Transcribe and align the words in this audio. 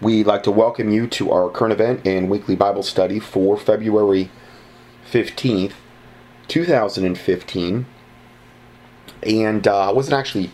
We'd 0.00 0.26
like 0.26 0.44
to 0.44 0.50
welcome 0.50 0.90
you 0.90 1.06
to 1.08 1.30
our 1.30 1.50
current 1.50 1.74
event 1.74 2.06
and 2.06 2.30
weekly 2.30 2.56
Bible 2.56 2.82
study 2.82 3.20
for 3.20 3.58
February 3.58 4.30
15th, 5.12 5.74
2015. 6.48 7.86
And 9.22 9.68
uh, 9.68 9.90
I 9.90 9.92
wasn't 9.92 10.18
actually 10.18 10.52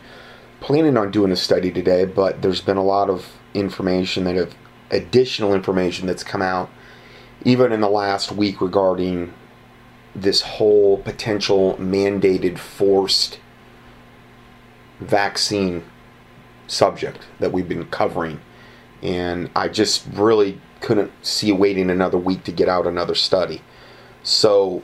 planning 0.59 0.97
on 0.97 1.13
doing 1.13 1.31
a 1.31 1.37
study 1.37 1.71
today, 1.71 2.07
but 2.07 2.43
there's 2.43 2.61
been 2.61 2.77
a 2.77 2.83
lot 2.83 3.09
of 3.09 3.37
information 3.55 4.25
that 4.25 4.35
have 4.35 4.57
additional 4.91 5.55
information 5.55 6.09
that's 6.09 6.25
come 6.25 6.43
out 6.43 6.69
even 7.45 7.71
in 7.71 7.81
the 7.81 7.89
last 7.89 8.33
week 8.33 8.61
regarding 8.61 9.33
this 10.13 10.41
whole 10.41 10.99
potential 10.99 11.77
mandated 11.77 12.59
forced 12.59 13.39
vaccine 14.99 15.85
subject 16.67 17.25
that 17.39 17.53
we've 17.53 17.69
been 17.69 17.87
covering 17.87 18.41
and 19.07 19.49
I 19.55 19.69
just 19.69 20.05
really 20.13 20.61
couldn't 20.81 21.13
see 21.25 21.53
waiting 21.53 21.91
another 21.91 22.19
week 22.19 22.43
to 22.45 22.53
get 22.53 22.69
out 22.69 22.89
another 22.89 23.15
study. 23.15 23.63
So, 24.25 24.83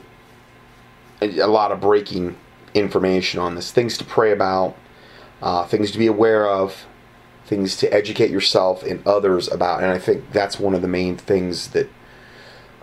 a 1.21 1.47
lot 1.47 1.73
of 1.73 1.81
breaking 1.81 2.37
information 2.73 3.41
on 3.41 3.55
this, 3.55 3.71
things 3.71 3.97
to 3.97 4.05
pray 4.05 4.31
about, 4.31 4.77
uh, 5.41 5.65
things 5.65 5.91
to 5.91 5.97
be 5.97 6.07
aware 6.07 6.47
of, 6.47 6.85
things 7.45 7.75
to 7.77 7.93
educate 7.93 8.31
yourself 8.31 8.81
and 8.83 9.05
others 9.05 9.49
about, 9.49 9.83
and 9.83 9.91
I 9.91 9.99
think 9.99 10.31
that's 10.31 10.57
one 10.57 10.73
of 10.73 10.81
the 10.81 10.87
main 10.87 11.17
things 11.17 11.69
that 11.69 11.89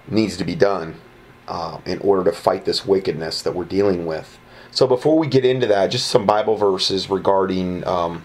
needs 0.06 0.36
to 0.36 0.44
be 0.44 0.54
done 0.54 1.00
uh, 1.48 1.80
in 1.86 1.98
order 2.00 2.30
to 2.30 2.36
fight 2.36 2.66
this 2.66 2.86
wickedness 2.86 3.40
that 3.42 3.54
we're 3.54 3.64
dealing 3.64 4.04
with. 4.04 4.38
So, 4.70 4.86
before 4.86 5.18
we 5.18 5.26
get 5.26 5.46
into 5.46 5.66
that, 5.68 5.86
just 5.86 6.08
some 6.08 6.26
Bible 6.26 6.56
verses 6.56 7.08
regarding 7.08 7.86
um, 7.86 8.24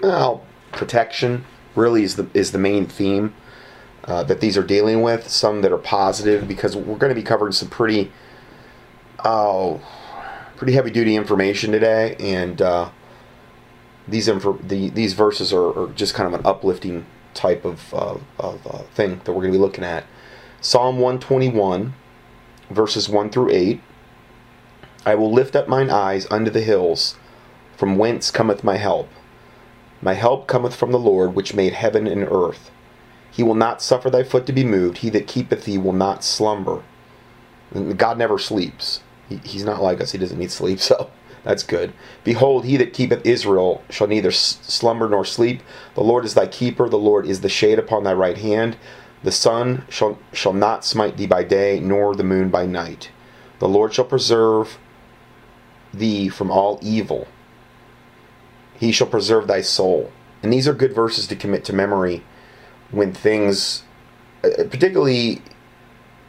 well, 0.00 0.44
protection 0.70 1.44
really 1.74 2.02
is 2.02 2.16
the 2.16 2.26
is 2.34 2.52
the 2.52 2.58
main 2.58 2.86
theme 2.86 3.34
uh, 4.04 4.22
that 4.24 4.40
these 4.40 4.56
are 4.56 4.62
dealing 4.62 5.02
with. 5.02 5.28
Some 5.28 5.62
that 5.62 5.72
are 5.72 5.78
positive 5.78 6.48
because 6.48 6.76
we're 6.76 6.98
going 6.98 7.14
to 7.14 7.20
be 7.20 7.22
covering 7.22 7.52
some 7.52 7.68
pretty 7.68 8.10
oh 9.24 9.80
pretty 10.56 10.74
heavy 10.74 10.90
duty 10.90 11.16
information 11.16 11.72
today, 11.72 12.16
and 12.20 12.62
uh, 12.62 12.90
these 14.06 14.26
the, 14.26 14.90
these 14.90 15.12
verses 15.12 15.52
are, 15.52 15.76
are, 15.76 15.92
just 15.94 16.14
kind 16.14 16.32
of 16.32 16.38
an 16.38 16.46
uplifting 16.46 17.06
type 17.34 17.64
of 17.64 17.92
uh, 17.94 18.16
of 18.38 18.88
thing 18.90 19.20
that 19.24 19.32
we're 19.32 19.42
going 19.42 19.52
to 19.52 19.58
be 19.58 19.62
looking 19.62 19.84
at. 19.84 20.04
Psalm 20.60 20.98
one 20.98 21.18
twenty 21.18 21.48
one, 21.48 21.94
verses 22.70 23.08
one 23.08 23.30
through 23.30 23.50
eight. 23.50 23.80
I 25.04 25.16
will 25.16 25.32
lift 25.32 25.56
up 25.56 25.66
mine 25.66 25.90
eyes 25.90 26.28
unto 26.30 26.50
the 26.50 26.60
hills, 26.60 27.16
from 27.76 27.96
whence 27.96 28.30
cometh 28.30 28.62
my 28.62 28.76
help. 28.76 29.08
My 30.04 30.14
help 30.14 30.48
cometh 30.48 30.74
from 30.74 30.90
the 30.90 30.98
Lord, 30.98 31.36
which 31.36 31.54
made 31.54 31.74
heaven 31.74 32.08
and 32.08 32.24
earth. 32.24 32.72
He 33.30 33.44
will 33.44 33.54
not 33.54 33.80
suffer 33.80 34.10
thy 34.10 34.24
foot 34.24 34.46
to 34.46 34.52
be 34.52 34.64
moved. 34.64 34.98
He 34.98 35.10
that 35.10 35.28
keepeth 35.28 35.64
thee 35.64 35.78
will 35.78 35.92
not 35.92 36.24
slumber. 36.24 36.82
God 37.96 38.18
never 38.18 38.36
sleeps. 38.36 39.00
He, 39.28 39.36
he's 39.44 39.64
not 39.64 39.80
like 39.80 40.00
us. 40.00 40.10
He 40.10 40.18
doesn't 40.18 40.38
need 40.38 40.50
sleep, 40.50 40.80
so 40.80 41.08
that's 41.44 41.62
good. 41.62 41.92
Behold, 42.24 42.64
he 42.64 42.76
that 42.78 42.92
keepeth 42.92 43.24
Israel 43.24 43.82
shall 43.90 44.08
neither 44.08 44.32
slumber 44.32 45.08
nor 45.08 45.24
sleep. 45.24 45.62
The 45.94 46.02
Lord 46.02 46.24
is 46.24 46.34
thy 46.34 46.48
keeper. 46.48 46.88
The 46.88 46.98
Lord 46.98 47.26
is 47.26 47.40
the 47.40 47.48
shade 47.48 47.78
upon 47.78 48.02
thy 48.02 48.12
right 48.12 48.36
hand. 48.36 48.76
The 49.22 49.32
sun 49.32 49.84
shall, 49.88 50.18
shall 50.32 50.52
not 50.52 50.84
smite 50.84 51.16
thee 51.16 51.28
by 51.28 51.44
day, 51.44 51.78
nor 51.78 52.16
the 52.16 52.24
moon 52.24 52.50
by 52.50 52.66
night. 52.66 53.12
The 53.60 53.68
Lord 53.68 53.94
shall 53.94 54.04
preserve 54.04 54.78
thee 55.94 56.28
from 56.28 56.50
all 56.50 56.80
evil 56.82 57.28
he 58.82 58.90
shall 58.90 59.06
preserve 59.06 59.46
thy 59.46 59.60
soul. 59.60 60.10
And 60.42 60.52
these 60.52 60.66
are 60.66 60.74
good 60.74 60.92
verses 60.92 61.28
to 61.28 61.36
commit 61.36 61.64
to 61.66 61.72
memory 61.72 62.24
when 62.90 63.12
things, 63.12 63.84
uh, 64.42 64.64
particularly 64.68 65.40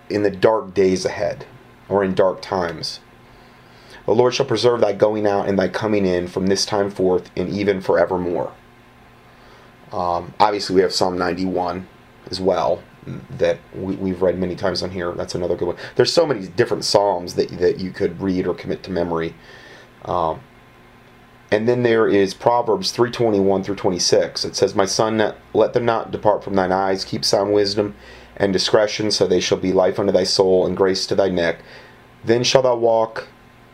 in 0.07 0.21
the 0.21 0.29
dark 0.29 0.75
days 0.75 1.03
ahead 1.03 1.47
or 1.89 2.03
in 2.03 2.13
dark 2.13 2.43
times. 2.43 2.99
The 4.05 4.13
Lord 4.13 4.35
shall 4.35 4.45
preserve 4.45 4.81
thy 4.81 4.93
going 4.93 5.25
out 5.25 5.49
and 5.49 5.57
thy 5.57 5.67
coming 5.67 6.05
in 6.05 6.27
from 6.27 6.45
this 6.45 6.63
time 6.63 6.91
forth 6.91 7.31
and 7.35 7.49
even 7.49 7.81
forevermore. 7.81 8.53
Um, 9.91 10.35
obviously, 10.39 10.75
we 10.75 10.83
have 10.83 10.93
Psalm 10.93 11.17
91 11.17 11.87
as 12.29 12.39
well 12.39 12.83
that 13.31 13.57
we, 13.73 14.11
have 14.11 14.21
read 14.21 14.37
many 14.37 14.55
times 14.55 14.83
on 14.83 14.91
here. 14.91 15.11
That's 15.13 15.33
another 15.33 15.55
good 15.55 15.69
one. 15.69 15.77
There's 15.95 16.13
so 16.13 16.27
many 16.27 16.45
different 16.49 16.85
psalms 16.85 17.33
that 17.33 17.49
that 17.57 17.79
you 17.79 17.89
could 17.89 18.21
read 18.21 18.45
or 18.45 18.53
commit 18.53 18.83
to 18.83 18.91
memory. 18.91 19.33
Um, 20.05 20.39
and 21.53 21.69
then 21.69 21.83
there 21.83 22.07
is 22.07 22.33
Proverbs 22.33 22.91
3:21 22.91 23.63
through 23.63 23.75
26. 23.75 24.43
It 24.43 24.55
says, 24.55 24.73
"My 24.73 24.85
son, 24.85 25.35
let 25.53 25.73
them 25.73 25.85
not 25.85 26.09
depart 26.09 26.43
from 26.43 26.55
thine 26.55 26.71
eyes; 26.71 27.05
keep 27.05 27.23
sound 27.23 27.53
wisdom 27.53 27.93
and 28.35 28.51
discretion, 28.51 29.11
so 29.11 29.27
they 29.27 29.39
shall 29.39 29.59
be 29.59 29.71
life 29.71 29.99
unto 29.99 30.11
thy 30.11 30.23
soul 30.23 30.65
and 30.65 30.75
grace 30.75 31.05
to 31.05 31.13
thy 31.13 31.29
neck. 31.29 31.59
Then 32.25 32.43
shall 32.43 32.63
thou 32.63 32.75
walk 32.75 33.27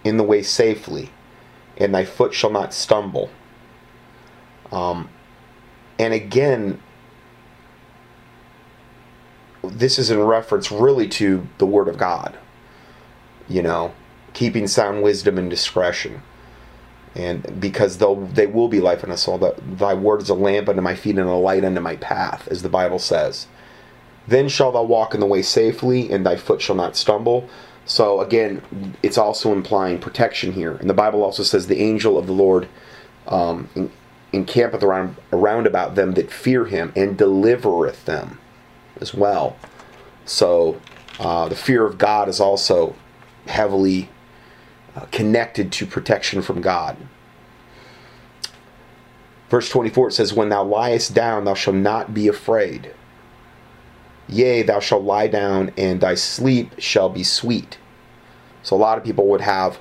in 0.03 0.17
the 0.17 0.25
way 0.25 0.41
safely, 0.41 1.11
and 1.77 1.95
thy 1.95 2.03
foot 2.03 2.33
shall 2.33 2.49
not 2.49 2.73
stumble." 2.73 3.29
Um, 4.73 5.07
and 5.97 6.13
again, 6.13 6.81
this 9.63 9.97
is 9.97 10.11
in 10.11 10.21
reference 10.21 10.69
really 10.69 11.07
to 11.07 11.47
the 11.59 11.65
Word 11.65 11.87
of 11.87 11.97
God. 11.97 12.37
You 13.47 13.61
know, 13.61 13.93
keeping 14.33 14.67
sound 14.67 15.01
wisdom 15.01 15.37
and 15.37 15.49
discretion 15.49 16.23
and 17.15 17.59
because 17.59 17.97
they'll 17.97 18.15
they 18.15 18.47
will 18.47 18.67
be 18.67 18.79
life 18.79 19.03
us 19.03 19.27
all 19.27 19.37
that 19.39 19.79
thy 19.79 19.93
word 19.93 20.21
is 20.21 20.29
a 20.29 20.33
lamp 20.33 20.69
unto 20.69 20.81
my 20.81 20.95
feet 20.95 21.17
and 21.17 21.27
a 21.27 21.33
light 21.33 21.65
unto 21.65 21.81
my 21.81 21.95
path 21.97 22.47
as 22.49 22.61
the 22.61 22.69
bible 22.69 22.99
says. 22.99 23.47
Then 24.27 24.47
shall 24.47 24.71
thou 24.71 24.83
walk 24.83 25.15
in 25.15 25.19
the 25.19 25.25
way 25.25 25.41
safely 25.41 26.11
and 26.11 26.25
thy 26.25 26.35
foot 26.35 26.61
shall 26.61 26.75
not 26.75 26.95
stumble. 26.95 27.49
So 27.85 28.21
again 28.21 28.61
it's 29.01 29.17
also 29.17 29.51
implying 29.51 29.99
protection 29.99 30.53
here. 30.53 30.75
And 30.75 30.89
the 30.89 30.93
bible 30.93 31.23
also 31.23 31.43
says 31.43 31.67
the 31.67 31.81
angel 31.81 32.17
of 32.17 32.27
the 32.27 32.33
lord 32.33 32.67
um, 33.27 33.91
encampeth 34.31 34.83
around 34.83 35.15
around 35.33 35.65
about 35.65 35.95
them 35.95 36.13
that 36.13 36.31
fear 36.31 36.65
him 36.65 36.93
and 36.95 37.17
delivereth 37.17 38.05
them 38.05 38.39
as 39.01 39.13
well. 39.13 39.57
So 40.25 40.79
uh, 41.19 41.49
the 41.49 41.55
fear 41.55 41.85
of 41.85 41.97
god 41.97 42.29
is 42.29 42.39
also 42.39 42.95
heavily 43.47 44.09
uh, 44.95 45.05
connected 45.11 45.71
to 45.73 45.85
protection 45.85 46.41
from 46.41 46.61
God. 46.61 46.97
Verse 49.49 49.69
24 49.69 50.09
it 50.09 50.11
says, 50.13 50.33
When 50.33 50.49
thou 50.49 50.63
liest 50.63 51.13
down, 51.13 51.45
thou 51.45 51.55
shalt 51.55 51.75
not 51.75 52.13
be 52.13 52.27
afraid. 52.27 52.93
Yea, 54.27 54.61
thou 54.61 54.79
shalt 54.79 55.03
lie 55.03 55.27
down, 55.27 55.71
and 55.75 56.01
thy 56.01 56.13
sleep 56.13 56.73
shall 56.77 57.09
be 57.09 57.23
sweet. 57.23 57.79
So 58.61 58.75
a 58.75 58.77
lot 58.77 58.97
of 58.97 59.03
people 59.03 59.27
would 59.27 59.41
have 59.41 59.79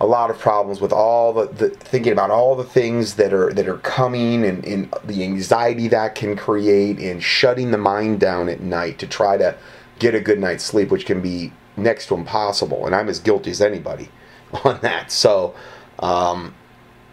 a 0.00 0.06
lot 0.06 0.28
of 0.28 0.38
problems 0.38 0.80
with 0.80 0.92
all 0.92 1.32
the, 1.32 1.46
the 1.46 1.70
thinking 1.70 2.12
about 2.12 2.30
all 2.30 2.56
the 2.56 2.64
things 2.64 3.14
that 3.14 3.32
are 3.32 3.52
that 3.52 3.68
are 3.68 3.78
coming 3.78 4.44
and, 4.44 4.64
and 4.64 4.92
the 5.04 5.22
anxiety 5.22 5.86
that 5.88 6.16
can 6.16 6.36
create 6.36 6.98
and 6.98 7.22
shutting 7.22 7.70
the 7.70 7.78
mind 7.78 8.18
down 8.18 8.48
at 8.48 8.60
night 8.60 8.98
to 8.98 9.06
try 9.06 9.36
to 9.36 9.56
get 10.00 10.14
a 10.14 10.20
good 10.20 10.40
night's 10.40 10.64
sleep, 10.64 10.90
which 10.90 11.06
can 11.06 11.20
be 11.20 11.52
next 11.76 12.06
to 12.08 12.14
impossible, 12.14 12.86
and 12.86 12.94
I'm 12.94 13.08
as 13.08 13.20
guilty 13.20 13.50
as 13.50 13.60
anybody 13.62 14.10
on 14.64 14.80
that. 14.82 15.12
So, 15.12 15.54
um, 16.00 16.54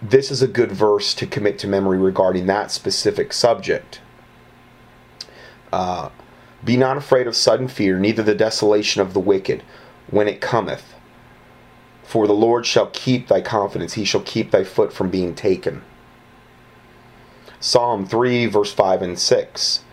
this 0.01 0.31
is 0.31 0.41
a 0.41 0.47
good 0.47 0.72
verse 0.72 1.13
to 1.16 1.27
commit 1.27 1.59
to 1.59 1.67
memory 1.67 1.97
regarding 1.99 2.47
that 2.47 2.72
specific 2.72 3.33
subject. 3.33 4.01
Uh, 5.72 6.09
Be 6.63 6.77
not 6.77 6.97
afraid 6.97 7.27
of 7.27 7.35
sudden 7.35 7.67
fear, 7.67 7.99
neither 7.99 8.23
the 8.23 8.35
desolation 8.35 9.01
of 9.01 9.13
the 9.13 9.19
wicked 9.19 9.63
when 10.09 10.27
it 10.27 10.41
cometh. 10.41 10.93
For 12.03 12.28
the 12.28 12.33
Lord 12.33 12.66
shall 12.66 12.88
keep 12.88 13.28
thy 13.28 13.41
confidence, 13.41 13.93
he 13.93 14.05
shall 14.05 14.22
keep 14.22 14.51
thy 14.51 14.63
foot 14.63 14.93
from 14.93 15.09
being 15.09 15.35
taken. 15.35 15.83
Psalm 17.59 18.05
3, 18.05 18.47
verse 18.47 18.73
5 18.73 19.01
and 19.03 19.19
6. 19.19 19.83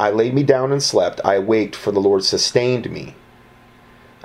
I 0.00 0.10
laid 0.10 0.34
me 0.34 0.42
down 0.42 0.72
and 0.72 0.82
slept. 0.82 1.20
I 1.24 1.34
awaked, 1.36 1.76
for 1.76 1.92
the 1.92 2.00
Lord 2.00 2.24
sustained 2.24 2.90
me. 2.90 3.14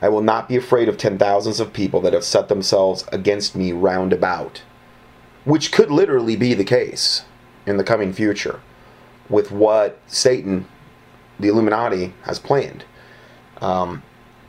I 0.04 0.10
will 0.10 0.22
not 0.22 0.50
be 0.50 0.58
afraid 0.58 0.90
of 0.90 0.98
ten 0.98 1.18
thousands 1.18 1.62
of 1.62 1.72
people 1.72 2.02
that 2.02 2.12
have 2.12 2.26
set 2.26 2.50
themselves 2.50 3.06
against 3.14 3.56
me 3.56 3.72
round 3.72 4.12
about. 4.12 4.62
Which 5.46 5.72
could 5.72 5.90
literally 5.90 6.36
be 6.36 6.54
the 6.54 6.66
case 6.66 7.24
in 7.66 7.78
the 7.78 7.86
coming 7.86 8.12
future 8.12 8.60
with 9.30 9.50
what 9.50 9.98
Satan, 10.06 10.68
the 11.40 11.48
Illuminati, 11.48 12.14
has 12.24 12.38
planned. 12.38 12.84
Um, 13.62 14.04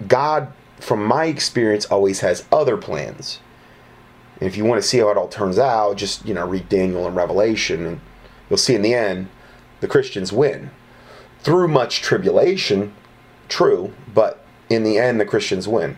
God, 0.09 0.53
from 0.81 1.05
my 1.05 1.27
experience, 1.27 1.87
always 1.87 2.19
has 2.19 2.47
other 2.51 2.77
plans. 2.77 3.39
And 4.41 4.49
if 4.49 4.56
you 4.56 4.65
want 4.65 4.83
to 4.83 4.89
see 4.89 4.99
how 4.99 5.11
it 5.11 5.17
all 5.17 5.29
turns 5.29 5.61
out, 5.61 5.97
just 5.97 6.27
you 6.27 6.35
know 6.35 6.49
read 6.49 6.69
Daniel 6.69 7.06
and 7.06 7.15
Revelation, 7.15 7.87
and 7.87 8.01
you'll 8.51 8.56
see 8.56 8.75
in 8.75 8.83
the 8.83 8.95
end 8.95 9.29
the 9.79 9.87
Christians 9.87 10.33
win 10.33 10.71
through 11.39 11.69
much 11.69 12.03
tribulation. 12.03 12.93
True, 13.49 13.93
but 14.12 14.44
in 14.69 14.82
the 14.82 14.99
end, 14.99 15.20
the 15.20 15.25
Christians 15.25 15.69
win. 15.69 15.96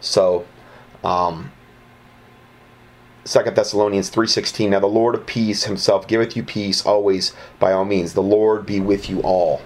So, 0.00 0.46
um, 1.02 1.52
Second 3.26 3.56
Thessalonians 3.56 4.08
3:16 4.08 4.70
Now 4.70 4.78
the 4.78 4.86
Lord 4.86 5.16
of 5.16 5.26
peace 5.26 5.64
himself 5.64 6.06
giveth 6.06 6.36
you 6.36 6.44
peace 6.44 6.86
always 6.86 7.32
by 7.58 7.72
all 7.72 7.84
means 7.84 8.14
the 8.14 8.22
Lord 8.22 8.64
be 8.64 8.78
with 8.78 9.10
you 9.10 9.20
all. 9.20 9.62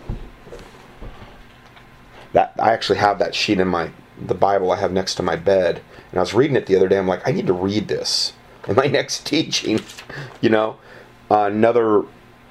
That 2.32 2.54
I 2.58 2.72
actually 2.72 2.98
have 3.00 3.18
that 3.18 3.34
sheet 3.34 3.60
in 3.60 3.68
my 3.68 3.90
the 4.18 4.34
Bible 4.34 4.72
I 4.72 4.76
have 4.76 4.92
next 4.92 5.16
to 5.16 5.22
my 5.22 5.36
bed 5.36 5.82
and 6.10 6.18
I 6.18 6.22
was 6.22 6.32
reading 6.32 6.56
it 6.56 6.66
the 6.66 6.76
other 6.76 6.88
day 6.88 6.96
I'm 6.96 7.06
like 7.06 7.26
I 7.28 7.32
need 7.32 7.46
to 7.48 7.52
read 7.52 7.88
this 7.88 8.32
in 8.66 8.76
my 8.76 8.86
next 8.86 9.26
teaching, 9.26 9.80
you 10.40 10.48
know. 10.48 10.76
Uh, 11.30 11.44
another 11.44 12.04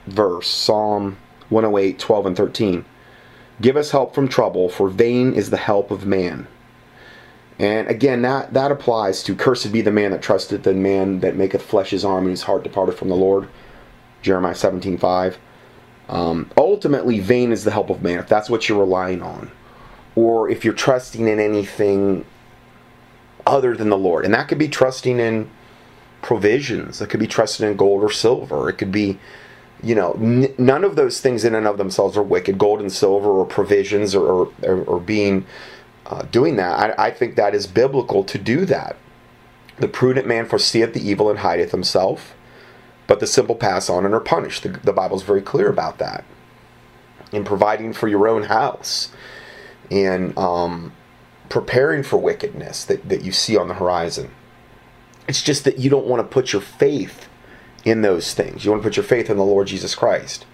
verse 0.06 0.47
Psalm 0.47 1.18
108 1.50 1.97
12 1.97 2.25
and 2.27 2.38
13 2.38 2.85
Give 3.61 3.75
us 3.75 3.91
help 3.91 4.15
from 4.15 4.27
trouble 4.27 4.69
for 4.69 4.89
vain 4.89 5.33
is 5.33 5.50
the 5.50 5.57
help 5.57 5.91
of 5.91 6.06
man. 6.06 6.47
And 7.59 7.89
again, 7.89 8.21
that, 8.21 8.53
that 8.53 8.71
applies 8.71 9.21
to 9.23 9.35
cursed 9.35 9.71
be 9.73 9.81
the 9.81 9.91
man 9.91 10.11
that 10.11 10.21
trusteth 10.21 10.63
the 10.63 10.73
man 10.73 11.19
that 11.19 11.35
maketh 11.35 11.61
flesh 11.61 11.89
his 11.89 12.06
arm 12.06 12.23
and 12.23 12.31
his 12.31 12.44
heart 12.44 12.63
departed 12.63 12.95
from 12.95 13.09
the 13.09 13.15
Lord. 13.15 13.50
Jeremiah 14.21 14.56
17 14.56 14.97
5. 14.97 15.38
Um, 16.07 16.50
ultimately, 16.57 17.19
vain 17.19 17.51
is 17.51 17.65
the 17.65 17.71
help 17.71 17.89
of 17.89 18.01
man, 18.01 18.19
if 18.19 18.27
that's 18.27 18.50
what 18.50 18.67
you're 18.67 18.79
relying 18.79 19.21
on. 19.21 19.51
Or 20.15 20.50
if 20.50 20.65
you're 20.65 20.73
trusting 20.73 21.27
in 21.27 21.39
anything 21.39 22.25
other 23.45 23.75
than 23.75 23.89
the 23.89 23.97
Lord. 23.97 24.25
And 24.25 24.33
that 24.33 24.47
could 24.47 24.57
be 24.57 24.67
trusting 24.67 25.19
in 25.19 25.50
provisions, 26.21 27.01
it 27.01 27.09
could 27.09 27.19
be 27.19 27.27
trusting 27.27 27.69
in 27.69 27.77
gold 27.77 28.03
or 28.03 28.11
silver, 28.11 28.69
it 28.69 28.73
could 28.73 28.91
be, 28.91 29.19
you 29.81 29.96
know, 29.96 30.14
n- 30.14 30.54
none 30.58 30.84
of 30.84 30.96
those 30.96 31.22
things 31.22 31.46
in 31.46 31.56
and 31.56 31.68
of 31.68 31.78
themselves 31.78 32.18
are 32.18 32.24
wicked. 32.24 32.58
Gold 32.58 32.81
and 32.81 32.92
silver 32.92 33.30
or 33.30 33.46
provisions 33.46 34.16
or, 34.16 34.52
or, 34.64 34.84
or 34.84 35.00
being 35.00 35.46
uh, 36.06 36.24
doing 36.24 36.56
that, 36.58 37.00
I, 37.00 37.08
I 37.08 37.12
think 37.12 37.36
that 37.36 37.54
is 37.56 37.68
biblical 37.68 38.24
to 38.24 38.38
do 38.38 38.66
that. 38.66 38.98
The 39.78 39.88
prudent 39.88 40.28
man 40.28 40.46
foreseeth 40.46 40.94
the 40.94 41.08
evil 41.08 41.30
and 41.30 41.40
hideth 41.40 41.72
himself, 41.72 42.36
but 43.08 43.20
the 43.20 43.28
simple 43.28 43.56
pass 43.56 43.90
on 43.90 44.06
and 44.06 44.14
are 44.14 44.20
punished. 44.20 44.64
The, 44.64 44.70
the 44.70 44.94
Bible's 44.94 45.24
very 45.24 45.42
clear 45.42 45.70
about 45.70 46.00
that. 46.00 46.26
In 47.31 47.44
providing 47.44 47.94
for 47.94 48.08
your 48.08 48.28
own 48.28 48.44
house, 48.44 49.12
and 49.92 50.38
um, 50.38 50.94
preparing 51.48 52.04
for 52.04 52.18
wickedness 52.18 52.86
that, 52.86 53.08
that 53.10 53.24
you 53.24 53.31
see 53.31 53.58
on 53.58 53.68
the 53.68 53.74
horizon. 53.76 54.31
It's 55.28 55.42
just 55.42 55.64
that 55.66 55.78
you 55.78 55.90
don't 55.90 56.08
want 56.08 56.22
to 56.22 56.28
put 56.28 56.54
your 56.54 56.62
faith 56.62 57.29
in 57.86 58.02
those 58.02 58.34
things. 58.34 58.66
You 58.66 58.72
want 58.72 58.84
to 58.84 58.88
put 58.88 58.98
your 58.98 59.04
faith 59.04 59.30
in 59.30 59.38
the 59.38 59.44
Lord 59.44 59.68
Jesus 59.68 59.96
Christ. 59.96 60.46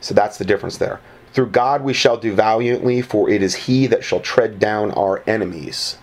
So 0.00 0.14
that's 0.14 0.38
the 0.38 0.44
difference 0.44 0.78
there. 0.78 1.00
Through 1.32 1.50
God 1.50 1.82
we 1.82 1.92
shall 1.92 2.16
do 2.16 2.34
valiantly, 2.34 3.02
for 3.02 3.28
it 3.28 3.42
is 3.42 3.54
He 3.54 3.86
that 3.88 4.04
shall 4.04 4.20
tread 4.20 4.58
down 4.58 4.90
our 4.92 5.22
enemies. 5.26 5.98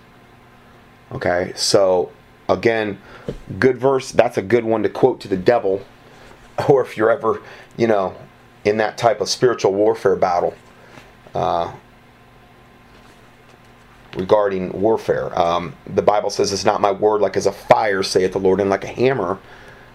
Okay, 1.11 1.53
so 1.55 2.11
again, 2.49 2.99
good 3.59 3.77
verse. 3.77 4.11
That's 4.11 4.37
a 4.37 4.41
good 4.41 4.63
one 4.63 4.83
to 4.83 4.89
quote 4.89 5.21
to 5.21 5.27
the 5.27 5.37
devil, 5.37 5.85
or 6.69 6.81
if 6.81 6.97
you're 6.97 7.11
ever, 7.11 7.41
you 7.77 7.87
know, 7.87 8.15
in 8.65 8.77
that 8.77 8.97
type 8.97 9.21
of 9.21 9.29
spiritual 9.29 9.73
warfare 9.73 10.15
battle. 10.15 10.53
Uh, 11.33 11.73
regarding 14.15 14.71
warfare. 14.81 15.37
Um, 15.37 15.75
the 15.87 16.01
Bible 16.01 16.29
says, 16.29 16.51
It's 16.51 16.65
not 16.65 16.81
my 16.81 16.91
word 16.91 17.21
like 17.21 17.37
as 17.37 17.45
a 17.45 17.51
fire, 17.51 18.03
saith 18.03 18.33
the 18.33 18.39
Lord, 18.39 18.59
and 18.59 18.69
like 18.69 18.83
a 18.83 18.87
hammer 18.87 19.39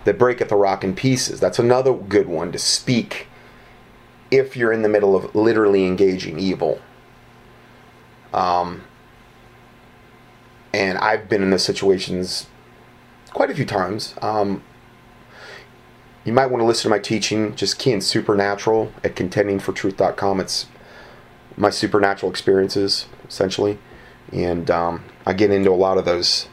that 0.04 0.18
breaketh 0.18 0.50
a 0.52 0.56
rock 0.56 0.84
in 0.84 0.94
pieces. 0.94 1.40
That's 1.40 1.58
another 1.58 1.92
good 1.94 2.28
one 2.28 2.52
to 2.52 2.58
speak 2.58 3.26
if 4.30 4.56
you're 4.56 4.72
in 4.72 4.82
the 4.82 4.88
middle 4.88 5.16
of 5.16 5.34
literally 5.34 5.86
engaging 5.86 6.38
evil. 6.38 6.80
Um, 8.32 8.82
and 10.72 10.98
I've 10.98 11.28
been 11.28 11.42
in 11.42 11.50
those 11.50 11.64
situations 11.64 12.46
quite 13.30 13.50
a 13.50 13.54
few 13.54 13.64
times. 13.64 14.14
Um, 14.20 14.62
you 16.24 16.32
might 16.32 16.46
want 16.46 16.60
to 16.60 16.66
listen 16.66 16.82
to 16.82 16.88
my 16.90 16.98
teaching. 16.98 17.54
Just 17.54 17.78
key 17.78 17.92
in 17.92 18.00
supernatural 18.00 18.92
at 19.02 19.14
contendingfortruth.com. 19.16 20.40
It's 20.40 20.66
my 21.56 21.70
supernatural 21.70 22.30
experiences, 22.30 23.06
essentially. 23.26 23.78
And 24.32 24.70
um, 24.70 25.02
I 25.26 25.32
get 25.32 25.50
into 25.50 25.70
a 25.70 25.72
lot 25.72 25.98
of 25.98 26.04
those 26.04 26.48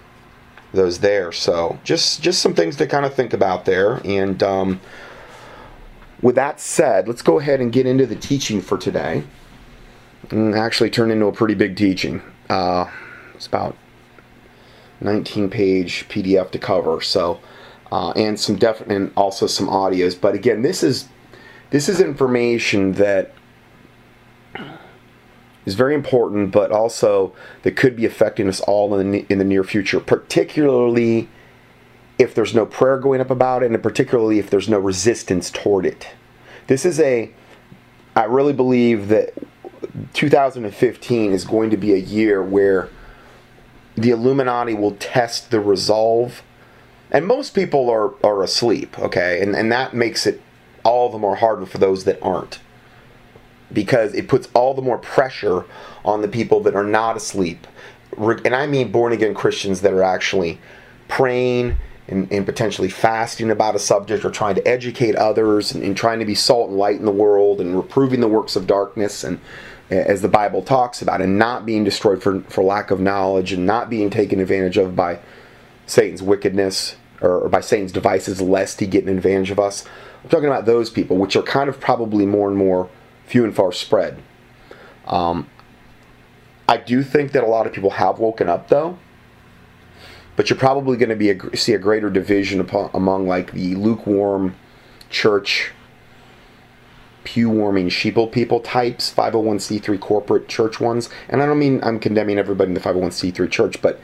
those 0.72 1.00
there. 1.00 1.32
So 1.32 1.80
just 1.84 2.22
just 2.22 2.42
some 2.42 2.54
things 2.54 2.76
to 2.78 2.88
kind 2.88 3.06
of 3.06 3.14
think 3.14 3.34
about 3.34 3.66
there. 3.66 4.02
And 4.06 4.42
um, 4.44 4.82
with 6.22 6.36
that 6.36 6.60
said, 6.60 7.08
let's 7.08 7.22
go 7.22 7.40
ahead 7.40 7.62
and 7.62 7.72
get 7.72 7.86
into 7.86 8.06
the 8.06 8.16
teaching 8.16 8.62
for 8.62 8.78
today. 8.78 9.24
And 10.32 10.56
actually 10.56 10.90
turned 10.90 11.12
into 11.12 11.28
a 11.28 11.32
pretty 11.32 11.54
big 11.54 11.76
teaching. 11.76 12.22
Uh, 12.50 12.90
it's 13.36 13.48
about 13.48 13.78
19 15.02 15.50
page 15.50 16.08
PDF 16.10 16.52
to 16.52 16.60
cover. 16.60 17.02
So, 17.02 17.40
uh, 17.92 18.12
and 18.12 18.40
some 18.40 18.56
definite, 18.56 18.96
and 18.96 19.12
also 19.16 19.48
some 19.48 19.68
audios. 19.68 20.20
But 20.20 20.36
again, 20.36 20.62
this 20.62 20.84
is 20.84 21.08
this 21.70 21.90
is 21.90 22.00
information 22.00 22.94
that 22.94 23.34
is 25.66 25.76
very 25.76 25.96
important, 25.96 26.52
but 26.52 26.72
also 26.72 27.34
that 27.64 27.76
could 27.76 27.96
be 27.96 28.06
affecting 28.06 28.48
us 28.48 28.60
all 28.62 28.98
in 29.00 29.12
the, 29.12 29.26
in 29.30 29.40
the 29.40 29.44
near 29.44 29.64
future, 29.64 30.00
particularly 30.00 31.28
if 32.18 32.34
there's 32.34 32.54
no 32.54 32.66
prayer 32.66 32.98
going 32.98 33.20
up 33.20 33.30
about 33.30 33.64
it, 33.64 33.72
and 33.72 33.84
particularly 33.84 34.40
if 34.40 34.50
there's 34.50 34.70
no 34.70 34.80
resistance 34.80 35.50
toward 35.50 35.86
it. 35.86 36.10
This 36.68 36.86
is 36.86 37.00
a, 37.00 37.32
I 38.16 38.24
really 38.24 38.54
believe 38.54 39.10
that 39.10 39.34
2015 40.14 41.32
is 41.32 41.46
going 41.46 41.70
to 41.70 41.78
be 41.78 41.94
a 41.94 41.98
year 41.98 42.42
where 42.42 42.90
the 43.96 44.12
Illuminati 44.12 44.74
will 44.74 44.96
test 44.96 45.52
the 45.52 45.60
resolve. 45.60 46.42
And 47.12 47.26
most 47.26 47.54
people 47.54 47.90
are, 47.90 48.14
are 48.26 48.44
asleep, 48.44 48.98
okay? 49.00 49.42
And, 49.42 49.56
and 49.56 49.72
that 49.72 49.94
makes 49.94 50.26
it 50.26 50.42
all 50.84 51.10
the 51.10 51.18
more 51.18 51.38
harder 51.38 51.66
for 51.66 51.78
those 51.78 52.04
that 52.04 52.22
aren't. 52.22 52.60
Because 53.74 54.14
it 54.14 54.28
puts 54.28 54.48
all 54.54 54.74
the 54.74 54.82
more 54.82 54.98
pressure 54.98 55.66
on 56.04 56.22
the 56.22 56.28
people 56.28 56.60
that 56.62 56.76
are 56.76 56.84
not 56.84 57.18
asleep. 57.18 57.68
And 58.18 58.56
I 58.56 58.68
mean 58.68 58.92
born 58.92 59.12
again 59.12 59.34
Christians 59.34 59.82
that 59.82 59.92
are 59.92 60.04
actually 60.04 60.60
praying 61.08 61.78
and, 62.08 62.32
and, 62.32 62.46
potentially 62.46 62.90
fasting 62.90 63.50
about 63.50 63.76
a 63.76 63.80
subject 63.80 64.24
or 64.24 64.30
trying 64.30 64.54
to 64.56 64.68
educate 64.68 65.16
others 65.16 65.74
and, 65.74 65.84
and, 65.84 65.98
trying 65.98 66.20
to 66.20 66.26
be 66.26 66.36
salt 66.36 66.70
and 66.70 66.78
light 66.78 67.00
in 67.00 67.06
the 67.06 67.12
world 67.12 67.60
and 67.60 67.76
reproving 67.76 68.20
the 68.20 68.28
works 68.28 68.56
of 68.56 68.68
darkness 68.68 69.24
and 69.24 69.40
as 69.90 70.22
the 70.22 70.28
Bible 70.28 70.62
talks 70.62 71.02
about 71.02 71.22
and 71.22 71.38
not 71.38 71.66
being 71.66 71.84
destroyed 71.84 72.22
for, 72.22 72.42
for 72.42 72.64
lack 72.64 72.92
of 72.92 73.00
knowledge 73.00 73.52
and 73.52 73.66
not 73.66 73.90
being 73.90 74.10
taken 74.10 74.40
advantage 74.40 74.78
of 74.78 74.96
by 74.96 75.20
Satan's 75.86 76.24
wickedness 76.24 76.96
or, 77.22 77.42
or 77.42 77.50
by 77.50 77.62
Satan's 77.62 77.92
devices 77.92 78.42
lest 78.42 78.80
he 78.80 78.88
get 78.88 79.04
an 79.04 79.16
advantage 79.16 79.52
of 79.52 79.60
us. 79.60 79.86
I'm 80.24 80.30
talking 80.30 80.48
about 80.48 80.66
those 80.66 80.90
people 80.90 81.18
which 81.18 81.36
are 81.36 81.44
kind 81.44 81.70
of 81.70 81.80
probably 81.80 82.26
more 82.26 82.48
and 82.48 82.58
more 82.58 82.90
few 83.26 83.44
and 83.44 83.56
far 83.56 83.72
spread. 83.72 84.22
Um, 85.08 85.50
I 86.68 86.78
do 86.78 87.04
think 87.04 87.32
that 87.34 87.44
a 87.44 87.48
lot 87.48 87.68
of 87.68 87.74
people 87.74 87.92
have 87.92 88.20
woken 88.20 88.50
up 88.50 88.70
though 88.70 88.98
but 90.36 90.50
you're 90.50 90.60
probably 90.60 90.98
going 90.98 91.10
to 91.10 91.16
be 91.16 91.32
a, 91.32 91.58
see 91.58 91.74
a 91.74 91.80
greater 91.80 92.10
division 92.10 92.60
upon, 92.60 92.90
among 92.94 93.28
like 93.28 93.52
the 93.54 93.76
lukewarm 93.76 94.56
church 95.10 95.72
pew 97.24 97.50
warming 97.50 97.90
sheeple 97.90 98.32
people 98.32 98.60
types 98.60 99.14
501c3 99.14 100.00
corporate 100.00 100.48
church 100.48 100.80
ones 100.80 101.10
and 101.30 101.42
i 101.42 101.46
don't 101.46 101.58
mean 101.58 101.80
i'm 101.84 102.00
condemning 102.00 102.38
everybody 102.38 102.70
in 102.70 102.74
the 102.76 102.80
501c3 102.80 103.50
church 103.50 103.82
but 103.82 104.00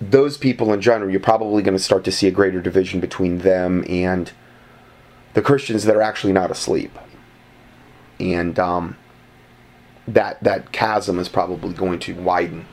those 0.00 0.38
people 0.38 0.72
in 0.72 0.80
general 0.80 1.10
you're 1.10 1.20
probably 1.20 1.62
going 1.62 1.76
to 1.76 1.82
start 1.82 2.04
to 2.04 2.12
see 2.12 2.26
a 2.26 2.30
greater 2.30 2.62
division 2.62 2.98
between 3.00 3.38
them 3.38 3.84
and 3.88 4.32
the 5.34 5.42
christians 5.42 5.84
that 5.84 5.96
are 5.96 6.02
actually 6.02 6.32
not 6.32 6.50
asleep 6.50 6.98
and 8.20 8.58
um, 8.58 8.96
that 10.06 10.42
that 10.42 10.72
chasm 10.72 11.18
is 11.18 11.28
probably 11.28 11.72
going 11.72 11.98
to 12.00 12.14
widen 12.14 12.66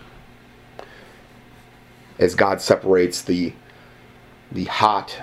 as 2.19 2.35
God 2.35 2.61
separates 2.61 3.21
the 3.21 3.53
the 4.51 4.65
hot 4.65 5.21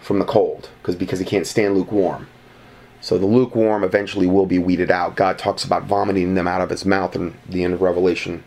from 0.00 0.18
the 0.18 0.24
cold 0.24 0.70
because 0.80 0.96
because 0.96 1.18
he 1.18 1.24
can't 1.24 1.46
stand 1.46 1.74
lukewarm. 1.74 2.28
So 3.00 3.18
the 3.18 3.26
lukewarm 3.26 3.82
eventually 3.82 4.28
will 4.28 4.46
be 4.46 4.60
weeded 4.60 4.90
out. 4.90 5.16
God 5.16 5.36
talks 5.36 5.64
about 5.64 5.84
vomiting 5.84 6.34
them 6.34 6.46
out 6.46 6.60
of 6.60 6.70
his 6.70 6.84
mouth 6.84 7.16
in 7.16 7.34
the 7.48 7.64
end 7.64 7.74
of 7.74 7.82
Revelation 7.82 8.44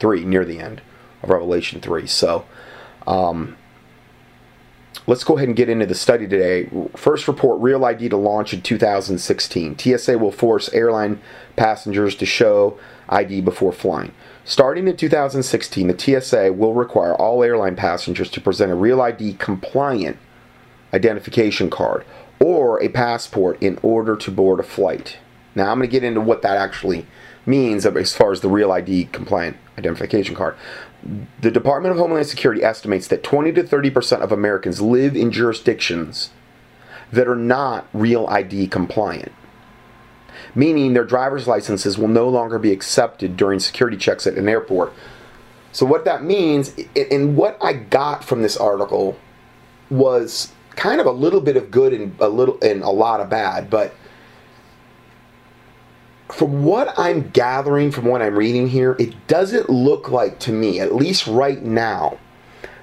3, 0.00 0.24
near 0.24 0.44
the 0.44 0.58
end 0.58 0.82
of 1.22 1.30
Revelation 1.30 1.80
3. 1.80 2.04
So 2.08 2.44
um, 3.06 3.56
let's 5.06 5.24
go 5.24 5.36
ahead 5.36 5.48
and 5.48 5.56
get 5.56 5.68
into 5.68 5.86
the 5.86 5.94
study 5.94 6.26
today. 6.26 6.68
First 6.96 7.28
report 7.28 7.60
Real 7.60 7.84
ID 7.84 8.08
to 8.08 8.16
launch 8.16 8.52
in 8.52 8.62
2016. 8.62 9.78
TSA 9.78 10.18
will 10.18 10.32
force 10.32 10.72
airline 10.72 11.20
passengers 11.54 12.14
to 12.16 12.26
show 12.26 12.78
ID 13.08 13.40
before 13.40 13.72
flying. 13.72 14.12
Starting 14.44 14.88
in 14.88 14.96
2016, 14.96 15.86
the 15.86 16.20
TSA 16.20 16.52
will 16.52 16.74
require 16.74 17.14
all 17.14 17.42
airline 17.42 17.76
passengers 17.76 18.30
to 18.30 18.40
present 18.40 18.72
a 18.72 18.74
Real 18.74 19.00
ID 19.00 19.34
compliant 19.34 20.16
identification 20.92 21.70
card 21.70 22.04
or 22.40 22.82
a 22.82 22.88
passport 22.88 23.60
in 23.62 23.78
order 23.82 24.16
to 24.16 24.30
board 24.30 24.60
a 24.60 24.62
flight. 24.62 25.18
Now, 25.54 25.70
I'm 25.70 25.78
going 25.78 25.88
to 25.88 25.92
get 25.92 26.04
into 26.04 26.20
what 26.20 26.42
that 26.42 26.56
actually 26.56 27.06
means 27.46 27.86
as 27.86 28.14
far 28.14 28.32
as 28.32 28.40
the 28.40 28.48
real 28.48 28.72
ID 28.72 29.06
compliant 29.06 29.56
identification 29.78 30.34
card. 30.34 30.56
The 31.40 31.50
Department 31.50 31.92
of 31.92 31.98
Homeland 31.98 32.26
Security 32.26 32.62
estimates 32.62 33.08
that 33.08 33.22
20 33.22 33.52
to 33.52 33.62
30 33.62 33.90
percent 33.90 34.22
of 34.22 34.32
Americans 34.32 34.80
live 34.80 35.16
in 35.16 35.30
jurisdictions 35.30 36.30
that 37.12 37.28
are 37.28 37.36
not 37.36 37.86
real 37.92 38.26
ID 38.26 38.68
compliant, 38.68 39.32
meaning 40.54 40.92
their 40.92 41.04
driver's 41.04 41.46
licenses 41.46 41.96
will 41.98 42.08
no 42.08 42.28
longer 42.28 42.58
be 42.58 42.72
accepted 42.72 43.36
during 43.36 43.60
security 43.60 43.96
checks 43.96 44.26
at 44.26 44.34
an 44.34 44.48
airport. 44.48 44.92
So, 45.72 45.86
what 45.86 46.04
that 46.06 46.24
means, 46.24 46.74
and 47.10 47.36
what 47.36 47.58
I 47.62 47.74
got 47.74 48.24
from 48.24 48.42
this 48.42 48.56
article 48.56 49.18
was 49.90 50.52
kind 50.70 51.00
of 51.00 51.06
a 51.06 51.10
little 51.10 51.40
bit 51.40 51.56
of 51.56 51.70
good 51.70 51.92
and 51.92 52.16
a 52.20 52.28
little 52.28 52.58
and 52.62 52.82
a 52.82 52.90
lot 52.90 53.20
of 53.20 53.30
bad, 53.30 53.70
but 53.70 53.94
from 56.28 56.64
what 56.64 56.92
I'm 56.98 57.30
gathering 57.30 57.90
from 57.90 58.06
what 58.06 58.20
I'm 58.20 58.36
reading 58.36 58.68
here, 58.68 58.96
it 58.98 59.26
doesn't 59.28 59.70
look 59.70 60.10
like 60.10 60.38
to 60.40 60.52
me, 60.52 60.80
at 60.80 60.94
least 60.94 61.26
right 61.26 61.62
now, 61.62 62.18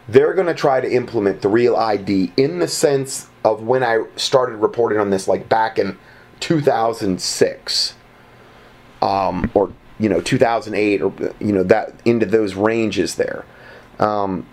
they're 0.08 0.34
going 0.34 0.48
to 0.48 0.54
try 0.54 0.82
to 0.82 0.90
implement 0.90 1.42
the 1.42 1.50
real 1.50 1.76
ID 1.76 2.32
in 2.38 2.60
the 2.60 2.68
sense 2.68 3.28
of 3.44 3.64
when 3.64 3.84
I 3.84 4.06
started 4.16 4.58
reporting 4.58 5.00
on 5.00 5.10
this, 5.10 5.28
like 5.28 5.50
back 5.50 5.78
in 5.78 5.98
2006, 6.40 7.96
um, 9.02 9.52
or 9.54 9.72
you 10.00 10.10
know 10.10 10.22
2008, 10.22 11.02
or 11.02 11.14
you 11.40 11.52
know 11.52 11.64
that 11.64 11.94
into 12.06 12.26
those 12.26 12.56
ranges 12.56 13.16
there. 13.16 13.46
Um, 14.00 14.46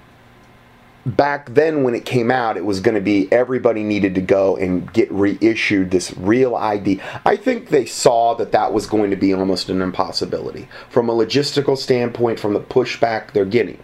back 1.17 1.55
then 1.55 1.83
when 1.83 1.95
it 1.95 2.05
came 2.05 2.31
out 2.31 2.57
it 2.57 2.65
was 2.65 2.81
going 2.81 2.95
to 2.95 3.01
be 3.01 3.31
everybody 3.33 3.83
needed 3.83 4.15
to 4.15 4.21
go 4.21 4.57
and 4.57 4.93
get 4.93 5.11
reissued 5.11 5.91
this 5.91 6.15
real 6.19 6.55
id 6.57 7.01
i 7.25 7.37
think 7.37 7.69
they 7.69 7.87
saw 7.87 8.35
that 8.35 8.53
that 8.53 8.73
was 8.73 8.87
going 8.87 9.11
to 9.11 9.17
be 9.17 9.33
almost 9.33 9.69
an 9.71 9.81
impossibility 9.81 10.69
from 10.89 11.09
a 11.09 11.13
logistical 11.13 11.77
standpoint 11.77 12.39
from 12.39 12.53
the 12.53 12.61
pushback 12.61 13.33
they're 13.33 13.45
getting. 13.45 13.83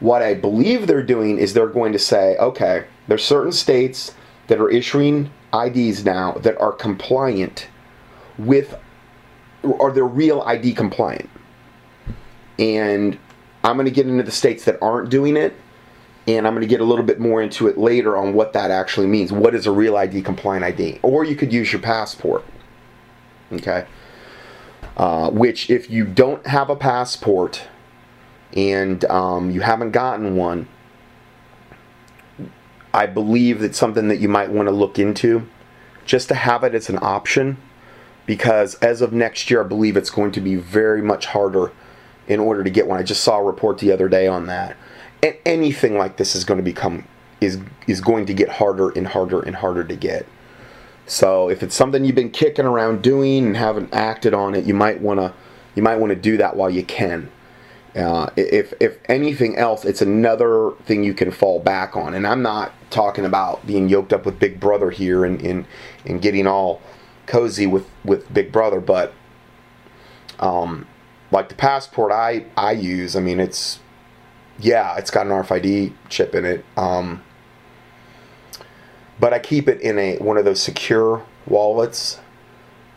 What 0.00 0.22
i 0.22 0.34
believe 0.34 0.86
they're 0.86 1.02
doing 1.02 1.38
is 1.38 1.54
they're 1.54 1.66
going 1.68 1.92
to 1.92 1.98
say 1.98 2.36
okay 2.38 2.84
there's 3.06 3.24
certain 3.24 3.52
states 3.52 4.14
that 4.48 4.60
are 4.60 4.68
issuing 4.68 5.30
ids 5.52 6.04
now 6.04 6.32
that 6.32 6.58
are 6.60 6.72
compliant 6.72 7.68
with 8.38 8.76
or 9.62 9.92
they're 9.92 10.04
real 10.04 10.42
id 10.42 10.74
compliant. 10.74 11.30
And 12.58 13.18
i'm 13.62 13.76
going 13.76 13.86
to 13.86 13.92
get 13.92 14.08
into 14.08 14.24
the 14.24 14.32
states 14.32 14.64
that 14.64 14.78
aren't 14.82 15.10
doing 15.10 15.36
it 15.36 15.54
and 16.26 16.46
I'm 16.46 16.54
going 16.54 16.62
to 16.62 16.66
get 16.66 16.80
a 16.80 16.84
little 16.84 17.04
bit 17.04 17.20
more 17.20 17.42
into 17.42 17.68
it 17.68 17.76
later 17.76 18.16
on 18.16 18.32
what 18.32 18.54
that 18.54 18.70
actually 18.70 19.06
means. 19.06 19.30
What 19.30 19.54
is 19.54 19.66
a 19.66 19.72
real 19.72 19.96
ID 19.96 20.22
compliant 20.22 20.64
ID? 20.64 21.00
Or 21.02 21.24
you 21.24 21.36
could 21.36 21.52
use 21.52 21.72
your 21.72 21.82
passport. 21.82 22.44
Okay. 23.52 23.86
Uh, 24.96 25.30
which, 25.30 25.68
if 25.68 25.90
you 25.90 26.06
don't 26.06 26.46
have 26.46 26.70
a 26.70 26.76
passport 26.76 27.66
and 28.54 29.04
um, 29.06 29.50
you 29.50 29.60
haven't 29.60 29.90
gotten 29.90 30.36
one, 30.36 30.68
I 32.94 33.06
believe 33.06 33.60
that's 33.60 33.76
something 33.76 34.08
that 34.08 34.18
you 34.18 34.28
might 34.28 34.50
want 34.50 34.68
to 34.68 34.74
look 34.74 34.98
into 34.98 35.48
just 36.06 36.28
to 36.28 36.34
have 36.34 36.64
it 36.64 36.74
as 36.74 36.88
an 36.88 36.98
option 37.02 37.58
because 38.24 38.76
as 38.76 39.02
of 39.02 39.12
next 39.12 39.50
year, 39.50 39.62
I 39.62 39.66
believe 39.66 39.96
it's 39.96 40.10
going 40.10 40.32
to 40.32 40.40
be 40.40 40.54
very 40.54 41.02
much 41.02 41.26
harder 41.26 41.72
in 42.26 42.40
order 42.40 42.64
to 42.64 42.70
get 42.70 42.86
one. 42.86 42.98
I 42.98 43.02
just 43.02 43.22
saw 43.22 43.38
a 43.38 43.42
report 43.42 43.78
the 43.78 43.92
other 43.92 44.08
day 44.08 44.26
on 44.26 44.46
that 44.46 44.76
anything 45.46 45.96
like 45.96 46.16
this 46.16 46.34
is 46.34 46.44
going 46.44 46.58
to 46.58 46.64
become 46.64 47.06
is 47.40 47.58
is 47.86 48.00
going 48.00 48.26
to 48.26 48.34
get 48.34 48.48
harder 48.48 48.90
and 48.90 49.08
harder 49.08 49.40
and 49.40 49.56
harder 49.56 49.84
to 49.84 49.96
get. 49.96 50.26
So 51.06 51.50
if 51.50 51.62
it's 51.62 51.74
something 51.74 52.04
you've 52.04 52.14
been 52.14 52.30
kicking 52.30 52.64
around 52.64 53.02
doing 53.02 53.46
and 53.46 53.56
haven't 53.56 53.92
acted 53.92 54.32
on 54.32 54.54
it, 54.54 54.64
you 54.64 54.74
might 54.74 55.00
want 55.00 55.20
to 55.20 55.32
you 55.74 55.82
might 55.82 55.96
want 55.96 56.10
to 56.10 56.16
do 56.16 56.36
that 56.38 56.56
while 56.56 56.70
you 56.70 56.84
can. 56.84 57.30
Uh, 57.94 58.28
if 58.36 58.72
if 58.80 58.98
anything 59.08 59.56
else, 59.56 59.84
it's 59.84 60.02
another 60.02 60.72
thing 60.84 61.04
you 61.04 61.14
can 61.14 61.30
fall 61.30 61.60
back 61.60 61.96
on. 61.96 62.14
And 62.14 62.26
I'm 62.26 62.42
not 62.42 62.72
talking 62.90 63.24
about 63.24 63.66
being 63.66 63.88
yoked 63.88 64.12
up 64.12 64.26
with 64.26 64.38
Big 64.38 64.58
Brother 64.58 64.90
here 64.90 65.24
and 65.24 65.40
and, 65.42 65.66
and 66.04 66.20
getting 66.20 66.46
all 66.46 66.80
cozy 67.26 67.66
with 67.66 67.88
with 68.04 68.32
Big 68.32 68.50
Brother, 68.50 68.80
but 68.80 69.12
um, 70.40 70.86
like 71.30 71.48
the 71.48 71.54
passport 71.54 72.10
I 72.12 72.46
I 72.56 72.72
use, 72.72 73.14
I 73.14 73.20
mean 73.20 73.38
it's 73.38 73.78
yeah, 74.58 74.96
it's 74.96 75.10
got 75.10 75.26
an 75.26 75.32
RFID 75.32 75.92
chip 76.08 76.34
in 76.34 76.44
it. 76.44 76.64
Um, 76.76 77.22
but 79.18 79.32
I 79.32 79.38
keep 79.38 79.68
it 79.68 79.80
in 79.80 79.98
a 79.98 80.16
one 80.18 80.36
of 80.36 80.44
those 80.44 80.62
secure 80.62 81.24
wallets 81.46 82.20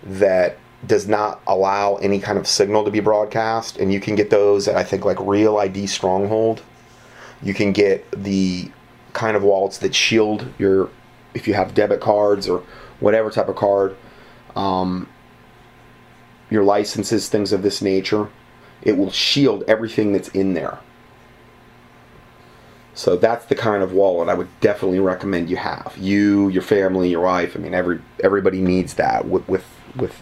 that 0.03 0.57
does 0.85 1.07
not 1.07 1.41
allow 1.47 1.95
any 1.95 2.19
kind 2.19 2.37
of 2.37 2.47
signal 2.47 2.83
to 2.85 2.91
be 2.91 2.99
broadcast, 2.99 3.77
and 3.77 3.91
you 3.91 3.99
can 3.99 4.15
get 4.15 4.29
those 4.29 4.67
at 4.67 4.75
I 4.75 4.83
think 4.83 5.05
like 5.05 5.17
Real 5.19 5.57
ID 5.57 5.87
Stronghold. 5.87 6.63
You 7.41 7.53
can 7.53 7.71
get 7.71 8.09
the 8.11 8.71
kind 9.13 9.37
of 9.37 9.43
wallets 9.43 9.79
that 9.79 9.93
shield 9.95 10.51
your 10.57 10.89
if 11.33 11.47
you 11.47 11.53
have 11.53 11.73
debit 11.73 12.01
cards 12.01 12.47
or 12.47 12.63
whatever 12.99 13.29
type 13.29 13.47
of 13.47 13.55
card, 13.55 13.95
um, 14.55 15.07
your 16.49 16.63
licenses, 16.63 17.29
things 17.29 17.51
of 17.53 17.61
this 17.61 17.81
nature. 17.81 18.27
It 18.81 18.97
will 18.97 19.11
shield 19.11 19.63
everything 19.67 20.13
that's 20.13 20.29
in 20.29 20.53
there. 20.53 20.79
So 22.97 23.15
that's 23.15 23.45
the 23.45 23.53
kind 23.53 23.83
of 23.83 23.93
wallet 23.93 24.27
I 24.27 24.33
would 24.33 24.49
definitely 24.59 24.99
recommend 24.99 25.51
you 25.51 25.55
have. 25.57 25.95
You, 25.99 26.49
your 26.49 26.63
family, 26.63 27.11
your 27.11 27.21
wife. 27.21 27.55
I 27.55 27.59
mean, 27.59 27.75
every 27.75 28.01
everybody 28.23 28.59
needs 28.59 28.95
that 28.95 29.27
with 29.27 29.47
with 29.47 29.63
with 29.95 30.19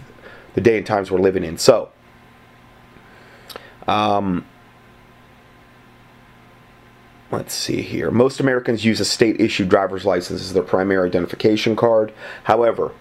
the 0.55 0.61
day 0.61 0.77
and 0.77 0.85
times 0.85 1.09
we're 1.09 1.19
living 1.19 1.45
in. 1.45 1.57
So, 1.57 1.89
um, 3.87 4.45
let's 7.31 7.53
see 7.53 7.81
here. 7.81 8.11
Most 8.11 8.41
Americans 8.41 8.83
use 8.83 8.99
a 8.99 9.05
state-issued 9.05 9.69
driver's 9.69 10.03
license 10.03 10.41
as 10.41 10.51
their 10.51 10.61
primary 10.61 11.07
identification 11.07 11.77
card. 11.77 12.11
However, 12.43 12.91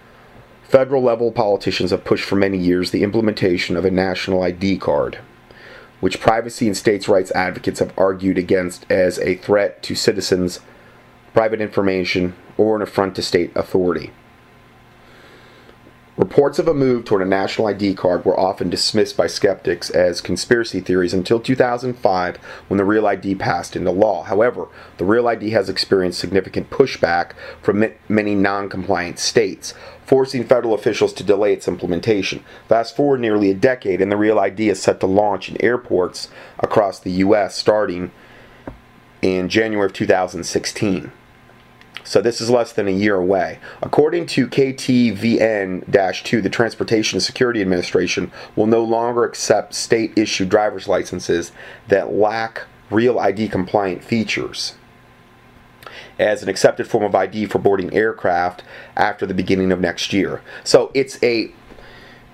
federal 0.62 1.02
level 1.02 1.32
politicians 1.32 1.90
have 1.90 2.04
pushed 2.04 2.24
for 2.24 2.36
many 2.36 2.58
years 2.58 2.92
the 2.92 3.02
implementation 3.02 3.76
of 3.76 3.84
a 3.84 3.90
national 3.90 4.40
ID 4.40 4.78
card 4.78 5.18
which 6.00 6.20
privacy 6.20 6.66
and 6.66 6.76
states' 6.76 7.08
rights 7.08 7.32
advocates 7.32 7.80
have 7.80 7.92
argued 7.98 8.38
against 8.38 8.84
as 8.90 9.18
a 9.20 9.36
threat 9.36 9.82
to 9.82 9.94
citizens' 9.94 10.60
private 11.32 11.60
information 11.60 12.34
or 12.56 12.76
an 12.76 12.82
affront 12.82 13.16
to 13.16 13.22
state 13.22 13.50
authority. 13.54 14.10
Reports 16.16 16.60
of 16.60 16.68
a 16.68 16.74
move 16.74 17.04
toward 17.04 17.22
a 17.22 17.24
national 17.24 17.66
ID 17.66 17.94
card 17.94 18.24
were 18.24 18.38
often 18.38 18.70
dismissed 18.70 19.16
by 19.16 19.26
skeptics 19.26 19.90
as 19.90 20.20
conspiracy 20.20 20.78
theories 20.78 21.12
until 21.12 21.40
2005 21.40 22.36
when 22.68 22.78
the 22.78 22.84
Real 22.84 23.08
ID 23.08 23.34
passed 23.34 23.74
into 23.74 23.90
law. 23.90 24.22
However, 24.22 24.68
the 24.98 25.04
Real 25.04 25.26
ID 25.26 25.50
has 25.50 25.68
experienced 25.68 26.20
significant 26.20 26.70
pushback 26.70 27.32
from 27.60 27.84
many 28.08 28.36
non 28.36 28.68
compliant 28.68 29.18
states, 29.18 29.74
forcing 30.06 30.44
federal 30.44 30.72
officials 30.72 31.12
to 31.14 31.24
delay 31.24 31.52
its 31.52 31.66
implementation. 31.66 32.44
Fast 32.68 32.94
forward 32.94 33.18
nearly 33.18 33.50
a 33.50 33.54
decade, 33.54 34.00
and 34.00 34.12
the 34.12 34.16
Real 34.16 34.38
ID 34.38 34.68
is 34.68 34.80
set 34.80 35.00
to 35.00 35.06
launch 35.06 35.48
in 35.48 35.60
airports 35.60 36.28
across 36.60 37.00
the 37.00 37.10
U.S. 37.10 37.56
starting 37.56 38.12
in 39.20 39.48
January 39.48 39.86
of 39.86 39.92
2016. 39.92 41.10
So 42.04 42.20
this 42.20 42.40
is 42.40 42.50
less 42.50 42.72
than 42.72 42.86
a 42.86 42.92
year 42.92 43.16
away. 43.16 43.58
According 43.82 44.26
to 44.26 44.46
KTVN-2, 44.46 46.42
the 46.42 46.50
Transportation 46.50 47.18
Security 47.18 47.62
Administration 47.62 48.30
will 48.54 48.66
no 48.66 48.84
longer 48.84 49.24
accept 49.24 49.74
state-issued 49.74 50.50
driver's 50.50 50.86
licenses 50.86 51.50
that 51.88 52.12
lack 52.12 52.66
real 52.90 53.18
ID 53.18 53.48
compliant 53.48 54.04
features 54.04 54.74
as 56.18 56.42
an 56.42 56.48
accepted 56.48 56.86
form 56.86 57.04
of 57.04 57.14
ID 57.14 57.46
for 57.46 57.58
boarding 57.58 57.92
aircraft 57.92 58.62
after 58.96 59.26
the 59.26 59.34
beginning 59.34 59.72
of 59.72 59.80
next 59.80 60.12
year. 60.12 60.42
So 60.62 60.90
it's 60.94 61.20
a 61.22 61.50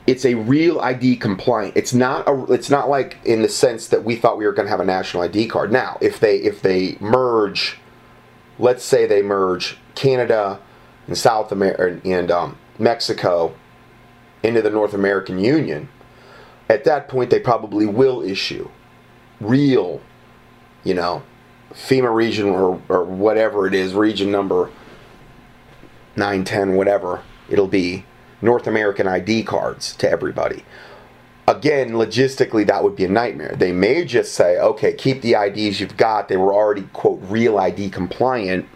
it's 0.07 0.25
a 0.25 0.35
real 0.35 0.81
ID 0.81 1.17
compliant. 1.17 1.77
It's 1.77 1.93
not 1.95 2.29
a, 2.29 2.53
it's 2.53 2.71
not 2.71 2.89
like 2.89 3.19
in 3.25 3.43
the 3.43 3.49
sense 3.49 3.87
that 3.89 4.03
we 4.03 4.17
thought 4.17 4.39
we 4.39 4.47
were 4.47 4.53
going 4.53 4.67
to 4.67 4.71
have 4.71 4.81
a 4.81 4.85
national 4.85 5.23
ID 5.23 5.47
card. 5.47 5.71
Now, 5.71 5.99
if 6.01 6.19
they 6.19 6.37
if 6.39 6.63
they 6.63 6.97
merge 7.01 7.79
let's 8.61 8.85
say 8.85 9.07
they 9.07 9.23
merge 9.23 9.79
Canada 9.95 10.61
and 11.07 11.17
South 11.17 11.51
America 11.51 12.01
and 12.05 12.31
um, 12.31 12.59
Mexico 12.79 13.55
into 14.43 14.63
the 14.63 14.71
North 14.71 14.95
American 14.95 15.39
Union, 15.39 15.89
at 16.69 16.85
that 16.85 17.09
point 17.09 17.31
they 17.31 17.41
probably 17.41 17.87
will 17.87 18.23
issue 18.23 18.71
real, 19.41 20.01
you 20.85 20.95
know, 20.95 21.23
FEMA 21.73 22.15
region 22.15 22.47
or, 22.47 22.81
or 22.89 23.05
whatever 23.05 23.67
it 23.67 23.75
is, 23.75 23.95
region 23.95 24.31
number 24.31 24.71
910, 26.17 26.75
whatever 26.75 27.23
it'll 27.49 27.69
be, 27.69 28.05
North 28.43 28.67
American 28.67 29.07
ID 29.07 29.43
cards 29.45 29.95
to 29.97 30.11
everybody 30.11 30.65
again, 31.51 31.91
logistically, 31.91 32.67
that 32.67 32.83
would 32.85 32.97
be 32.97 33.05
a 33.05 33.09
nightmare. 33.09 33.55
They 33.57 33.73
may 33.73 34.05
just 34.05 34.35
say, 34.35 34.59
okay, 34.59 34.93
keep 34.93 35.21
the 35.23 35.35
IDs 35.35 35.81
you've 35.81 35.97
got. 35.97 36.29
They 36.29 36.37
were 36.37 36.55
already, 36.55 36.83
quote, 36.93 37.21
real 37.25 37.59
ID 37.59 37.91
compliant. 37.91 38.67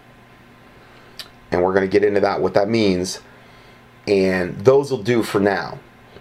And 1.51 1.63
we're 1.63 1.73
going 1.73 1.89
to 1.89 1.93
get 1.93 2.05
into 2.05 2.21
that, 2.21 2.41
what 2.41 2.55
that 2.55 2.69
means. 2.69 3.21
And 4.09 4.59
those 4.65 4.91
will 4.91 5.03
do 5.03 5.23
for 5.23 5.41
now. 5.41 5.79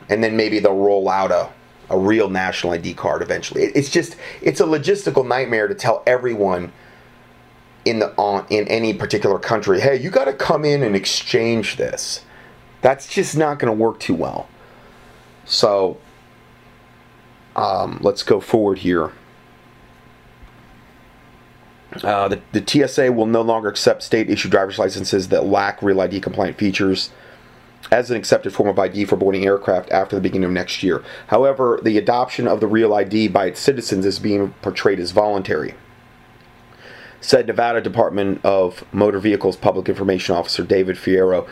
And 0.09 0.23
then 0.23 0.37
maybe 0.37 0.59
they'll 0.59 0.77
roll 0.77 1.09
out 1.09 1.31
a, 1.31 1.49
a 1.89 1.97
real 1.97 2.29
national 2.29 2.73
ID 2.73 2.93
card 2.93 3.21
eventually. 3.21 3.63
It's 3.63 3.89
just 3.89 4.15
it's 4.41 4.59
a 4.59 4.65
logistical 4.65 5.27
nightmare 5.27 5.67
to 5.67 5.75
tell 5.75 6.03
everyone 6.05 6.71
in 7.83 7.99
the 7.99 8.13
on 8.15 8.45
in 8.49 8.67
any 8.67 8.93
particular 8.93 9.39
country, 9.39 9.81
hey, 9.81 9.99
you 9.99 10.09
got 10.09 10.25
to 10.25 10.33
come 10.33 10.63
in 10.65 10.83
and 10.83 10.95
exchange 10.95 11.77
this. 11.77 12.23
That's 12.81 13.07
just 13.07 13.35
not 13.35 13.59
going 13.59 13.75
to 13.75 13.83
work 13.83 13.99
too 13.99 14.13
well. 14.13 14.47
So 15.45 15.97
um, 17.55 17.99
let's 18.01 18.23
go 18.23 18.39
forward 18.39 18.79
here. 18.79 19.11
Uh, 22.01 22.27
the, 22.27 22.41
the 22.53 22.87
TSA 22.87 23.11
will 23.11 23.27
no 23.27 23.41
longer 23.41 23.69
accept 23.69 24.01
state 24.01 24.29
issued 24.29 24.51
driver's 24.51 24.79
licenses 24.79 25.27
that 25.27 25.45
lack 25.45 25.81
Real 25.81 26.01
ID 26.01 26.21
compliant 26.21 26.57
features 26.57 27.11
as 27.91 28.09
an 28.09 28.17
accepted 28.17 28.53
form 28.53 28.69
of 28.69 28.79
ID 28.79 29.05
for 29.05 29.15
boarding 29.15 29.45
aircraft 29.45 29.91
after 29.91 30.15
the 30.15 30.21
beginning 30.21 30.45
of 30.45 30.51
next 30.51 30.81
year. 30.81 31.03
However, 31.27 31.79
the 31.83 31.97
adoption 31.97 32.47
of 32.47 32.59
the 32.59 32.67
Real 32.67 32.93
ID 32.93 33.27
by 33.27 33.47
its 33.47 33.59
citizens 33.59 34.05
is 34.05 34.19
being 34.19 34.53
portrayed 34.61 34.99
as 34.99 35.11
voluntary. 35.11 35.75
Said 37.21 37.47
Nevada 37.47 37.81
Department 37.81 38.43
of 38.43 38.83
Motor 38.91 39.19
Vehicles 39.19 39.55
Public 39.55 39.87
Information 39.87 40.35
Officer 40.35 40.63
David 40.63 40.95
Fierro 40.95 41.47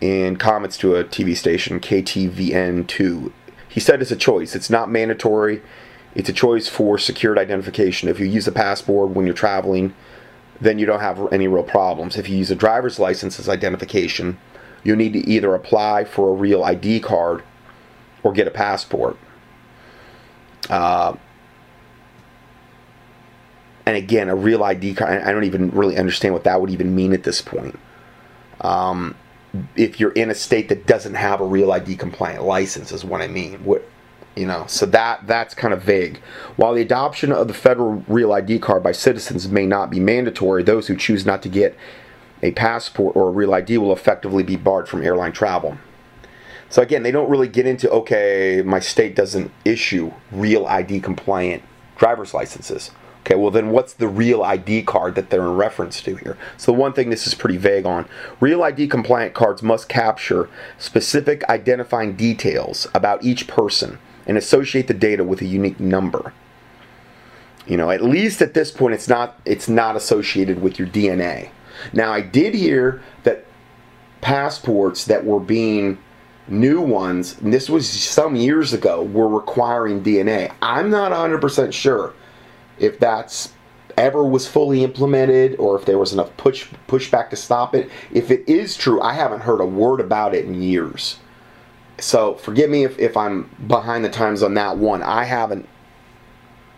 in 0.00 0.36
comments 0.36 0.76
to 0.78 0.96
a 0.96 1.04
TV 1.04 1.36
station, 1.36 1.78
KTVN2. 1.78 3.32
He 3.72 3.80
said 3.80 4.02
it's 4.02 4.10
a 4.10 4.16
choice, 4.16 4.54
it's 4.54 4.70
not 4.70 4.90
mandatory 4.90 5.62
it's 6.14 6.28
a 6.28 6.32
choice 6.32 6.68
for 6.68 6.98
secured 6.98 7.38
identification. 7.38 8.08
If 8.08 8.20
you 8.20 8.26
use 8.26 8.46
a 8.46 8.52
passport 8.52 9.10
when 9.10 9.26
you're 9.26 9.34
traveling, 9.34 9.94
then 10.60 10.78
you 10.78 10.86
don't 10.86 11.00
have 11.00 11.32
any 11.32 11.48
real 11.48 11.62
problems. 11.62 12.16
If 12.16 12.28
you 12.28 12.36
use 12.36 12.50
a 12.50 12.54
driver's 12.54 12.98
license 12.98 13.38
as 13.40 13.48
identification, 13.48 14.38
you 14.84 14.94
need 14.94 15.14
to 15.14 15.26
either 15.26 15.54
apply 15.54 16.04
for 16.04 16.28
a 16.28 16.32
real 16.32 16.64
ID 16.64 17.00
card 17.00 17.42
or 18.22 18.32
get 18.32 18.46
a 18.46 18.50
passport. 18.50 19.16
Uh, 20.68 21.16
and 23.86 23.96
again, 23.96 24.28
a 24.28 24.36
real 24.36 24.62
ID 24.62 24.94
card, 24.94 25.22
I 25.22 25.32
don't 25.32 25.44
even 25.44 25.70
really 25.70 25.96
understand 25.96 26.34
what 26.34 26.44
that 26.44 26.60
would 26.60 26.70
even 26.70 26.94
mean 26.94 27.12
at 27.12 27.24
this 27.24 27.40
point. 27.40 27.78
Um, 28.60 29.16
if 29.76 30.00
you're 30.00 30.12
in 30.12 30.30
a 30.30 30.34
state 30.34 30.68
that 30.68 30.86
doesn't 30.86 31.14
have 31.14 31.40
a 31.40 31.44
real 31.44 31.72
ID 31.72 31.96
compliant 31.96 32.44
license, 32.44 32.92
is 32.92 33.04
what 33.04 33.20
I 33.20 33.28
mean. 33.28 33.64
What, 33.64 33.88
you 34.36 34.46
know 34.46 34.64
so 34.66 34.86
that 34.86 35.26
that's 35.26 35.54
kind 35.54 35.74
of 35.74 35.82
vague. 35.82 36.18
While 36.56 36.74
the 36.74 36.82
adoption 36.82 37.32
of 37.32 37.48
the 37.48 37.54
federal 37.54 38.04
real 38.08 38.32
id 38.32 38.60
card 38.60 38.82
by 38.82 38.92
citizens 38.92 39.48
may 39.48 39.66
not 39.66 39.90
be 39.90 40.00
mandatory 40.00 40.62
those 40.62 40.86
who 40.86 40.96
choose 40.96 41.26
not 41.26 41.42
to 41.42 41.48
get 41.48 41.76
a 42.42 42.50
passport 42.52 43.14
or 43.14 43.28
a 43.28 43.30
real 43.30 43.54
id 43.54 43.76
will 43.78 43.92
effectively 43.92 44.42
be 44.42 44.56
barred 44.56 44.88
from 44.88 45.02
airline 45.02 45.32
travel. 45.32 45.76
So 46.70 46.80
again 46.80 47.02
they 47.02 47.10
don't 47.10 47.28
really 47.28 47.48
get 47.48 47.66
into 47.66 47.90
okay 47.90 48.62
my 48.64 48.80
state 48.80 49.14
doesn't 49.14 49.50
issue 49.64 50.12
real 50.30 50.66
id 50.66 51.00
compliant 51.00 51.62
driver's 51.98 52.32
licenses 52.32 52.90
Okay, 53.24 53.36
well 53.36 53.52
then 53.52 53.70
what's 53.70 53.92
the 53.94 54.08
real 54.08 54.42
ID 54.42 54.82
card 54.82 55.14
that 55.14 55.30
they're 55.30 55.42
in 55.42 55.56
reference 55.56 56.00
to 56.02 56.16
here? 56.16 56.36
So 56.56 56.72
one 56.72 56.92
thing 56.92 57.10
this 57.10 57.26
is 57.26 57.34
pretty 57.34 57.56
vague 57.56 57.86
on. 57.86 58.08
Real 58.40 58.64
ID 58.64 58.88
compliant 58.88 59.32
cards 59.32 59.62
must 59.62 59.88
capture 59.88 60.48
specific 60.76 61.44
identifying 61.48 62.16
details 62.16 62.88
about 62.94 63.22
each 63.22 63.46
person 63.46 63.98
and 64.26 64.36
associate 64.36 64.88
the 64.88 64.94
data 64.94 65.22
with 65.22 65.40
a 65.40 65.44
unique 65.44 65.78
number. 65.78 66.32
You 67.66 67.76
know, 67.76 67.90
at 67.90 68.02
least 68.02 68.42
at 68.42 68.54
this 68.54 68.72
point 68.72 68.94
it's 68.94 69.08
not 69.08 69.40
it's 69.44 69.68
not 69.68 69.94
associated 69.94 70.60
with 70.60 70.80
your 70.80 70.88
DNA. 70.88 71.50
Now 71.92 72.12
I 72.12 72.22
did 72.22 72.54
hear 72.54 73.02
that 73.22 73.44
passports 74.20 75.04
that 75.04 75.24
were 75.24 75.38
being 75.38 75.98
new 76.48 76.80
ones, 76.80 77.38
and 77.40 77.52
this 77.52 77.70
was 77.70 77.88
some 77.88 78.34
years 78.34 78.72
ago, 78.72 79.04
were 79.04 79.28
requiring 79.28 80.02
DNA. 80.02 80.52
I'm 80.60 80.90
not 80.90 81.12
100% 81.12 81.72
sure 81.72 82.14
if 82.82 82.98
that's 82.98 83.52
ever 83.96 84.24
was 84.24 84.46
fully 84.46 84.82
implemented 84.82 85.56
or 85.58 85.78
if 85.78 85.84
there 85.84 85.98
was 85.98 86.12
enough 86.12 86.34
push 86.36 86.68
pushback 86.88 87.30
to 87.30 87.36
stop 87.36 87.74
it. 87.74 87.90
If 88.12 88.30
it 88.30 88.48
is 88.48 88.76
true, 88.76 89.00
I 89.00 89.12
haven't 89.12 89.40
heard 89.40 89.60
a 89.60 89.66
word 89.66 90.00
about 90.00 90.34
it 90.34 90.44
in 90.44 90.62
years. 90.62 91.18
So 91.98 92.34
forgive 92.34 92.70
me 92.70 92.84
if, 92.84 92.98
if 92.98 93.16
I'm 93.16 93.50
behind 93.66 94.04
the 94.04 94.08
times 94.08 94.42
on 94.42 94.54
that 94.54 94.78
one. 94.78 95.02
I 95.02 95.24
haven't 95.24 95.68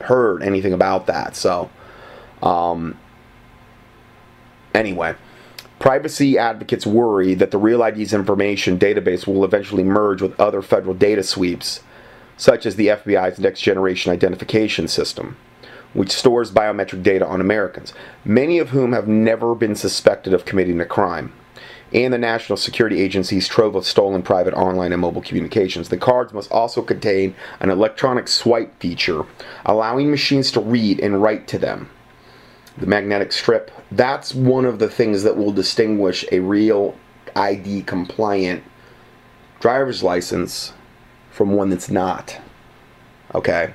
heard 0.01 0.43
anything 0.43 0.73
about 0.73 1.07
that. 1.07 1.37
So, 1.37 1.71
um, 2.43 2.99
anyway, 4.75 5.15
privacy 5.79 6.37
advocates 6.37 6.87
worry 6.87 7.35
that 7.35 7.51
the 7.51 7.59
Real 7.59 7.83
ID's 7.83 8.13
information 8.13 8.79
database 8.79 9.27
will 9.27 9.45
eventually 9.45 9.85
merge 9.85 10.21
with 10.21 10.39
other 10.39 10.63
federal 10.63 10.95
data 10.95 11.23
sweeps, 11.23 11.81
such 12.37 12.67
as 12.67 12.77
the 12.77 12.89
FBI's 12.89 13.39
Next 13.39 13.61
Generation 13.63 14.13
Identification 14.13 14.89
System, 14.89 15.37
which 15.95 16.13
stores 16.13 16.51
biometric 16.51 17.03
data 17.03 17.27
on 17.27 17.41
Americans, 17.41 17.95
many 18.25 18.59
of 18.59 18.71
whom 18.71 18.93
have 18.93 19.09
never 19.09 19.55
been 19.55 19.75
suspected 19.75 20.35
of 20.35 20.45
committing 20.45 20.81
a 20.81 20.85
crime 20.85 21.33
and 21.95 22.13
the 22.13 22.19
National 22.19 22.57
Security 22.57 23.01
Agency's 23.01 23.47
trove 23.47 23.77
of 23.77 23.87
stolen 23.87 24.23
private 24.23 24.53
online 24.55 24.93
and 24.93 25.01
mobile 25.01 25.23
communications. 25.23 25.89
The 25.89 25.97
cards 25.97 26.33
must 26.33 26.51
also 26.51 26.83
contain 26.83 27.37
an 27.61 27.71
electronic 27.71 28.27
swipe 28.27 28.79
feature, 28.81 29.25
allowing 29.65 30.11
machines 30.11 30.51
to 30.53 30.61
read 30.61 30.99
and 30.99 31.23
write 31.23 31.47
to 31.49 31.59
them. 31.59 31.89
The 32.79 32.87
magnetic 32.87 33.31
strip, 33.31 33.71
that's 33.93 34.35
one 34.35 34.65
of 34.65 34.81
the 34.81 34.91
things 34.91 35.23
that 35.23 35.37
will 35.37 35.53
distinguish 35.53 36.25
a 36.33 36.41
real 36.41 36.97
ID 37.37 37.83
compliant 37.83 38.65
driver's 39.61 40.03
license 40.03 40.73
from 41.31 41.53
one 41.53 41.71
that's 41.71 41.91
not. 41.91 42.41
Okay? 43.35 43.73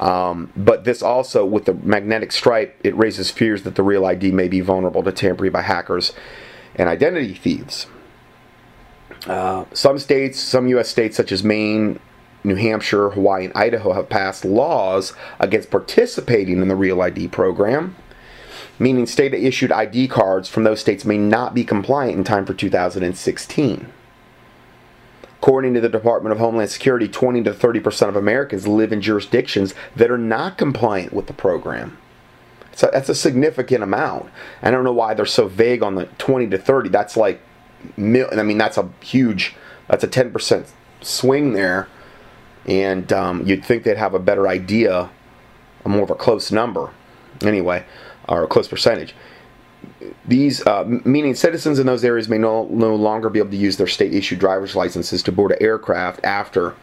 Um, 0.00 0.50
but 0.56 0.84
this 0.84 1.02
also, 1.02 1.44
with 1.44 1.66
the 1.66 1.74
magnetic 1.74 2.32
stripe, 2.32 2.80
it 2.82 2.96
raises 2.96 3.30
fears 3.30 3.62
that 3.64 3.74
the 3.74 3.82
real 3.82 4.06
ID 4.06 4.32
may 4.32 4.48
be 4.48 4.62
vulnerable 4.62 5.02
to 5.02 5.12
tampering 5.12 5.52
by 5.52 5.60
hackers 5.60 6.12
and 6.74 6.88
identity 6.88 7.34
thieves. 7.34 7.86
Uh, 9.26 9.66
some 9.74 9.98
states, 9.98 10.40
some 10.40 10.66
U.S. 10.68 10.88
states 10.88 11.18
such 11.18 11.30
as 11.30 11.44
Maine, 11.44 12.00
New 12.42 12.54
Hampshire, 12.54 13.10
Hawaii, 13.10 13.44
and 13.44 13.52
Idaho 13.54 13.92
have 13.92 14.08
passed 14.08 14.46
laws 14.46 15.12
against 15.38 15.70
participating 15.70 16.62
in 16.62 16.68
the 16.68 16.76
Real 16.76 17.02
ID 17.02 17.28
program, 17.28 17.94
meaning 18.78 19.04
state 19.04 19.34
issued 19.34 19.70
ID 19.70 20.08
cards 20.08 20.48
from 20.48 20.64
those 20.64 20.80
states 20.80 21.04
may 21.04 21.18
not 21.18 21.52
be 21.52 21.62
compliant 21.62 22.16
in 22.16 22.24
time 22.24 22.46
for 22.46 22.54
2016. 22.54 23.92
According 25.42 25.72
to 25.72 25.80
the 25.80 25.88
Department 25.88 26.34
of 26.34 26.38
Homeland 26.38 26.70
Security, 26.70 27.08
20 27.08 27.44
to 27.44 27.54
30 27.54 27.80
percent 27.80 28.08
of 28.10 28.16
Americans 28.16 28.68
live 28.68 28.92
in 28.92 29.00
jurisdictions 29.00 29.74
that 29.96 30.10
are 30.10 30.18
not 30.18 30.58
compliant 30.58 31.14
with 31.14 31.28
the 31.28 31.32
program. 31.32 31.96
So 32.72 32.90
that's 32.92 33.08
a 33.08 33.14
significant 33.14 33.82
amount. 33.82 34.30
I 34.62 34.70
don't 34.70 34.84
know 34.84 34.92
why 34.92 35.14
they're 35.14 35.26
so 35.26 35.48
vague 35.48 35.82
on 35.82 35.94
the 35.94 36.06
20 36.18 36.48
to 36.48 36.58
30. 36.58 36.90
That's 36.90 37.16
like, 37.16 37.40
I 37.96 38.00
mean, 38.00 38.58
that's 38.58 38.76
a 38.76 38.90
huge, 39.00 39.54
that's 39.88 40.04
a 40.04 40.08
10% 40.08 40.68
swing 41.00 41.54
there. 41.54 41.88
And 42.66 43.10
um, 43.12 43.46
you'd 43.46 43.64
think 43.64 43.84
they'd 43.84 43.96
have 43.96 44.14
a 44.14 44.18
better 44.18 44.46
idea, 44.46 45.10
a 45.84 45.88
more 45.88 46.02
of 46.02 46.10
a 46.10 46.14
close 46.14 46.52
number, 46.52 46.90
anyway, 47.40 47.84
or 48.28 48.44
a 48.44 48.46
close 48.46 48.68
percentage. 48.68 49.14
These, 50.26 50.66
uh, 50.66 50.84
meaning 51.04 51.34
citizens 51.34 51.78
in 51.78 51.86
those 51.86 52.04
areas 52.04 52.28
may 52.28 52.38
no, 52.38 52.66
no 52.70 52.94
longer 52.94 53.28
be 53.30 53.38
able 53.38 53.50
to 53.50 53.56
use 53.56 53.76
their 53.76 53.86
state 53.86 54.14
issued 54.14 54.38
driver's 54.38 54.76
licenses 54.76 55.22
to 55.24 55.32
board 55.32 55.52
an 55.52 55.58
aircraft 55.60 56.24
after 56.24 56.74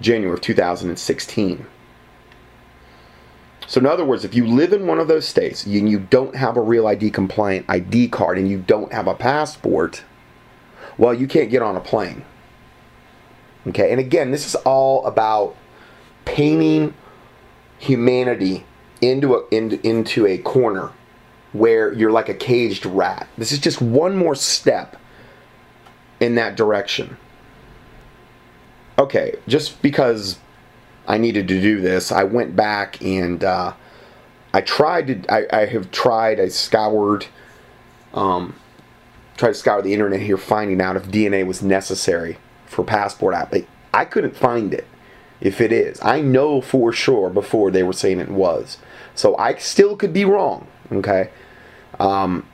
January 0.00 0.34
of 0.34 0.40
2016. 0.40 1.66
So, 3.66 3.78
in 3.78 3.86
other 3.86 4.04
words, 4.04 4.24
if 4.24 4.34
you 4.34 4.46
live 4.46 4.72
in 4.72 4.86
one 4.86 4.98
of 4.98 5.06
those 5.06 5.28
states 5.28 5.64
and 5.64 5.88
you 5.88 6.00
don't 6.00 6.34
have 6.34 6.56
a 6.56 6.60
real 6.60 6.88
ID 6.88 7.10
compliant 7.10 7.66
ID 7.68 8.08
card 8.08 8.36
and 8.36 8.48
you 8.48 8.58
don't 8.58 8.92
have 8.92 9.06
a 9.06 9.14
passport, 9.14 10.02
well, 10.98 11.14
you 11.14 11.28
can't 11.28 11.50
get 11.50 11.62
on 11.62 11.76
a 11.76 11.80
plane. 11.80 12.24
Okay, 13.68 13.92
and 13.92 14.00
again, 14.00 14.30
this 14.30 14.46
is 14.46 14.54
all 14.56 15.06
about 15.06 15.54
painting 16.24 16.94
humanity 17.78 18.64
into 19.00 19.34
a 19.34 19.46
into, 19.50 19.86
into 19.86 20.26
a 20.26 20.38
corner 20.38 20.90
where 21.52 21.92
you're 21.92 22.12
like 22.12 22.28
a 22.28 22.34
caged 22.34 22.86
rat. 22.86 23.28
This 23.36 23.52
is 23.52 23.58
just 23.58 23.80
one 23.82 24.16
more 24.16 24.34
step 24.34 24.96
in 26.20 26.34
that 26.36 26.56
direction. 26.56 27.16
Okay, 28.98 29.36
just 29.48 29.80
because 29.82 30.38
I 31.08 31.18
needed 31.18 31.48
to 31.48 31.60
do 31.60 31.80
this, 31.80 32.12
I 32.12 32.24
went 32.24 32.54
back 32.54 33.02
and 33.02 33.42
uh, 33.42 33.72
I 34.52 34.60
tried 34.60 35.06
to. 35.06 35.32
I, 35.32 35.62
I, 35.62 35.66
have 35.66 35.90
tried. 35.90 36.38
I 36.38 36.48
scoured, 36.48 37.26
um, 38.12 38.54
tried 39.36 39.48
to 39.50 39.54
scour 39.54 39.82
the 39.82 39.94
internet 39.94 40.20
here, 40.20 40.36
finding 40.36 40.80
out 40.80 40.96
if 40.96 41.04
DNA 41.04 41.46
was 41.46 41.62
necessary 41.62 42.38
for 42.66 42.84
passport 42.84 43.34
app. 43.34 43.54
I 43.92 44.04
couldn't 44.04 44.36
find 44.36 44.74
it. 44.74 44.86
If 45.40 45.62
it 45.62 45.72
is, 45.72 45.98
I 46.02 46.20
know 46.20 46.60
for 46.60 46.92
sure 46.92 47.30
before 47.30 47.70
they 47.70 47.82
were 47.82 47.94
saying 47.94 48.20
it 48.20 48.28
was. 48.28 48.76
So 49.14 49.34
I 49.38 49.54
still 49.54 49.96
could 49.96 50.12
be 50.12 50.26
wrong. 50.26 50.66
Okay, 50.92 51.30
um, 52.00 52.46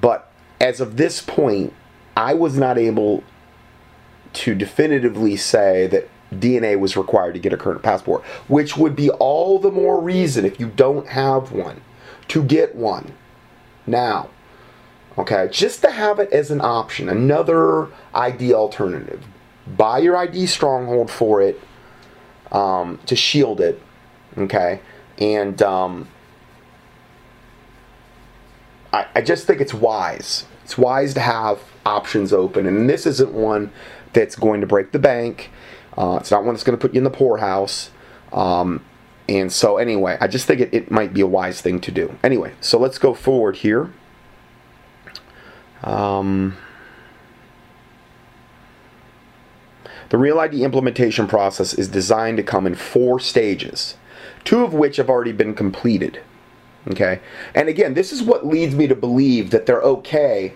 but 0.00 0.30
as 0.60 0.80
of 0.80 0.96
this 0.96 1.20
point, 1.20 1.72
I 2.16 2.34
was 2.34 2.56
not 2.56 2.78
able 2.78 3.22
to 4.32 4.54
definitively 4.54 5.36
say 5.36 5.86
that 5.88 6.08
DNA 6.32 6.78
was 6.78 6.96
required 6.96 7.34
to 7.34 7.40
get 7.40 7.52
a 7.52 7.56
current 7.56 7.82
passport, 7.82 8.24
which 8.48 8.76
would 8.76 8.96
be 8.96 9.10
all 9.10 9.58
the 9.58 9.70
more 9.70 10.00
reason 10.00 10.44
if 10.44 10.58
you 10.58 10.68
don't 10.68 11.08
have 11.08 11.52
one 11.52 11.80
to 12.28 12.42
get 12.42 12.74
one 12.74 13.12
now. 13.86 14.30
Okay, 15.18 15.48
just 15.50 15.80
to 15.82 15.90
have 15.90 16.18
it 16.18 16.30
as 16.32 16.50
an 16.50 16.60
option, 16.60 17.08
another 17.08 17.88
ID 18.14 18.52
alternative. 18.52 19.24
Buy 19.66 19.98
your 19.98 20.16
ID 20.16 20.46
stronghold 20.46 21.10
for 21.10 21.40
it 21.40 21.60
um, 22.52 22.98
to 23.06 23.16
shield 23.16 23.60
it. 23.60 23.80
Okay, 24.36 24.80
and 25.18 25.62
um, 25.62 26.08
I, 28.92 29.06
I 29.14 29.20
just 29.20 29.46
think 29.46 29.60
it's 29.60 29.74
wise. 29.74 30.44
It's 30.64 30.76
wise 30.76 31.14
to 31.14 31.20
have 31.20 31.60
options 31.84 32.32
open, 32.32 32.66
and 32.66 32.88
this 32.88 33.06
isn't 33.06 33.32
one 33.32 33.70
that's 34.12 34.34
going 34.34 34.60
to 34.60 34.66
break 34.66 34.92
the 34.92 34.98
bank. 34.98 35.50
Uh, 35.96 36.18
it's 36.20 36.30
not 36.30 36.44
one 36.44 36.54
that's 36.54 36.64
going 36.64 36.76
to 36.76 36.80
put 36.80 36.94
you 36.94 36.98
in 36.98 37.04
the 37.04 37.10
poorhouse. 37.10 37.90
Um, 38.32 38.84
and 39.28 39.52
so, 39.52 39.76
anyway, 39.76 40.16
I 40.20 40.28
just 40.28 40.46
think 40.46 40.60
it, 40.60 40.72
it 40.72 40.90
might 40.90 41.12
be 41.12 41.20
a 41.20 41.26
wise 41.26 41.60
thing 41.60 41.80
to 41.80 41.90
do. 41.90 42.18
Anyway, 42.22 42.52
so 42.60 42.78
let's 42.78 42.98
go 42.98 43.14
forward 43.14 43.56
here. 43.56 43.92
Um, 45.82 46.56
the 50.08 50.18
Real 50.18 50.38
ID 50.38 50.62
implementation 50.62 51.26
process 51.26 51.74
is 51.74 51.88
designed 51.88 52.36
to 52.36 52.42
come 52.42 52.66
in 52.66 52.74
four 52.74 53.18
stages, 53.18 53.96
two 54.44 54.62
of 54.62 54.72
which 54.72 54.96
have 54.96 55.10
already 55.10 55.32
been 55.32 55.54
completed. 55.54 56.20
Okay? 56.88 57.20
And 57.54 57.68
again, 57.68 57.94
this 57.94 58.12
is 58.12 58.22
what 58.22 58.46
leads 58.46 58.74
me 58.74 58.86
to 58.86 58.94
believe 58.94 59.50
that 59.50 59.66
they're 59.66 59.82
okay 59.82 60.54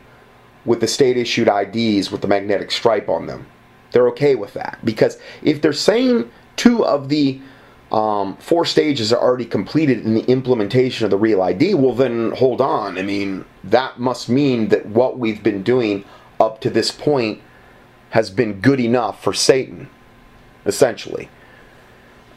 with 0.65 0.81
the 0.81 0.87
state 0.87 1.17
issued 1.17 1.49
IDs 1.49 2.11
with 2.11 2.21
the 2.21 2.29
magnetic 2.29 2.71
stripe 2.71 3.09
on 3.09 3.27
them. 3.27 3.47
They're 3.93 4.09
okay 4.09 4.35
with 4.35 4.55
that. 4.55 4.79
Because 4.85 5.19
if 5.43 5.61
they're 5.61 5.73
saying 5.73 6.31
two 6.57 6.85
of 6.85 7.09
the 7.09 7.41
um, 7.91 8.37
four 8.37 8.65
stages 8.65 9.13
are 9.13 9.21
already 9.21 9.45
completed 9.45 10.05
in 10.05 10.15
the 10.15 10.25
implementation 10.27 11.05
of 11.05 11.11
the 11.11 11.17
Real 11.17 11.43
ID, 11.43 11.75
well, 11.75 11.95
then 11.95 12.31
hold 12.33 12.61
on. 12.61 12.99
I 12.99 13.03
mean, 13.03 13.45
that 13.65 13.99
must 13.99 14.29
mean 14.29 14.69
that 14.69 14.87
what 14.87 15.19
we've 15.19 15.43
been 15.43 15.63
doing 15.63 16.05
up 16.39 16.61
to 16.61 16.71
this 16.71 16.93
point 16.93 17.41
has 18.11 18.31
been 18.31 18.61
good 18.61 18.81
enough 18.81 19.23
for 19.23 19.33
Satan, 19.33 19.89
essentially. 20.67 21.29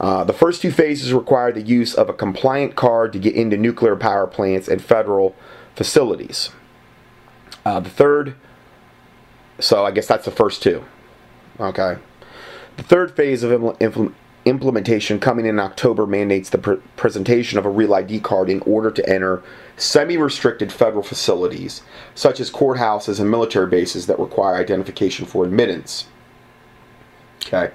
Uh, 0.03 0.21
the 0.25 0.33
first 0.33 0.61
two 0.61 0.69
phases 0.69 1.13
require 1.13 1.53
the 1.53 1.61
use 1.61 1.93
of 1.93 2.09
a 2.09 2.13
compliant 2.13 2.75
card 2.75 3.13
to 3.13 3.17
get 3.17 3.33
into 3.35 3.55
nuclear 3.55 3.95
power 3.95 4.27
plants 4.27 4.67
and 4.67 4.83
federal 4.83 5.33
facilities. 5.77 6.49
Uh, 7.63 7.79
the 7.79 7.89
third, 7.89 8.35
so 9.59 9.85
I 9.85 9.91
guess 9.91 10.05
that's 10.05 10.25
the 10.25 10.31
first 10.31 10.61
two. 10.61 10.83
Okay. 11.57 11.95
The 12.75 12.83
third 12.83 13.15
phase 13.15 13.43
of 13.43 13.51
impl- 13.51 14.13
implementation 14.43 15.21
coming 15.21 15.45
in 15.45 15.57
October 15.57 16.05
mandates 16.05 16.49
the 16.49 16.57
pr- 16.57 16.73
presentation 16.97 17.57
of 17.57 17.65
a 17.65 17.69
real 17.69 17.93
ID 17.93 18.19
card 18.19 18.49
in 18.49 18.59
order 18.63 18.91
to 18.91 19.09
enter 19.09 19.41
semi 19.77 20.17
restricted 20.17 20.73
federal 20.73 21.03
facilities, 21.03 21.81
such 22.13 22.41
as 22.41 22.51
courthouses 22.51 23.21
and 23.21 23.31
military 23.31 23.67
bases 23.67 24.07
that 24.07 24.19
require 24.19 24.55
identification 24.55 25.25
for 25.25 25.45
admittance. 25.45 26.07
Okay. 27.45 27.71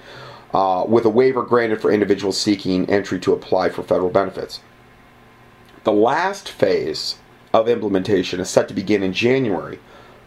Uh, 0.55 0.85
with 0.89 1.05
a 1.05 1.11
waiver 1.11 1.43
granted 1.43 1.81
for 1.81 1.91
individuals 1.91 2.41
seeking 2.41 2.89
entry 2.89 3.21
to 3.21 3.35
apply 3.35 3.69
for 3.69 3.83
federal 3.83 4.09
benefits. 4.09 4.61
The 5.85 5.93
last 5.93 6.49
phase 6.49 7.17
of 7.53 7.69
implementation 7.69 8.41
is 8.41 8.49
set 8.49 8.67
to 8.69 8.75
begin 8.75 9.03
in 9.03 9.13
January 9.13 9.79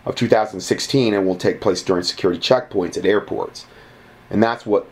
of 0.05 0.15
2016 0.15 1.13
and 1.13 1.25
will 1.25 1.35
take 1.35 1.59
place 1.59 1.81
during 1.81 2.03
security 2.03 2.39
checkpoints 2.39 2.97
at 2.97 3.05
airports. 3.05 3.65
And 4.29 4.41
that's 4.41 4.65
what 4.65 4.87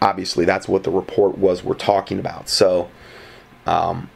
obviously 0.00 0.44
that's 0.44 0.68
what 0.68 0.84
the 0.84 0.90
report 0.90 1.38
was 1.38 1.62
we're 1.62 1.74
talking 1.74 2.18
about. 2.18 2.48
So 2.48 2.90
um, 3.66 4.10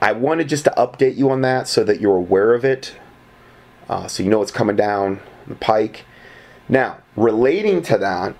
I 0.00 0.12
wanted 0.12 0.48
just 0.48 0.64
to 0.64 0.74
update 0.76 1.16
you 1.16 1.30
on 1.30 1.40
that 1.42 1.68
so 1.68 1.84
that 1.84 2.00
you're 2.00 2.16
aware 2.16 2.54
of 2.54 2.64
it, 2.64 2.94
uh, 3.88 4.06
so 4.06 4.22
you 4.22 4.30
know 4.30 4.38
what's 4.38 4.50
coming 4.50 4.76
down 4.76 5.20
the 5.46 5.54
pike. 5.54 6.04
Now, 6.68 6.98
relating 7.16 7.80
to 7.82 7.98
that, 7.98 8.34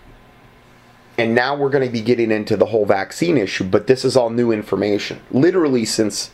and 1.18 1.34
now 1.34 1.56
we're 1.56 1.70
going 1.70 1.84
to 1.84 1.92
be 1.92 2.00
getting 2.00 2.30
into 2.30 2.56
the 2.56 2.66
whole 2.66 2.86
vaccine 2.86 3.36
issue, 3.36 3.64
but 3.64 3.88
this 3.88 4.04
is 4.04 4.16
all 4.16 4.30
new 4.30 4.52
information. 4.52 5.20
Literally 5.30 5.84
since 5.84 6.30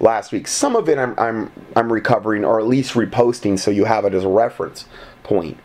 last 0.00 0.32
week. 0.32 0.48
Some 0.48 0.74
of 0.74 0.88
it 0.88 0.98
I'm, 0.98 1.14
I'm, 1.18 1.52
I'm 1.76 1.92
recovering, 1.92 2.44
or 2.44 2.58
at 2.58 2.66
least 2.66 2.94
reposting, 2.94 3.58
so 3.58 3.70
you 3.70 3.84
have 3.84 4.04
it 4.04 4.14
as 4.14 4.24
a 4.24 4.28
reference 4.28 4.86
point. 5.22 5.58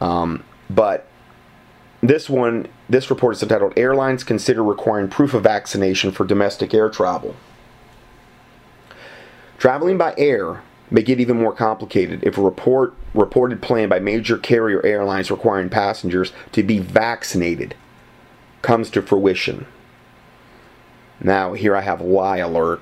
Um, 0.00 0.44
but 0.68 1.06
this 2.02 2.28
one, 2.28 2.68
this 2.88 3.08
report 3.08 3.36
is 3.36 3.42
entitled 3.42 3.72
Airlines 3.76 4.24
Consider 4.24 4.62
Requiring 4.62 5.08
Proof 5.08 5.32
of 5.32 5.44
Vaccination 5.44 6.10
for 6.12 6.26
Domestic 6.26 6.74
Air 6.74 6.90
Travel. 6.90 7.34
Traveling 9.58 9.96
by 9.96 10.14
air 10.18 10.62
may 10.90 11.02
get 11.02 11.20
even 11.20 11.38
more 11.38 11.52
complicated 11.52 12.22
if 12.22 12.38
a 12.38 12.42
report 12.42 12.94
reported 13.14 13.60
plan 13.60 13.88
by 13.88 13.98
major 13.98 14.38
carrier 14.38 14.84
airlines 14.84 15.30
requiring 15.30 15.68
passengers 15.68 16.32
to 16.52 16.62
be 16.62 16.78
vaccinated 16.78 17.74
comes 18.62 18.90
to 18.90 19.02
fruition. 19.02 19.66
Now, 21.20 21.54
here 21.54 21.74
I 21.74 21.80
have 21.80 22.00
lie 22.00 22.38
alert 22.38 22.80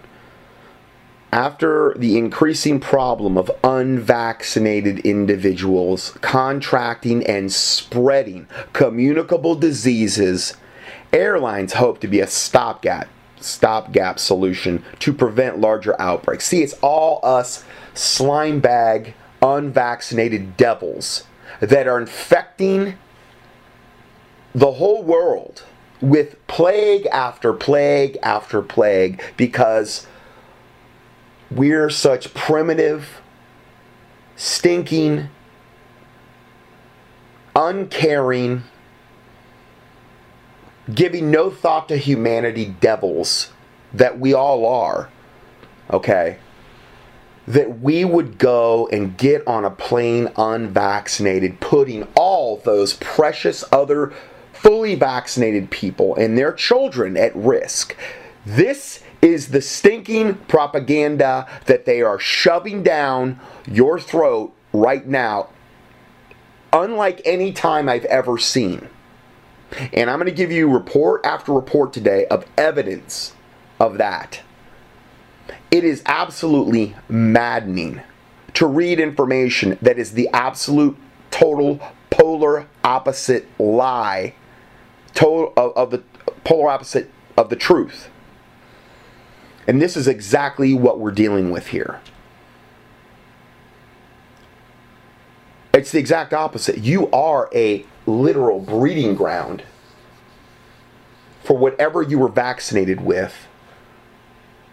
after 1.35 1.95
the 1.99 2.17
increasing 2.17 2.79
problem 2.79 3.37
of 3.37 3.51
unvaccinated 3.65 5.01
individuals 5.01 6.17
contracting 6.21 7.27
and 7.27 7.53
spreading 7.53 8.47
communicable 8.73 9.57
diseases, 9.57 10.55
airlines 11.13 11.73
hope 11.73 11.99
to 12.01 12.07
be 12.07 12.21
a 12.21 12.27
stopgap 12.29 13.09
stopgap 13.41 14.21
solution 14.21 14.85
to 15.01 15.13
prevent 15.13 15.59
larger 15.59 16.01
outbreaks. 16.01 16.47
See, 16.47 16.63
it's 16.63 16.75
all 16.75 17.19
us 17.25 17.65
slime 17.95 18.61
bag 18.61 19.15
unvaccinated 19.41 20.57
devils 20.57 21.25
that 21.61 21.87
are 21.87 22.01
infecting 22.01 22.97
the 24.55 24.73
whole 24.73 25.03
world 25.03 25.65
with 26.01 26.45
plague 26.47 27.07
after 27.07 27.53
plague 27.53 28.19
after 28.23 28.63
plague 28.63 29.23
because 29.37 30.07
we're 31.51 31.91
such 31.91 32.35
primitive, 32.35 33.21
stinking, 34.37 35.29
uncaring, 37.55 38.65
giving 40.93 41.31
no 41.31 41.51
thought 41.51 41.89
to 41.89 41.97
humanity 41.97 42.75
devils 42.81 43.53
that 43.93 44.19
we 44.19 44.35
all 44.35 44.67
are, 44.67 45.09
okay? 45.91 46.39
That 47.47 47.81
we 47.81 48.05
would 48.05 48.39
go 48.39 48.89
and 48.89 49.17
get 49.17 49.47
on 49.47 49.65
a 49.65 49.71
plane 49.71 50.31
unvaccinated, 50.37 51.61
putting 51.61 52.09
all 52.15 52.57
those 52.59 52.95
precious 52.95 53.65
other 53.71 54.13
fully 54.53 54.95
vaccinated 54.95 55.71
people 55.71 56.15
and 56.15 56.39
their 56.39 56.53
children 56.53 57.19
at 57.19 57.37
risk. 57.37 57.95
This 58.47 59.03
is 59.21 59.49
the 59.49 59.61
stinking 59.61 60.35
propaganda 60.49 61.47
that 61.67 61.85
they 61.85 62.01
are 62.01 62.19
shoving 62.19 62.83
down 62.83 63.41
your 63.71 63.99
throat 63.99 64.55
right 64.73 65.07
now, 65.07 65.49
unlike 66.73 67.21
any 67.25 67.53
time 67.53 67.89
I've 67.89 68.05
ever 68.07 68.39
seen. 68.39 68.89
And 69.93 70.09
I'm 70.09 70.19
going 70.19 70.27
to 70.27 70.33
give 70.33 70.53
you 70.53 70.69
report 70.69 71.25
after 71.25 71.53
report 71.53 71.93
today 71.93 72.27
of 72.27 72.47
evidence 72.57 73.35
of 73.81 73.99
that. 73.99 74.41
It 75.75 75.83
is 75.83 76.05
absolutely 76.07 76.95
maddening 77.09 78.01
to 78.53 78.65
read 78.65 79.01
information 79.01 79.77
that 79.83 79.99
is 79.99 80.13
the 80.13 80.29
absolute 80.33 80.97
total 81.33 81.81
polar 82.11 82.69
opposite 82.85 83.49
lie 83.59 84.35
total 85.15 85.53
of, 85.57 85.77
of 85.77 85.91
the 85.91 86.05
polar 86.45 86.71
opposite 86.71 87.11
of 87.37 87.49
the 87.49 87.57
truth. 87.57 88.09
And 89.67 89.83
this 89.83 89.97
is 89.97 90.07
exactly 90.07 90.75
what 90.75 91.01
we're 91.01 91.11
dealing 91.11 91.51
with 91.51 91.67
here. 91.67 92.01
It's 95.73 95.91
the 95.91 95.99
exact 95.99 96.33
opposite. 96.33 96.79
You 96.79 97.11
are 97.11 97.51
a 97.53 97.85
literal 98.07 98.61
breeding 98.61 99.17
ground 99.17 99.65
for 101.43 101.59
whatever 101.59 102.01
you 102.01 102.21
were 102.21 102.29
vaccinated 102.29 103.01
with. 103.01 103.49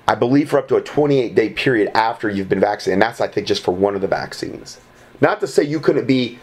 I 0.07 0.15
believe 0.15 0.49
for 0.49 0.59
up 0.59 0.67
to 0.69 0.75
a 0.75 0.81
28 0.81 1.35
day 1.35 1.49
period 1.49 1.95
after 1.95 2.29
you've 2.29 2.49
been 2.49 2.59
vaccinated. 2.59 2.93
And 2.93 3.01
that's, 3.01 3.21
I 3.21 3.27
think, 3.27 3.47
just 3.47 3.63
for 3.63 3.71
one 3.71 3.95
of 3.95 4.01
the 4.01 4.07
vaccines. 4.07 4.79
Not 5.21 5.39
to 5.41 5.47
say 5.47 5.63
you 5.63 5.79
couldn't 5.79 6.07
be 6.07 6.39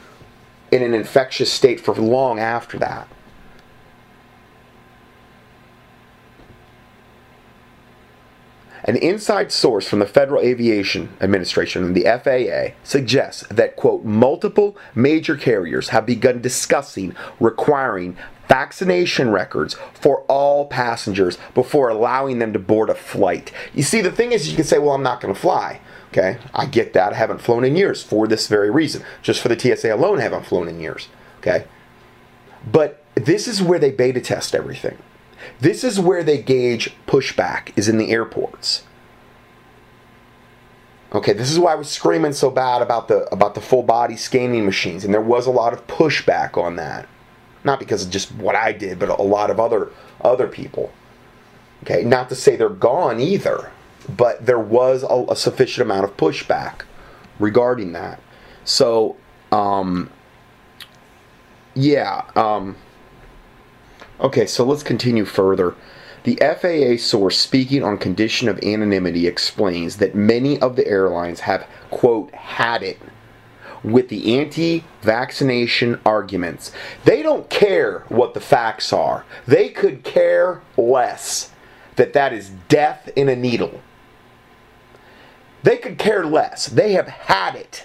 in 0.70 0.82
an 0.82 0.94
infectious 0.94 1.52
state 1.52 1.80
for 1.80 1.94
long 1.94 2.38
after 2.38 2.78
that. 2.78 3.08
An 8.84 8.96
inside 8.96 9.52
source 9.52 9.86
from 9.86 9.98
the 9.98 10.06
Federal 10.06 10.40
Aviation 10.40 11.10
Administration, 11.20 11.84
and 11.84 11.94
the 11.94 12.04
FAA, 12.04 12.74
suggests 12.84 13.46
that, 13.48 13.76
quote, 13.76 14.04
multiple 14.04 14.78
major 14.94 15.36
carriers 15.36 15.90
have 15.90 16.06
begun 16.06 16.40
discussing 16.40 17.14
requiring 17.38 18.16
vaccination 18.48 19.30
records 19.30 19.76
for 19.94 20.22
all 20.22 20.66
passengers 20.66 21.38
before 21.54 21.88
allowing 21.88 22.38
them 22.38 22.52
to 22.52 22.58
board 22.58 22.90
a 22.90 22.94
flight. 22.94 23.52
You 23.74 23.82
see, 23.82 24.00
the 24.00 24.12
thing 24.12 24.32
is, 24.32 24.48
you 24.50 24.56
can 24.56 24.64
say, 24.64 24.78
well, 24.78 24.94
I'm 24.94 25.02
not 25.02 25.20
going 25.20 25.34
to 25.34 25.40
fly. 25.40 25.80
Okay, 26.10 26.38
I 26.54 26.64
get 26.64 26.94
that. 26.94 27.12
I 27.12 27.16
haven't 27.16 27.42
flown 27.42 27.64
in 27.64 27.76
years 27.76 28.02
for 28.02 28.26
this 28.26 28.46
very 28.46 28.70
reason. 28.70 29.04
Just 29.22 29.42
for 29.42 29.48
the 29.48 29.58
TSA 29.58 29.94
alone, 29.94 30.18
I 30.18 30.22
haven't 30.22 30.46
flown 30.46 30.66
in 30.66 30.80
years. 30.80 31.08
Okay, 31.40 31.66
but 32.70 33.04
this 33.14 33.46
is 33.46 33.62
where 33.62 33.78
they 33.78 33.90
beta 33.90 34.20
test 34.20 34.54
everything. 34.54 34.96
This 35.60 35.84
is 35.84 36.00
where 36.00 36.24
they 36.24 36.40
gauge 36.40 36.94
pushback 37.06 37.72
is 37.76 37.88
in 37.88 37.98
the 37.98 38.10
airports. 38.10 38.84
Okay, 41.12 41.32
this 41.32 41.50
is 41.50 41.58
why 41.58 41.72
I 41.72 41.76
was 41.76 41.88
screaming 41.88 42.32
so 42.32 42.50
bad 42.50 42.82
about 42.82 43.08
the 43.08 43.32
about 43.32 43.54
the 43.54 43.60
full 43.60 43.82
body 43.82 44.16
scanning 44.16 44.64
machines, 44.64 45.04
and 45.04 45.12
there 45.12 45.20
was 45.20 45.46
a 45.46 45.50
lot 45.50 45.72
of 45.72 45.86
pushback 45.86 46.56
on 46.56 46.76
that. 46.76 47.06
Not 47.68 47.78
because 47.78 48.04
of 48.04 48.10
just 48.10 48.32
what 48.32 48.56
I 48.56 48.72
did, 48.72 48.98
but 48.98 49.10
a 49.10 49.22
lot 49.22 49.50
of 49.50 49.60
other 49.60 49.90
other 50.22 50.48
people. 50.48 50.92
Okay, 51.82 52.02
not 52.02 52.28
to 52.30 52.34
say 52.34 52.56
they're 52.56 52.68
gone 52.68 53.20
either 53.20 53.70
but 54.08 54.44
there 54.46 54.58
was 54.58 55.02
a, 55.02 55.26
a 55.28 55.36
sufficient 55.36 55.84
amount 55.84 56.04
of 56.04 56.16
pushback 56.16 56.82
regarding 57.38 57.92
that. 57.92 58.20
So, 58.64 59.16
um, 59.52 60.10
yeah. 61.74 62.24
Um, 62.34 62.76
okay, 64.20 64.46
so 64.46 64.64
let's 64.64 64.82
continue 64.82 65.24
further. 65.24 65.74
The 66.24 66.36
FAA 66.36 67.02
source 67.02 67.38
speaking 67.38 67.82
on 67.84 67.98
condition 67.98 68.48
of 68.48 68.58
anonymity 68.62 69.26
explains 69.26 69.98
that 69.98 70.14
many 70.14 70.58
of 70.60 70.76
the 70.76 70.86
airlines 70.86 71.40
have, 71.40 71.66
quote, 71.90 72.34
had 72.34 72.82
it 72.82 72.98
with 73.82 74.08
the 74.08 74.38
anti 74.38 74.84
vaccination 75.02 76.00
arguments. 76.04 76.72
They 77.04 77.22
don't 77.22 77.48
care 77.50 78.00
what 78.08 78.34
the 78.34 78.40
facts 78.40 78.92
are, 78.92 79.24
they 79.46 79.68
could 79.68 80.04
care 80.04 80.62
less 80.76 81.52
that 81.96 82.12
that 82.12 82.32
is 82.32 82.50
death 82.68 83.10
in 83.16 83.28
a 83.28 83.36
needle. 83.36 83.80
They 85.64 85.76
could 85.76 85.98
care 85.98 86.24
less. 86.24 86.66
They 86.66 86.92
have 86.92 87.08
had 87.08 87.56
it 87.56 87.84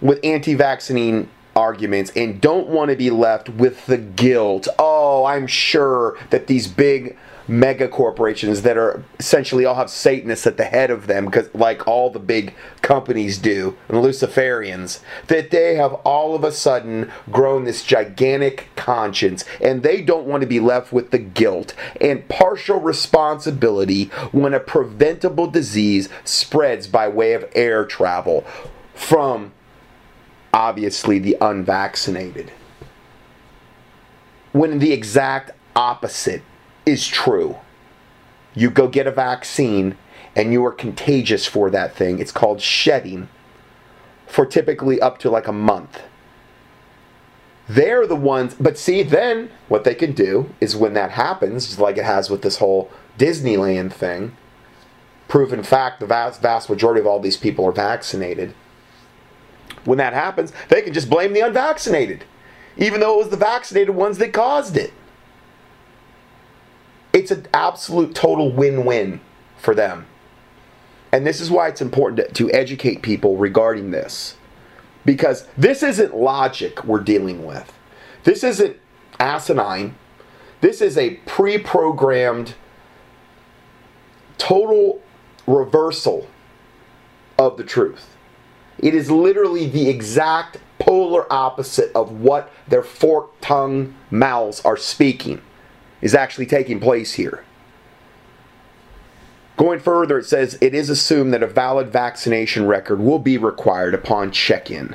with 0.00 0.20
anti 0.22 0.54
vaccinating 0.54 1.30
arguments 1.56 2.12
and 2.14 2.40
don't 2.40 2.68
want 2.68 2.90
to 2.90 2.96
be 2.96 3.10
left 3.10 3.48
with 3.48 3.84
the 3.86 3.96
guilt. 3.96 4.68
Oh, 4.78 5.24
I'm 5.24 5.46
sure 5.46 6.16
that 6.30 6.46
these 6.46 6.68
big 6.68 7.18
mega 7.48 7.88
corporations 7.88 8.62
that 8.62 8.76
are 8.76 9.02
essentially 9.18 9.64
all 9.64 9.74
have 9.74 9.88
Satanists 9.88 10.46
at 10.46 10.58
the 10.58 10.64
head 10.64 10.90
of 10.90 11.06
them, 11.06 11.24
because 11.24 11.52
like 11.54 11.88
all 11.88 12.10
the 12.10 12.18
big 12.18 12.54
companies 12.82 13.38
do, 13.38 13.76
and 13.88 13.98
Luciferians, 13.98 15.00
that 15.28 15.50
they 15.50 15.74
have 15.74 15.94
all 16.04 16.34
of 16.34 16.44
a 16.44 16.52
sudden 16.52 17.10
grown 17.30 17.64
this 17.64 17.82
gigantic 17.82 18.68
conscience, 18.76 19.44
and 19.62 19.82
they 19.82 20.02
don't 20.02 20.26
want 20.26 20.42
to 20.42 20.46
be 20.46 20.60
left 20.60 20.92
with 20.92 21.10
the 21.10 21.18
guilt 21.18 21.74
and 22.00 22.28
partial 22.28 22.78
responsibility 22.78 24.04
when 24.30 24.52
a 24.52 24.60
preventable 24.60 25.46
disease 25.46 26.10
spreads 26.24 26.86
by 26.86 27.08
way 27.08 27.32
of 27.32 27.50
air 27.54 27.84
travel 27.84 28.44
from 28.94 29.52
obviously 30.52 31.18
the 31.18 31.36
unvaccinated. 31.40 32.52
When 34.52 34.78
the 34.78 34.92
exact 34.92 35.52
opposite 35.76 36.42
is 36.88 37.06
true. 37.06 37.56
You 38.54 38.70
go 38.70 38.88
get 38.88 39.06
a 39.06 39.12
vaccine 39.12 39.96
and 40.34 40.52
you 40.52 40.64
are 40.64 40.72
contagious 40.72 41.46
for 41.46 41.70
that 41.70 41.94
thing. 41.94 42.18
It's 42.18 42.32
called 42.32 42.60
shedding 42.60 43.28
for 44.26 44.46
typically 44.46 45.00
up 45.00 45.18
to 45.18 45.30
like 45.30 45.46
a 45.46 45.52
month. 45.52 46.00
They're 47.68 48.06
the 48.06 48.16
ones, 48.16 48.54
but 48.58 48.78
see, 48.78 49.02
then 49.02 49.50
what 49.68 49.84
they 49.84 49.94
can 49.94 50.12
do 50.12 50.54
is 50.60 50.74
when 50.74 50.94
that 50.94 51.10
happens, 51.12 51.78
like 51.78 51.98
it 51.98 52.04
has 52.04 52.30
with 52.30 52.40
this 52.40 52.56
whole 52.56 52.90
Disneyland 53.18 53.92
thing, 53.92 54.34
proven 55.28 55.62
fact 55.62 56.00
the 56.00 56.06
vast, 56.06 56.40
vast 56.40 56.70
majority 56.70 57.00
of 57.00 57.06
all 57.06 57.20
these 57.20 57.36
people 57.36 57.66
are 57.66 57.72
vaccinated. 57.72 58.54
When 59.84 59.98
that 59.98 60.14
happens, 60.14 60.52
they 60.70 60.80
can 60.80 60.94
just 60.94 61.10
blame 61.10 61.34
the 61.34 61.40
unvaccinated, 61.40 62.24
even 62.78 63.00
though 63.00 63.14
it 63.14 63.24
was 63.24 63.28
the 63.28 63.36
vaccinated 63.36 63.94
ones 63.94 64.16
that 64.18 64.32
caused 64.32 64.76
it 64.76 64.92
it's 67.12 67.30
an 67.30 67.46
absolute 67.52 68.14
total 68.14 68.50
win-win 68.52 69.20
for 69.56 69.74
them. 69.74 70.06
And 71.10 71.26
this 71.26 71.40
is 71.40 71.50
why 71.50 71.68
it's 71.68 71.80
important 71.80 72.18
to, 72.18 72.32
to 72.34 72.52
educate 72.52 73.02
people 73.02 73.36
regarding 73.36 73.90
this. 73.90 74.36
Because 75.04 75.46
this 75.56 75.82
isn't 75.82 76.14
logic 76.14 76.84
we're 76.84 77.00
dealing 77.00 77.46
with. 77.46 77.72
This 78.24 78.44
isn't 78.44 78.76
asinine. 79.18 79.94
This 80.60 80.80
is 80.82 80.98
a 80.98 81.14
pre 81.24 81.56
programmed 81.56 82.54
total 84.36 85.00
reversal 85.46 86.28
of 87.38 87.56
the 87.56 87.64
truth. 87.64 88.16
It 88.78 88.94
is 88.94 89.10
literally 89.10 89.66
the 89.66 89.88
exact 89.88 90.58
polar 90.78 91.32
opposite 91.32 91.90
of 91.94 92.20
what 92.20 92.52
their 92.68 92.82
forked 92.82 93.40
tongue 93.42 93.94
mouths 94.10 94.60
are 94.64 94.76
speaking 94.76 95.40
is 96.00 96.14
actually 96.14 96.46
taking 96.46 96.80
place 96.80 97.14
here. 97.14 97.44
Going 99.56 99.80
further, 99.80 100.18
it 100.18 100.24
says 100.24 100.56
it 100.60 100.74
is 100.74 100.88
assumed 100.88 101.34
that 101.34 101.42
a 101.42 101.46
valid 101.48 101.88
vaccination 101.88 102.66
record 102.66 103.00
will 103.00 103.18
be 103.18 103.36
required 103.36 103.92
upon 103.92 104.30
check-in 104.30 104.94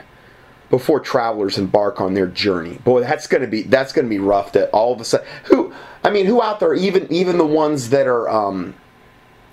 before 0.69 0.99
travelers 0.99 1.57
embark 1.57 1.99
on 1.99 2.13
their 2.13 2.27
journey. 2.27 2.79
Boy, 2.83 3.01
that's 3.01 3.27
gonna 3.27 3.47
be 3.47 3.63
that's 3.63 3.91
gonna 3.91 4.07
be 4.07 4.19
rough. 4.19 4.53
That 4.53 4.69
all 4.71 4.93
of 4.93 5.01
a 5.01 5.05
sudden, 5.05 5.27
who 5.43 5.73
I 6.03 6.09
mean, 6.09 6.25
who 6.25 6.41
out 6.41 6.59
there, 6.59 6.73
even 6.73 7.11
even 7.11 7.37
the 7.37 7.45
ones 7.45 7.89
that 7.89 8.07
are 8.07 8.29
um, 8.29 8.73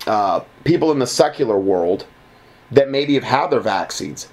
uh, 0.07 0.41
people 0.63 0.91
in 0.91 0.99
the 0.99 1.07
secular 1.07 1.59
world 1.59 2.05
that 2.71 2.89
maybe 2.89 3.13
have 3.15 3.23
had 3.23 3.47
their 3.47 3.59
vaccines, 3.59 4.29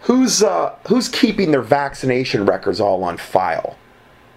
who's 0.00 0.42
uh, 0.42 0.74
who's 0.88 1.08
keeping 1.08 1.50
their 1.50 1.62
vaccination 1.62 2.46
records 2.46 2.80
all 2.80 3.04
on 3.04 3.16
file? 3.16 3.76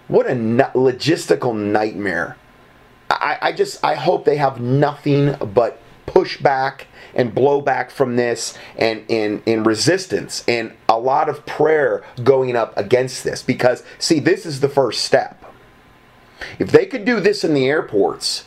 What 0.08 0.26
a 0.26 0.34
logistical 0.34 1.54
nightmare. 1.56 2.36
I, 3.10 3.38
I 3.40 3.52
just 3.52 3.82
I 3.84 3.94
hope 3.94 4.24
they 4.24 4.36
have 4.36 4.60
nothing 4.60 5.34
but 5.54 5.80
pushback 6.06 6.82
and 7.14 7.34
blowback 7.34 7.90
from 7.90 8.16
this 8.16 8.56
and 8.76 9.04
in 9.08 9.42
in 9.46 9.64
resistance 9.64 10.44
and 10.46 10.72
a 10.88 10.98
lot 10.98 11.28
of 11.28 11.46
prayer 11.46 12.04
going 12.22 12.54
up 12.56 12.76
against 12.76 13.24
this 13.24 13.42
because 13.42 13.82
see 13.98 14.20
this 14.20 14.44
is 14.44 14.60
the 14.60 14.68
first 14.68 15.04
step. 15.04 15.42
If 16.58 16.70
they 16.70 16.86
could 16.86 17.04
do 17.04 17.20
this 17.20 17.44
in 17.44 17.54
the 17.54 17.66
airports, 17.68 18.46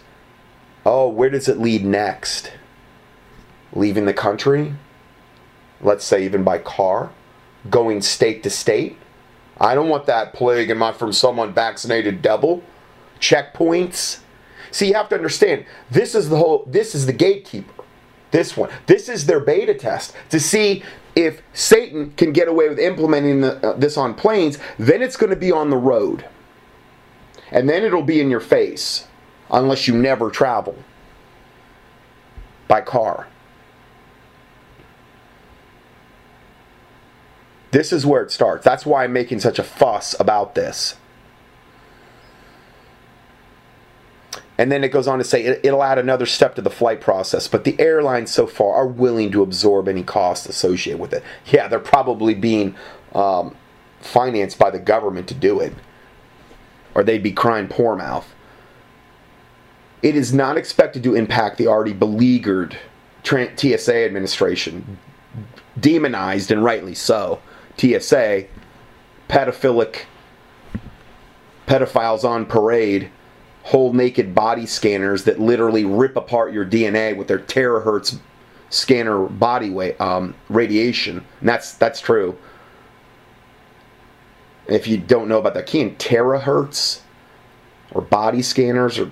oh, 0.85 1.09
where 1.09 1.29
does 1.29 1.47
it 1.47 1.57
lead 1.57 1.83
next? 1.83 2.51
Leaving 3.73 4.05
the 4.05 4.13
country? 4.13 4.73
Let's 5.81 6.05
say 6.05 6.23
even 6.23 6.43
by 6.43 6.59
car, 6.59 7.11
going 7.69 8.01
state 8.01 8.43
to 8.43 8.49
state? 8.49 8.97
I 9.59 9.75
don't 9.75 9.89
want 9.89 10.05
that 10.05 10.33
plague 10.33 10.69
in 10.69 10.77
my 10.77 10.91
from 10.91 11.13
someone 11.13 11.53
vaccinated 11.53 12.21
double 12.21 12.63
Checkpoints. 13.19 14.19
See, 14.71 14.89
you 14.89 14.93
have 14.93 15.09
to 15.09 15.15
understand, 15.15 15.65
this 15.89 16.13
is 16.13 16.29
the 16.29 16.37
whole 16.37 16.63
this 16.67 16.93
is 16.93 17.05
the 17.05 17.13
gatekeeper. 17.13 17.83
This 18.31 18.57
one. 18.57 18.69
This 18.85 19.09
is 19.09 19.25
their 19.25 19.39
beta 19.39 19.73
test 19.73 20.15
to 20.29 20.39
see 20.39 20.83
if 21.15 21.41
Satan 21.53 22.11
can 22.11 22.31
get 22.31 22.47
away 22.47 22.69
with 22.69 22.77
implementing 22.77 23.41
the, 23.41 23.55
uh, 23.67 23.73
this 23.77 23.97
on 23.97 24.13
planes, 24.13 24.59
then 24.77 25.01
it's 25.01 25.17
going 25.17 25.31
to 25.31 25.35
be 25.35 25.51
on 25.51 25.69
the 25.71 25.77
road. 25.77 26.25
And 27.49 27.67
then 27.67 27.83
it'll 27.83 28.03
be 28.03 28.21
in 28.21 28.29
your 28.29 28.41
face 28.41 29.07
unless 29.49 29.87
you 29.87 29.95
never 29.95 30.29
travel 30.29 30.75
by 32.67 32.81
car. 32.81 33.27
This 37.77 37.93
is 37.93 38.07
where 38.07 38.23
it 38.23 38.31
starts. 38.31 38.65
That's 38.65 38.87
why 38.87 39.03
I'm 39.03 39.13
making 39.13 39.39
such 39.39 39.59
a 39.59 39.63
fuss 39.63 40.19
about 40.19 40.55
this. 40.55 40.95
And 44.57 44.71
then 44.71 44.83
it 44.83 44.87
goes 44.87 45.07
on 45.07 45.19
to 45.19 45.23
say 45.23 45.43
it, 45.45 45.71
will 45.71 45.83
add 45.83 45.99
another 45.99 46.25
step 46.25 46.55
to 46.55 46.63
the 46.63 46.71
flight 46.71 47.01
process, 47.01 47.47
but 47.47 47.65
the 47.65 47.79
airlines 47.79 48.31
so 48.31 48.47
far 48.47 48.73
are 48.73 48.87
willing 48.87 49.31
to 49.31 49.43
absorb 49.43 49.87
any 49.87 50.01
cost 50.01 50.49
associated 50.49 50.99
with 50.99 51.13
it. 51.13 51.23
Yeah, 51.45 51.67
they're 51.67 51.77
probably 51.77 52.33
being 52.33 52.75
um, 53.13 53.55
financed 54.01 54.57
by 54.57 54.71
the 54.71 54.79
government 54.79 55.27
to 55.27 55.35
do 55.35 55.59
it, 55.59 55.75
or 56.95 57.03
they'd 57.03 57.21
be 57.21 57.31
crying 57.31 57.67
poor 57.67 57.95
mouth. 57.95 58.27
It 60.01 60.15
is 60.15 60.33
not 60.33 60.57
expected 60.57 61.03
to 61.03 61.13
impact 61.13 61.59
the 61.59 61.67
already 61.67 61.93
beleaguered 61.93 62.75
TSA 63.23 64.03
administration, 64.03 64.97
demonized 65.79 66.49
and 66.49 66.63
rightly 66.63 66.95
so, 66.95 67.39
TSA, 67.77 68.45
pedophilic 69.29 70.05
pedophiles 71.67 72.23
on 72.23 72.45
parade, 72.45 73.09
whole 73.63 73.93
naked 73.93 74.33
body 74.33 74.65
scanners 74.65 75.25
that 75.25 75.39
literally 75.39 75.85
rip 75.85 76.15
apart 76.15 76.53
your 76.53 76.65
DNA 76.65 77.15
with 77.15 77.27
their 77.27 77.39
terahertz 77.39 78.19
scanner 78.69 79.25
body 79.25 79.69
weight 79.69 79.99
um, 79.99 80.35
radiation. 80.49 81.23
And 81.39 81.49
that's 81.49 81.73
that's 81.73 81.99
true. 81.99 82.37
If 84.67 84.87
you 84.87 84.97
don't 84.97 85.27
know 85.27 85.39
about 85.39 85.53
that 85.53 85.67
key 85.67 85.81
in 85.81 85.95
terahertz 85.95 87.01
or 87.91 88.01
body 88.01 88.41
scanners 88.41 88.99
or 88.99 89.11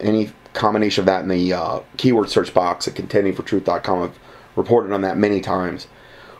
any 0.00 0.32
combination 0.54 1.02
of 1.02 1.06
that 1.06 1.22
in 1.22 1.28
the 1.28 1.52
uh, 1.52 1.80
keyword 1.96 2.30
search 2.30 2.54
box 2.54 2.88
at 2.88 2.94
contendingfortruth.com, 2.94 4.02
I've 4.02 4.18
reported 4.56 4.92
on 4.92 5.02
that 5.02 5.18
many 5.18 5.40
times. 5.40 5.88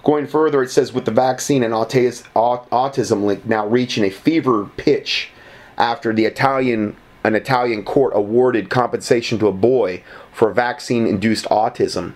Going 0.08 0.26
further, 0.26 0.62
it 0.62 0.70
says 0.70 0.94
with 0.94 1.04
the 1.04 1.10
vaccine 1.10 1.62
and 1.62 1.74
autism 1.74 3.24
link 3.24 3.44
now 3.44 3.66
reaching 3.66 4.04
a 4.04 4.10
fever 4.10 4.64
pitch 4.78 5.28
after 5.76 6.14
the 6.14 6.24
Italian 6.24 6.96
an 7.24 7.34
Italian 7.34 7.84
court 7.84 8.14
awarded 8.16 8.70
compensation 8.70 9.38
to 9.38 9.48
a 9.48 9.52
boy 9.52 10.02
for 10.32 10.50
vaccine-induced 10.50 11.44
autism. 11.50 12.14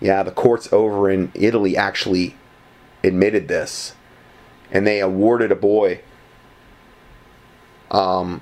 Yeah, 0.00 0.22
the 0.22 0.30
courts 0.30 0.72
over 0.72 1.10
in 1.10 1.32
Italy 1.34 1.76
actually 1.76 2.36
admitted 3.02 3.48
this, 3.48 3.96
and 4.70 4.86
they 4.86 5.00
awarded 5.00 5.50
a 5.50 5.56
boy 5.56 6.00
um, 7.90 8.40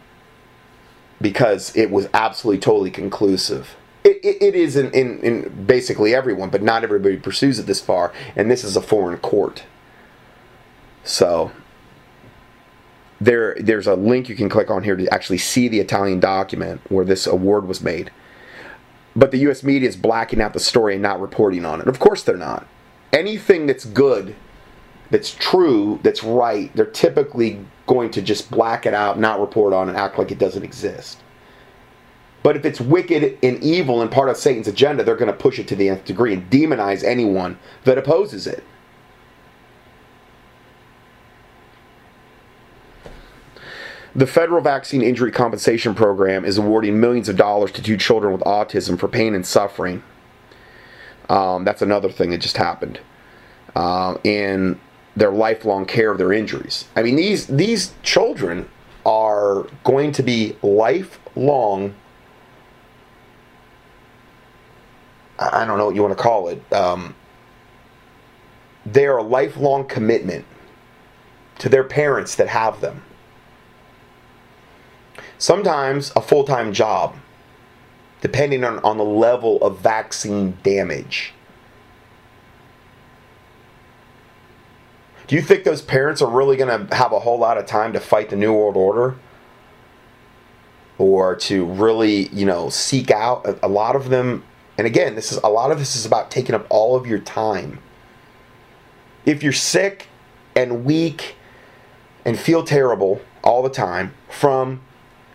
because 1.23 1.75
it 1.75 1.91
was 1.91 2.07
absolutely 2.13 2.61
totally 2.61 2.91
conclusive. 2.91 3.78
It, 4.09 4.25
it, 4.25 4.43
it 4.43 4.55
is 4.55 4.75
in, 4.75 4.91
in, 4.93 5.21
in 5.21 5.67
basically 5.67 6.15
everyone, 6.15 6.49
but 6.49 6.63
not 6.63 6.83
everybody 6.83 7.19
pursues 7.19 7.59
it 7.59 7.67
this 7.67 7.83
far, 7.83 8.11
and 8.35 8.51
this 8.51 8.65
is 8.65 8.75
a 8.75 8.81
foreign 8.81 9.19
court. 9.19 9.65
So 11.05 11.53
there 13.21 13.55
there's 13.61 13.87
a 13.87 13.95
link 13.95 14.31
you 14.31 14.35
can 14.35 14.49
click 14.49 14.71
on 14.71 14.83
here 14.83 14.97
to 14.97 15.13
actually 15.13 15.39
see 15.39 15.69
the 15.69 15.81
Italian 15.81 16.21
document 16.21 16.81
where 16.89 17.05
this 17.05 17.27
award 17.27 17.69
was 17.69 17.83
made. 17.83 18.11
But 19.15 19.31
the 19.31 19.39
US 19.51 19.63
media 19.63 19.87
is 19.87 19.97
blacking 19.97 20.41
out 20.41 20.55
the 20.55 20.61
story 20.61 20.95
and 20.95 21.03
not 21.03 21.21
reporting 21.21 21.67
on 21.67 21.83
it. 21.83 21.87
Of 21.87 21.99
course 21.99 22.23
they're 22.23 22.37
not. 22.37 22.67
Anything 23.13 23.67
that's 23.67 23.85
good, 23.85 24.37
that's 25.11 25.35
true, 25.35 26.01
that's 26.03 26.25
right, 26.25 26.75
they're 26.75 26.87
typically 26.87 27.61
going 27.87 28.11
to 28.13 28.23
just 28.23 28.51
black 28.51 28.87
it 28.87 28.95
out, 28.95 29.19
not 29.19 29.39
report 29.39 29.75
on 29.75 29.91
it, 29.91 29.97
act 29.97 30.19
like 30.19 30.31
it 30.31 30.39
doesn't 30.39 30.63
exist. 30.63 31.19
But 32.43 32.57
if 32.57 32.65
it's 32.65 32.81
wicked 32.81 33.39
and 33.43 33.63
evil 33.63 34.01
and 34.01 34.11
part 34.11 34.29
of 34.29 34.37
Satan's 34.37 34.69
agenda, 34.69 35.03
they're 35.03 35.17
going 35.17 35.31
to 35.31 35.37
push 35.37 35.59
it 35.59 35.69
to 35.69 35.77
the 35.77 35.89
nth 35.89 36.05
degree 36.05 36.33
and 36.33 36.49
demonize 36.51 37.03
anyone 37.03 37.59
that 37.85 37.99
opposes 37.99 38.47
it. 38.47 38.63
The 44.15 44.27
federal 44.27 44.61
vaccine 44.61 45.03
injury 45.03 45.31
compensation 45.31 45.95
program 45.95 46.45
is 46.45 46.59
awarding 46.59 46.99
millions 46.99 47.29
of 47.29 47.37
dollars 47.37 47.71
to 47.73 47.83
two 47.83 47.97
children 47.97 48.33
with 48.33 48.43
autism 48.43 48.99
for 48.99 49.07
pain 49.07 49.35
and 49.35 49.47
suffering. 49.47 50.03
Um, 51.29 51.65
that's 51.65 51.83
another 51.83 52.11
thing 52.11 52.31
that 52.31 52.39
just 52.39 52.57
happened. 52.57 53.01
Uh, 53.77 54.17
in 54.25 54.81
their 55.15 55.31
lifelong 55.31 55.85
care 55.85 56.11
of 56.11 56.19
their 56.19 56.33
injuries. 56.33 56.87
I 56.97 57.03
mean, 57.03 57.17
these 57.17 57.47
these 57.47 57.93
children 58.03 58.69
are 59.05 59.67
going 59.85 60.13
to 60.13 60.23
be 60.23 60.57
lifelong. 60.63 61.95
I 65.39 65.65
don't 65.65 65.79
know 65.79 65.87
what 65.87 65.95
you 65.95 66.03
want 66.03 66.17
to 66.17 66.23
call 66.23 66.49
it. 66.49 66.73
Um, 66.73 67.15
they 68.85 69.07
are 69.07 69.19
a 69.19 69.23
lifelong 69.23 69.87
commitment 69.87 70.45
to 71.59 71.69
their 71.69 71.85
parents 71.85 72.35
that 72.37 72.49
have 72.49 72.81
them 72.81 73.03
sometimes 75.39 76.13
a 76.15 76.21
full 76.21 76.45
time 76.45 76.73
job, 76.73 77.17
depending 78.21 78.65
on, 78.65 78.81
on 78.81 78.99
the 78.99 79.05
level 79.05 79.63
of 79.63 79.79
vaccine 79.79 80.59
damage. 80.63 81.33
Do 85.29 85.37
you 85.37 85.43
think 85.43 85.65
those 85.65 85.83
parents 85.83 86.23
are 86.23 86.31
really 86.31 86.57
going 86.57 86.89
to 86.89 86.95
have 86.95 87.13
a 87.13 87.21
whole 87.21 87.39
lot 87.39 87.59
of 87.59 87.67
time 87.67 87.93
to 87.93 88.01
fight 88.01 88.31
the 88.31 88.37
New 88.37 88.53
World 88.53 88.77
Order? 88.77 89.17
Or 90.97 91.37
to 91.37 91.65
really, 91.65 92.29
you 92.29 92.45
know, 92.45 92.71
seek 92.71 93.11
out 93.11 93.47
a, 93.47 93.67
a 93.67 93.69
lot 93.69 93.95
of 93.95 94.09
them. 94.09 94.43
And 94.79 94.87
again, 94.87 95.17
this 95.17 95.33
is 95.33 95.39
a 95.43 95.49
lot 95.49 95.73
of 95.73 95.81
this 95.81 95.97
is 95.97 96.07
about 96.07 96.31
taking 96.31 96.55
up 96.55 96.67
all 96.71 96.95
of 96.95 97.07
your 97.07 97.19
time. 97.19 97.81
If 99.27 99.43
you're 99.43 99.53
sick 99.53 100.07
and 100.55 100.85
weak 100.85 101.35
and 102.25 102.39
feel 102.39 102.63
terrible 102.63 103.21
all 103.43 103.63
the 103.63 103.71
time 103.71 104.15
from 104.31 104.81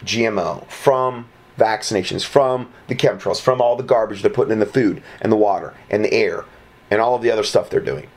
GMO, 0.03 0.65
from 0.69 1.27
vaccinations, 1.57 2.25
from 2.25 2.71
the 2.87 2.95
chemtrails, 2.95 3.41
from 3.41 3.61
all 3.61 3.75
the 3.75 3.83
garbage 3.83 4.21
they're 4.21 4.31
putting 4.31 4.53
in 4.53 4.59
the 4.59 4.65
food 4.65 5.03
and 5.21 5.31
the 5.31 5.35
water 5.35 5.73
and 5.89 6.03
the 6.03 6.13
air 6.13 6.45
and 6.89 7.01
all 7.01 7.13
of 7.13 7.21
the 7.21 7.29
other 7.29 7.43
stuff 7.43 7.69
they're 7.69 7.81
doing. 7.81 8.07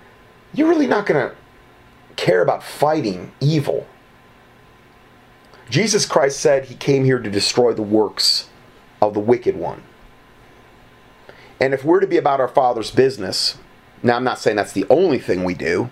You're 0.55 0.69
really 0.69 0.87
not 0.87 1.07
going 1.07 1.29
to 1.29 1.35
care 2.15 2.41
about 2.41 2.63
fighting 2.63 3.33
evil. 3.41 3.87
Jesus 5.69 6.07
Christ 6.07 6.39
said 6.39 6.67
he 6.67 6.77
came 6.77 7.05
here 7.05 7.19
to 7.19 7.31
destroy 7.31 7.73
the 7.73 7.83
works 7.83 8.49
of 9.03 9.13
the 9.13 9.21
wicked 9.21 9.57
one. 9.57 9.83
And 11.61 11.73
if 11.73 11.85
we're 11.85 12.01
to 12.01 12.07
be 12.07 12.19
about 12.19 12.41
our 12.41 12.49
Father's 12.49 12.91
business, 12.91 13.59
now 14.03 14.17
I'm 14.17 14.25
not 14.25 14.39
saying 14.39 14.57
that's 14.57 14.73
the 14.73 14.87
only 14.91 15.19
thing 15.19 15.45
we 15.45 15.55
do, 15.55 15.91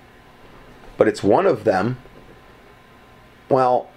but 0.97 1.09
it's 1.09 1.23
one 1.23 1.47
of 1.47 1.65
them. 1.65 1.99
Well, 3.49 3.89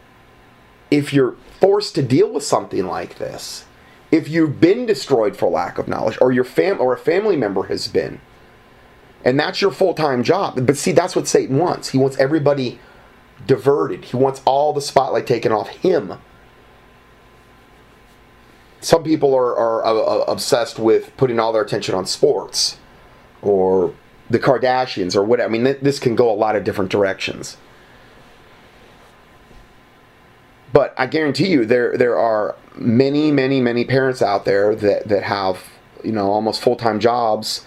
if 0.89 1.13
you're 1.13 1.35
forced 1.59 1.95
to 1.95 2.01
deal 2.01 2.31
with 2.31 2.43
something 2.43 2.85
like 2.85 3.17
this, 3.17 3.65
if 4.11 4.29
you've 4.29 4.61
been 4.61 4.85
destroyed 4.85 5.35
for 5.35 5.49
lack 5.49 5.77
of 5.77 5.87
knowledge, 5.87 6.17
or 6.21 6.31
your 6.31 6.45
fam 6.45 6.79
or 6.79 6.93
a 6.93 6.97
family 6.97 7.35
member 7.35 7.63
has 7.63 7.87
been, 7.89 8.21
and 9.25 9.37
that's 9.37 9.61
your 9.61 9.71
full-time 9.71 10.23
job. 10.23 10.65
But 10.65 10.77
see, 10.77 10.93
that's 10.93 11.15
what 11.15 11.27
Satan 11.27 11.57
wants. 11.57 11.89
He 11.89 11.97
wants 11.97 12.17
everybody 12.17 12.79
diverted. 13.45 14.05
He 14.05 14.15
wants 14.15 14.41
all 14.45 14.71
the 14.71 14.79
spotlight 14.79 15.27
taken 15.27 15.51
off 15.51 15.67
him. 15.67 16.13
Some 18.79 19.03
people 19.03 19.33
are, 19.33 19.55
are 19.55 19.85
uh, 19.85 20.23
obsessed 20.31 20.77
with 20.77 21.15
putting 21.17 21.39
all 21.39 21.51
their 21.51 21.63
attention 21.63 21.95
on 21.95 22.05
sports 22.05 22.77
or 23.41 23.93
the 24.29 24.39
Kardashians 24.39 25.15
or 25.15 25.23
what. 25.23 25.41
I 25.41 25.47
mean, 25.47 25.63
this 25.63 25.99
can 25.99 26.15
go 26.15 26.31
a 26.31 26.35
lot 26.35 26.55
of 26.55 26.63
different 26.63 26.91
directions. 26.91 27.57
But 30.73 30.93
I 30.97 31.07
guarantee 31.07 31.47
you, 31.47 31.65
there 31.65 31.97
there 31.97 32.17
are 32.17 32.55
many, 32.75 33.31
many, 33.31 33.61
many 33.61 33.85
parents 33.85 34.21
out 34.21 34.45
there 34.45 34.75
that 34.75 35.07
that 35.07 35.23
have 35.23 35.63
you 36.03 36.11
know 36.11 36.29
almost 36.29 36.61
full 36.61 36.75
time 36.75 36.99
jobs, 36.99 37.65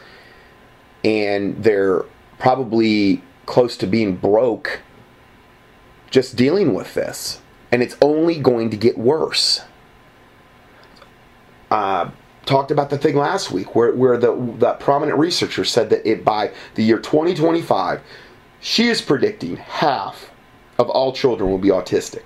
and 1.03 1.63
they're 1.63 2.05
probably 2.39 3.23
close 3.47 3.77
to 3.79 3.87
being 3.87 4.17
broke. 4.17 4.81
Just 6.11 6.37
dealing 6.37 6.75
with 6.75 6.95
this, 6.95 7.41
and 7.73 7.83
it's 7.83 7.97
only 8.03 8.39
going 8.39 8.69
to 8.71 8.77
get 8.77 8.99
worse. 8.99 9.63
Uh, 11.71 12.11
talked 12.47 12.71
about 12.71 12.91
the 12.91 12.99
thing 12.99 13.15
last 13.15 13.53
week 13.53 13.77
where, 13.77 13.93
where 13.93 14.17
the 14.17 14.77
prominent 14.81 15.17
researcher 15.19 15.65
said 15.65 15.91
that 15.91 16.05
it 16.09 16.25
by 16.25 16.51
the 16.75 16.83
year 16.83 16.99
2025 16.99 18.01
she 18.61 18.89
is 18.89 19.01
predicting 19.01 19.57
half 19.57 20.31
of 20.79 20.89
all 20.89 21.13
children 21.13 21.49
will 21.49 21.59
be 21.59 21.69
autistic 21.69 22.23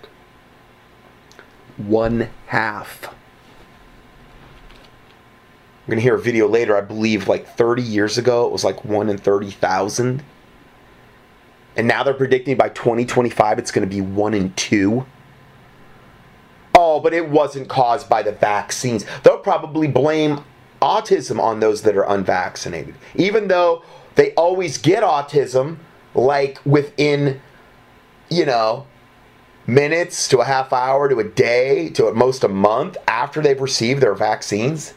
one 1.76 2.28
half. 2.46 3.08
I'm 5.84 5.90
going 5.90 5.98
to 5.98 6.02
hear 6.02 6.14
a 6.14 6.20
video 6.20 6.48
later, 6.48 6.76
I 6.76 6.80
believe 6.80 7.28
like 7.28 7.46
30 7.46 7.82
years 7.82 8.16
ago, 8.16 8.46
it 8.46 8.52
was 8.52 8.64
like 8.64 8.84
1 8.84 9.10
in 9.10 9.18
30,000. 9.18 10.22
And 11.76 11.88
now 11.88 12.02
they're 12.02 12.14
predicting 12.14 12.56
by 12.56 12.70
2025 12.70 13.58
it's 13.58 13.70
going 13.70 13.86
to 13.86 13.94
be 13.94 14.00
1 14.00 14.34
in 14.34 14.52
2. 14.54 15.04
But 17.04 17.12
it 17.12 17.28
wasn't 17.28 17.68
caused 17.68 18.08
by 18.08 18.22
the 18.22 18.32
vaccines. 18.32 19.04
They'll 19.22 19.36
probably 19.36 19.88
blame 19.88 20.42
autism 20.80 21.38
on 21.38 21.60
those 21.60 21.82
that 21.82 21.98
are 21.98 22.04
unvaccinated. 22.04 22.94
Even 23.14 23.48
though 23.48 23.82
they 24.14 24.32
always 24.32 24.78
get 24.78 25.02
autism, 25.02 25.76
like 26.14 26.60
within, 26.64 27.42
you 28.30 28.46
know, 28.46 28.86
minutes 29.66 30.28
to 30.28 30.38
a 30.38 30.46
half 30.46 30.72
hour 30.72 31.10
to 31.10 31.18
a 31.18 31.24
day 31.24 31.90
to 31.90 32.08
at 32.08 32.14
most 32.14 32.42
a 32.42 32.48
month 32.48 32.96
after 33.06 33.42
they've 33.42 33.60
received 33.60 34.00
their 34.00 34.14
vaccines. 34.14 34.94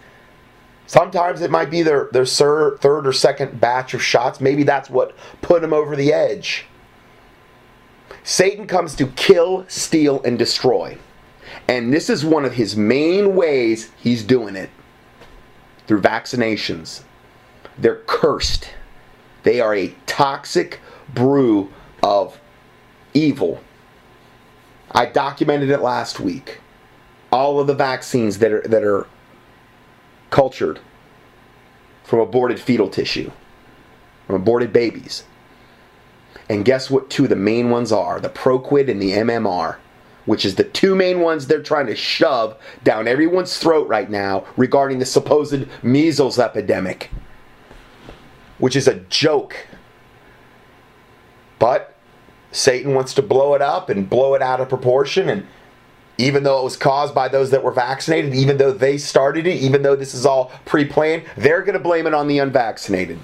Sometimes 0.86 1.42
it 1.42 1.52
might 1.52 1.70
be 1.70 1.82
their, 1.82 2.08
their 2.14 2.26
third 2.26 2.80
or 2.82 3.12
second 3.12 3.60
batch 3.60 3.94
of 3.94 4.02
shots. 4.02 4.40
Maybe 4.40 4.64
that's 4.64 4.90
what 4.90 5.14
put 5.42 5.62
them 5.62 5.74
over 5.74 5.98
the 5.98 6.14
edge. 6.14 6.68
Satan 8.24 8.66
comes 8.66 8.96
to 8.96 9.08
kill, 9.08 9.66
steal, 9.68 10.24
and 10.24 10.40
destroy. 10.40 10.98
And 11.68 11.94
this 11.94 12.10
is 12.10 12.26
one 12.26 12.46
of 12.46 12.54
his 12.54 12.76
main 12.78 13.36
ways 13.36 13.92
he's 13.98 14.24
doing 14.24 14.56
it 14.56 14.70
through 15.88 16.02
vaccinations. 16.02 17.04
They're 17.78 18.02
cursed. 18.08 18.70
They 19.44 19.60
are 19.62 19.76
a 19.76 19.94
toxic 20.06 20.80
brew 21.14 21.72
of 22.04 22.40
evil 23.14 23.62
I 24.92 25.06
documented 25.06 25.70
it 25.70 25.82
last 25.82 26.20
week. 26.20 26.60
all 27.32 27.60
of 27.60 27.68
the 27.68 27.76
vaccines 27.76 28.40
that 28.40 28.52
are 28.54 28.62
that 28.62 28.84
are 28.84 29.06
cultured 30.30 30.80
from 32.04 32.20
aborted 32.20 32.60
fetal 32.60 32.90
tissue, 32.90 33.32
from 34.26 34.36
aborted 34.38 34.72
babies. 34.72 35.26
And 36.50 36.64
guess 36.64 36.90
what 36.90 37.10
two 37.10 37.24
of 37.24 37.30
the 37.30 37.36
main 37.36 37.70
ones 37.70 37.92
are? 37.92 38.20
The 38.22 38.30
ProQuad 38.30 38.90
and 38.90 39.02
the 39.02 39.12
MMR, 39.12 39.78
which 40.28 40.46
is 40.46 40.56
the 40.56 40.64
two 40.64 40.94
main 40.94 41.22
ones 41.22 41.48
they're 41.48 41.64
trying 41.64 41.88
to 41.88 41.96
shove 41.96 42.56
down 42.84 43.08
everyone's 43.08 43.58
throat 43.58 43.88
right 43.88 44.12
now 44.12 44.46
regarding 44.56 45.00
the 45.00 45.06
supposed 45.06 45.66
measles 45.82 46.38
epidemic, 46.38 47.10
which 48.60 48.76
is 48.76 48.88
a 48.88 48.96
joke. 48.96 49.68
But 51.58 51.96
Satan 52.52 52.94
wants 52.94 53.16
to 53.16 53.24
blow 53.24 53.56
it 53.56 53.62
up 53.62 53.90
and 53.90 54.08
blow 54.08 54.36
it 54.36 54.42
out 54.44 54.62
of 54.62 54.70
proportion 54.70 55.30
and 55.30 55.48
even 56.20 56.44
though 56.44 56.60
it 56.60 56.64
was 56.64 56.76
caused 56.76 57.14
by 57.14 57.28
those 57.28 57.52
that 57.52 57.64
were 57.64 57.72
vaccinated, 57.72 58.34
even 58.34 58.58
though 58.58 58.72
they 58.72 58.98
started 58.98 59.46
it, 59.46 59.58
even 59.58 59.84
though 59.84 59.96
this 59.96 60.14
is 60.14 60.26
all 60.26 60.52
pre 60.66 60.84
planned, 60.84 61.24
they're 61.36 61.62
going 61.62 61.74
to 61.74 61.80
blame 61.80 62.08
it 62.08 62.14
on 62.14 62.28
the 62.28 62.40
unvaccinated. 62.40 63.20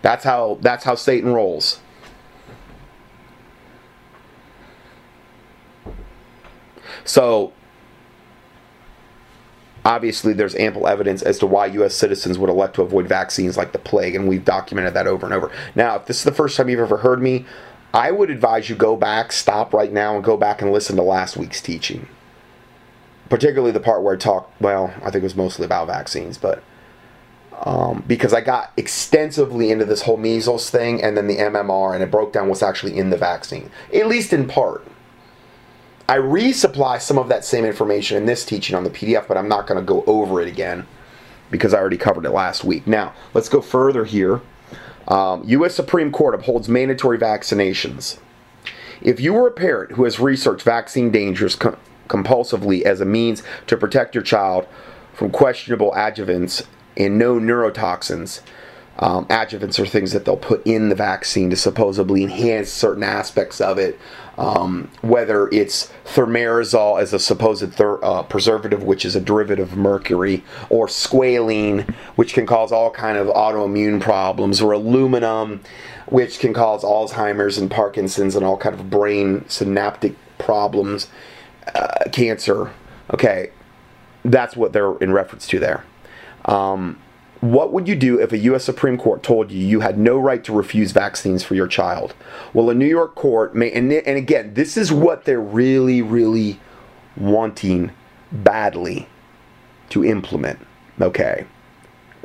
That's 0.00 0.22
how 0.24 0.58
that's 0.60 0.84
how 0.84 0.94
Satan 0.94 1.32
rolls. 1.34 1.80
So 7.04 7.52
obviously 9.84 10.32
there's 10.32 10.54
ample 10.56 10.86
evidence 10.86 11.22
as 11.22 11.38
to 11.38 11.46
why 11.46 11.66
US 11.66 11.94
citizens 11.94 12.38
would 12.38 12.50
elect 12.50 12.74
to 12.74 12.82
avoid 12.82 13.08
vaccines 13.08 13.56
like 13.56 13.72
the 13.72 13.78
plague 13.78 14.14
and 14.14 14.28
we've 14.28 14.44
documented 14.44 14.94
that 14.94 15.06
over 15.06 15.24
and 15.24 15.34
over. 15.34 15.50
Now, 15.74 15.96
if 15.96 16.06
this 16.06 16.18
is 16.18 16.24
the 16.24 16.32
first 16.32 16.56
time 16.56 16.68
you've 16.68 16.80
ever 16.80 16.98
heard 16.98 17.22
me, 17.22 17.46
I 17.94 18.10
would 18.10 18.30
advise 18.30 18.68
you 18.68 18.76
go 18.76 18.96
back, 18.96 19.32
stop 19.32 19.72
right 19.72 19.92
now 19.92 20.14
and 20.14 20.24
go 20.24 20.36
back 20.36 20.60
and 20.60 20.72
listen 20.72 20.96
to 20.96 21.02
last 21.02 21.36
week's 21.36 21.62
teaching. 21.62 22.06
Particularly 23.30 23.72
the 23.72 23.80
part 23.80 24.02
where 24.02 24.14
I 24.14 24.18
talked, 24.18 24.60
well, 24.60 24.92
I 24.98 25.10
think 25.10 25.16
it 25.16 25.22
was 25.22 25.36
mostly 25.36 25.64
about 25.64 25.86
vaccines, 25.86 26.38
but 26.38 26.62
um, 27.60 28.04
because 28.06 28.32
I 28.32 28.40
got 28.40 28.72
extensively 28.76 29.70
into 29.70 29.84
this 29.84 30.02
whole 30.02 30.16
measles 30.16 30.70
thing 30.70 31.02
and 31.02 31.16
then 31.16 31.26
the 31.26 31.36
MMR, 31.36 31.94
and 31.94 32.02
it 32.02 32.10
broke 32.10 32.32
down 32.32 32.48
what's 32.48 32.62
actually 32.62 32.96
in 32.96 33.10
the 33.10 33.16
vaccine, 33.16 33.70
at 33.92 34.06
least 34.06 34.32
in 34.32 34.46
part. 34.46 34.86
I 36.08 36.16
resupply 36.16 37.02
some 37.02 37.18
of 37.18 37.28
that 37.28 37.44
same 37.44 37.66
information 37.66 38.16
in 38.16 38.24
this 38.24 38.46
teaching 38.46 38.74
on 38.74 38.82
the 38.82 38.90
PDF, 38.90 39.28
but 39.28 39.36
I'm 39.36 39.48
not 39.48 39.66
going 39.66 39.78
to 39.78 39.84
go 39.84 40.04
over 40.06 40.40
it 40.40 40.48
again 40.48 40.86
because 41.50 41.74
I 41.74 41.78
already 41.78 41.98
covered 41.98 42.24
it 42.24 42.30
last 42.30 42.64
week. 42.64 42.86
Now, 42.86 43.12
let's 43.34 43.50
go 43.50 43.60
further 43.60 44.06
here. 44.06 44.40
Um, 45.06 45.42
U.S. 45.46 45.74
Supreme 45.74 46.10
Court 46.10 46.34
upholds 46.34 46.68
mandatory 46.68 47.18
vaccinations. 47.18 48.18
If 49.02 49.20
you 49.20 49.36
are 49.36 49.46
a 49.46 49.52
parent 49.52 49.92
who 49.92 50.04
has 50.04 50.18
researched 50.18 50.64
vaccine 50.64 51.10
dangers 51.10 51.54
com- 51.54 51.76
compulsively 52.08 52.82
as 52.82 53.02
a 53.02 53.04
means 53.04 53.42
to 53.66 53.76
protect 53.76 54.14
your 54.14 54.24
child 54.24 54.66
from 55.12 55.30
questionable 55.30 55.92
adjuvants 55.92 56.66
and 56.96 57.18
no 57.18 57.38
neurotoxins. 57.38 58.40
Um, 59.00 59.26
adjuvants 59.26 59.78
are 59.78 59.86
things 59.86 60.12
that 60.12 60.24
they'll 60.24 60.36
put 60.36 60.66
in 60.66 60.88
the 60.88 60.94
vaccine 60.94 61.50
to 61.50 61.56
supposedly 61.56 62.24
enhance 62.24 62.70
certain 62.70 63.04
aspects 63.04 63.60
of 63.60 63.78
it. 63.78 63.98
Um, 64.36 64.88
whether 65.02 65.48
it's 65.48 65.92
thimerosal 66.04 67.00
as 67.00 67.12
a 67.12 67.18
supposed 67.18 67.72
thir- 67.72 68.02
uh, 68.04 68.22
preservative, 68.22 68.84
which 68.84 69.04
is 69.04 69.16
a 69.16 69.20
derivative 69.20 69.72
of 69.72 69.76
mercury, 69.76 70.44
or 70.70 70.86
squalene, 70.86 71.88
which 72.14 72.34
can 72.34 72.46
cause 72.46 72.70
all 72.70 72.90
kind 72.90 73.18
of 73.18 73.26
autoimmune 73.26 74.00
problems, 74.00 74.60
or 74.60 74.70
aluminum, 74.72 75.60
which 76.06 76.38
can 76.38 76.54
cause 76.54 76.84
Alzheimer's 76.84 77.58
and 77.58 77.68
Parkinson's 77.68 78.36
and 78.36 78.44
all 78.44 78.56
kind 78.56 78.76
of 78.76 78.88
brain 78.88 79.44
synaptic 79.48 80.14
problems, 80.38 81.08
uh, 81.74 82.04
cancer. 82.12 82.72
Okay, 83.12 83.50
that's 84.24 84.56
what 84.56 84.72
they're 84.72 84.96
in 84.98 85.12
reference 85.12 85.48
to 85.48 85.58
there. 85.58 85.84
Um, 86.44 86.98
what 87.40 87.72
would 87.72 87.86
you 87.86 87.94
do 87.94 88.20
if 88.20 88.32
a 88.32 88.38
U.S. 88.38 88.64
Supreme 88.64 88.98
Court 88.98 89.22
told 89.22 89.52
you 89.52 89.64
you 89.64 89.80
had 89.80 89.98
no 89.98 90.18
right 90.18 90.42
to 90.44 90.52
refuse 90.52 90.92
vaccines 90.92 91.44
for 91.44 91.54
your 91.54 91.68
child? 91.68 92.14
Well, 92.52 92.68
a 92.70 92.74
New 92.74 92.86
York 92.86 93.14
court 93.14 93.54
may, 93.54 93.70
and, 93.72 93.92
and 93.92 94.16
again, 94.16 94.54
this 94.54 94.76
is 94.76 94.92
what 94.92 95.24
they're 95.24 95.40
really, 95.40 96.02
really 96.02 96.60
wanting 97.16 97.92
badly 98.32 99.08
to 99.90 100.04
implement. 100.04 100.58
Okay. 101.00 101.46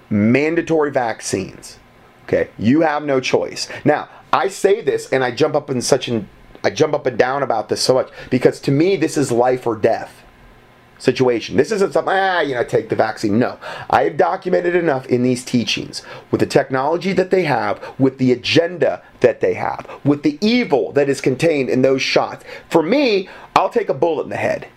Mandatory 0.09 0.91
vaccines. 0.91 1.79
Okay. 2.23 2.49
You 2.57 2.81
have 2.81 3.03
no 3.03 3.19
choice. 3.19 3.67
Now, 3.85 4.09
I 4.31 4.47
say 4.47 4.81
this 4.81 5.11
and 5.11 5.23
I 5.23 5.31
jump 5.31 5.55
up 5.55 5.69
in 5.69 5.81
such 5.81 6.07
an 6.07 6.27
I 6.65 6.69
jump 6.69 6.93
up 6.93 7.05
and 7.05 7.17
down 7.17 7.43
about 7.43 7.67
this 7.67 7.81
so 7.81 7.93
much 7.93 8.09
because 8.29 8.61
to 8.61 8.71
me 8.71 8.95
this 8.95 9.17
is 9.17 9.31
life 9.31 9.67
or 9.67 9.75
death 9.75 10.22
situation. 11.03 11.57
This 11.57 11.71
isn't 11.71 11.93
something, 11.93 12.13
ah, 12.13 12.39
you 12.39 12.55
know, 12.55 12.63
take 12.63 12.89
the 12.89 12.95
vaccine. 12.95 13.37
No. 13.37 13.59
I 13.89 14.05
have 14.05 14.17
documented 14.17 14.75
enough 14.75 15.05
in 15.07 15.21
these 15.21 15.43
teachings 15.43 16.01
with 16.31 16.39
the 16.39 16.47
technology 16.47 17.13
that 17.13 17.29
they 17.29 17.43
have, 17.43 17.83
with 17.99 18.17
the 18.17 18.31
agenda 18.31 19.03
that 19.19 19.41
they 19.41 19.53
have, 19.55 19.87
with 20.03 20.23
the 20.23 20.37
evil 20.41 20.91
that 20.93 21.09
is 21.09 21.21
contained 21.21 21.69
in 21.69 21.81
those 21.81 22.01
shots. 22.01 22.45
For 22.69 22.81
me, 22.81 23.27
I'll 23.55 23.69
take 23.69 23.89
a 23.89 23.93
bullet 23.93 24.23
in 24.23 24.29
the 24.29 24.37
head. 24.37 24.67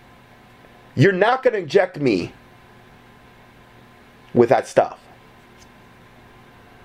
You're 0.95 1.13
not 1.13 1.43
going 1.43 1.53
to 1.53 1.59
inject 1.59 1.99
me 1.99 2.33
with 4.33 4.49
that 4.49 4.67
stuff. 4.67 4.99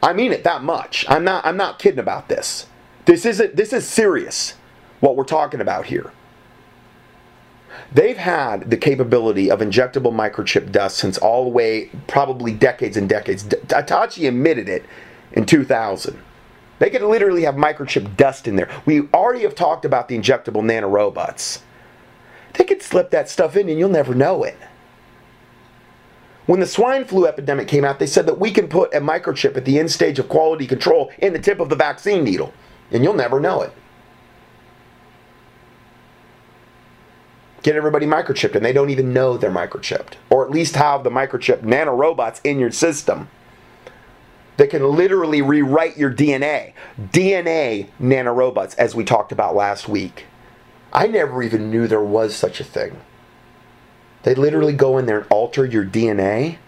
I 0.02 0.12
mean 0.12 0.32
it 0.32 0.44
that 0.44 0.64
much. 0.64 1.04
I'm 1.08 1.22
not 1.22 1.46
I'm 1.46 1.56
not 1.56 1.78
kidding 1.78 2.00
about 2.00 2.28
this. 2.28 2.66
This 3.04 3.24
isn't 3.24 3.54
this 3.54 3.72
is 3.72 3.86
serious 3.86 4.54
what 5.00 5.16
we're 5.16 5.24
talking 5.24 5.60
about 5.60 5.86
here. 5.86 6.12
They've 7.94 8.16
had 8.16 8.70
the 8.70 8.76
capability 8.78 9.50
of 9.50 9.60
injectable 9.60 10.12
microchip 10.12 10.72
dust 10.72 10.96
since 10.96 11.18
all 11.18 11.44
the 11.44 11.50
way, 11.50 11.90
probably 12.06 12.52
decades 12.52 12.96
and 12.96 13.08
decades. 13.08 13.42
Hitachi 13.42 14.26
admitted 14.26 14.68
it 14.68 14.84
in 15.32 15.44
2000. 15.44 16.18
They 16.78 16.90
could 16.90 17.02
literally 17.02 17.42
have 17.42 17.54
microchip 17.54 18.16
dust 18.16 18.48
in 18.48 18.56
there. 18.56 18.68
We 18.86 19.08
already 19.14 19.42
have 19.42 19.54
talked 19.54 19.84
about 19.84 20.08
the 20.08 20.18
injectable 20.18 20.62
nanorobots. 20.62 21.60
They 22.54 22.64
could 22.64 22.82
slip 22.82 23.10
that 23.10 23.28
stuff 23.28 23.56
in 23.56 23.68
and 23.68 23.78
you'll 23.78 23.88
never 23.88 24.14
know 24.14 24.42
it. 24.42 24.58
When 26.46 26.60
the 26.60 26.66
swine 26.66 27.04
flu 27.04 27.26
epidemic 27.26 27.68
came 27.68 27.84
out, 27.84 27.98
they 27.98 28.06
said 28.06 28.26
that 28.26 28.40
we 28.40 28.50
can 28.50 28.68
put 28.68 28.92
a 28.94 29.00
microchip 29.00 29.56
at 29.56 29.64
the 29.64 29.78
end 29.78 29.90
stage 29.90 30.18
of 30.18 30.28
quality 30.28 30.66
control 30.66 31.12
in 31.18 31.32
the 31.32 31.38
tip 31.38 31.60
of 31.60 31.68
the 31.68 31.76
vaccine 31.76 32.24
needle, 32.24 32.52
and 32.90 33.04
you'll 33.04 33.14
never 33.14 33.38
know 33.38 33.62
it. 33.62 33.72
Get 37.62 37.76
everybody 37.76 38.06
microchipped 38.06 38.54
and 38.54 38.64
they 38.64 38.72
don't 38.72 38.90
even 38.90 39.12
know 39.12 39.36
they're 39.36 39.50
microchipped. 39.50 40.14
Or 40.30 40.44
at 40.44 40.50
least 40.50 40.76
have 40.76 41.04
the 41.04 41.10
microchip 41.10 41.60
nanorobots 41.60 42.40
in 42.44 42.58
your 42.58 42.72
system 42.72 43.28
that 44.56 44.70
can 44.70 44.84
literally 44.84 45.42
rewrite 45.42 45.96
your 45.96 46.12
DNA. 46.12 46.74
DNA 47.00 47.88
nanorobots, 48.00 48.76
as 48.76 48.94
we 48.94 49.04
talked 49.04 49.32
about 49.32 49.54
last 49.54 49.88
week. 49.88 50.26
I 50.92 51.06
never 51.06 51.42
even 51.42 51.70
knew 51.70 51.86
there 51.86 52.02
was 52.02 52.36
such 52.36 52.60
a 52.60 52.64
thing. 52.64 53.00
They 54.24 54.34
literally 54.34 54.74
go 54.74 54.98
in 54.98 55.06
there 55.06 55.20
and 55.20 55.26
alter 55.30 55.64
your 55.64 55.84
DNA. 55.84 56.58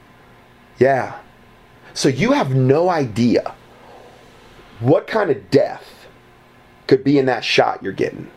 Yeah. 0.79 1.19
So 1.93 2.09
you 2.09 2.33
have 2.33 2.55
no 2.55 2.89
idea 2.89 3.55
what 4.81 5.07
kind 5.07 5.31
of 5.31 5.51
death 5.51 6.07
could 6.87 7.05
be 7.05 7.19
in 7.19 7.27
that 7.27 7.45
shot 7.45 7.83
you're 7.83 7.93
getting. 7.93 8.31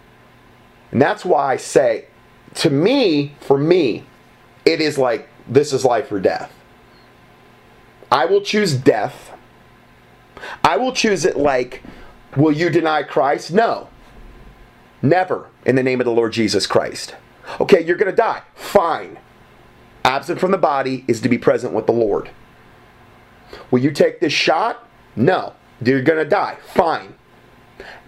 And 0.91 1.01
that's 1.01 1.25
why 1.25 1.53
I 1.53 1.57
say 1.57 2.07
to 2.55 2.69
me, 2.69 3.35
for 3.39 3.57
me, 3.57 4.05
it 4.65 4.81
is 4.81 4.97
like 4.97 5.27
this 5.47 5.73
is 5.73 5.85
life 5.85 6.11
or 6.11 6.19
death. 6.19 6.51
I 8.11 8.25
will 8.25 8.41
choose 8.41 8.73
death. 8.73 9.31
I 10.63 10.77
will 10.77 10.91
choose 10.91 11.25
it 11.25 11.37
like, 11.37 11.83
will 12.35 12.51
you 12.51 12.69
deny 12.69 13.03
Christ? 13.03 13.51
No. 13.51 13.89
Never 15.01 15.49
in 15.65 15.75
the 15.75 15.83
name 15.83 15.99
of 15.99 16.05
the 16.05 16.11
Lord 16.11 16.33
Jesus 16.33 16.67
Christ. 16.67 17.15
Okay, 17.59 17.83
you're 17.83 17.97
going 17.97 18.11
to 18.11 18.15
die. 18.15 18.43
Fine. 18.55 19.19
Absent 20.03 20.39
from 20.39 20.51
the 20.51 20.57
body 20.57 21.05
is 21.07 21.21
to 21.21 21.29
be 21.29 21.37
present 21.37 21.73
with 21.73 21.85
the 21.85 21.93
Lord. 21.93 22.29
Will 23.71 23.79
you 23.79 23.91
take 23.91 24.19
this 24.19 24.33
shot? 24.33 24.87
No. 25.15 25.53
You're 25.83 26.01
going 26.01 26.19
to 26.19 26.29
die. 26.29 26.57
Fine. 26.73 27.15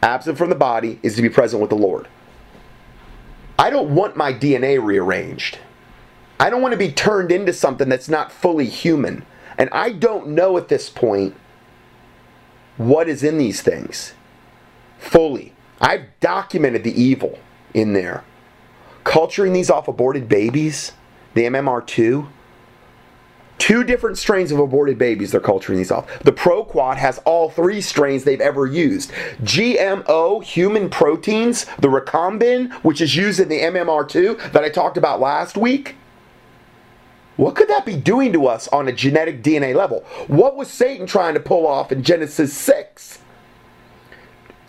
Absent 0.01 0.37
from 0.37 0.49
the 0.49 0.55
body 0.55 0.99
is 1.03 1.15
to 1.15 1.21
be 1.21 1.29
present 1.29 1.61
with 1.61 1.69
the 1.69 1.75
Lord. 1.75 2.07
I 3.59 3.69
don't 3.69 3.93
want 3.93 4.15
my 4.15 4.33
DNA 4.33 4.81
rearranged. 4.81 5.57
I 6.39 6.49
don't 6.49 6.61
want 6.61 6.71
to 6.71 6.77
be 6.77 6.93
turned 6.93 7.29
into 7.29 7.51
something 7.51 7.89
that's 7.89 8.07
not 8.07 8.31
fully 8.31 8.67
human. 8.67 9.25
And 9.57 9.69
I 9.73 9.91
don't 9.91 10.29
know 10.29 10.55
at 10.55 10.69
this 10.69 10.89
point 10.89 11.35
what 12.77 13.09
is 13.09 13.21
in 13.21 13.37
these 13.37 13.61
things 13.61 14.13
fully. 14.97 15.53
I've 15.81 16.05
documented 16.21 16.85
the 16.85 17.01
evil 17.01 17.37
in 17.73 17.91
there. 17.91 18.23
Culturing 19.03 19.51
these 19.51 19.69
off 19.69 19.89
aborted 19.89 20.29
babies, 20.29 20.93
the 21.33 21.43
MMR2, 21.43 22.29
two 23.59 23.83
different 23.83 24.17
strains 24.17 24.51
of 24.51 24.57
aborted 24.57 24.97
babies 24.97 25.31
they're 25.31 25.39
culturing 25.39 25.77
these 25.77 25.91
off. 25.91 26.07
The 26.21 26.31
ProQuad 26.31 26.97
has 26.97 27.19
all 27.19 27.49
three 27.49 27.81
strains 27.81 28.23
they've 28.23 28.41
ever 28.41 28.65
used. 28.65 29.11
GMO 29.43 30.43
human 30.43 30.89
proteins, 30.89 31.65
the 31.79 31.89
recombin, 31.89 32.71
which 32.83 33.01
is 33.01 33.15
used 33.15 33.39
in 33.39 33.49
the 33.49 33.59
MMR2 33.59 34.53
that 34.53 34.63
I 34.63 34.69
talked 34.69 34.97
about 34.97 35.19
last 35.19 35.57
week. 35.57 35.95
What 37.35 37.55
could 37.55 37.69
that 37.69 37.85
be 37.85 37.95
doing 37.95 38.33
to 38.33 38.47
us 38.47 38.67
on 38.69 38.87
a 38.87 38.91
genetic 38.91 39.43
DNA 39.43 39.73
level? 39.75 40.01
What 40.27 40.57
was 40.57 40.69
Satan 40.69 41.05
trying 41.05 41.35
to 41.35 41.39
pull 41.39 41.67
off 41.67 41.91
in 41.91 42.03
Genesis 42.03 42.53
6? 42.53 43.19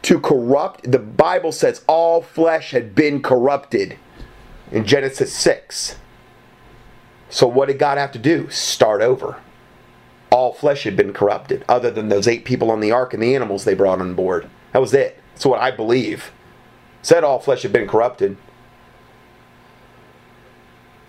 To 0.02 0.20
corrupt, 0.20 0.90
the 0.90 0.98
Bible 0.98 1.52
says 1.52 1.84
all 1.86 2.22
flesh 2.22 2.70
had 2.70 2.94
been 2.94 3.22
corrupted 3.22 3.98
in 4.70 4.84
Genesis 4.84 5.32
6. 5.32 5.96
So 7.30 7.46
what 7.46 7.68
did 7.68 7.78
God 7.78 7.96
have 7.96 8.12
to 8.12 8.18
do? 8.18 8.50
Start 8.50 9.00
over. 9.00 9.40
All 10.30 10.52
flesh 10.52 10.84
had 10.84 10.96
been 10.96 11.12
corrupted, 11.12 11.64
other 11.68 11.90
than 11.90 12.08
those 12.08 12.28
eight 12.28 12.44
people 12.44 12.70
on 12.70 12.80
the 12.80 12.92
ark 12.92 13.14
and 13.14 13.22
the 13.22 13.34
animals 13.34 13.64
they 13.64 13.74
brought 13.74 14.00
on 14.00 14.14
board. 14.14 14.48
That 14.72 14.80
was 14.80 14.92
it. 14.92 15.20
That's 15.32 15.46
what 15.46 15.60
I 15.60 15.70
believe. 15.70 16.32
Said 17.02 17.24
all 17.24 17.38
flesh 17.38 17.62
had 17.62 17.72
been 17.72 17.88
corrupted. 17.88 18.36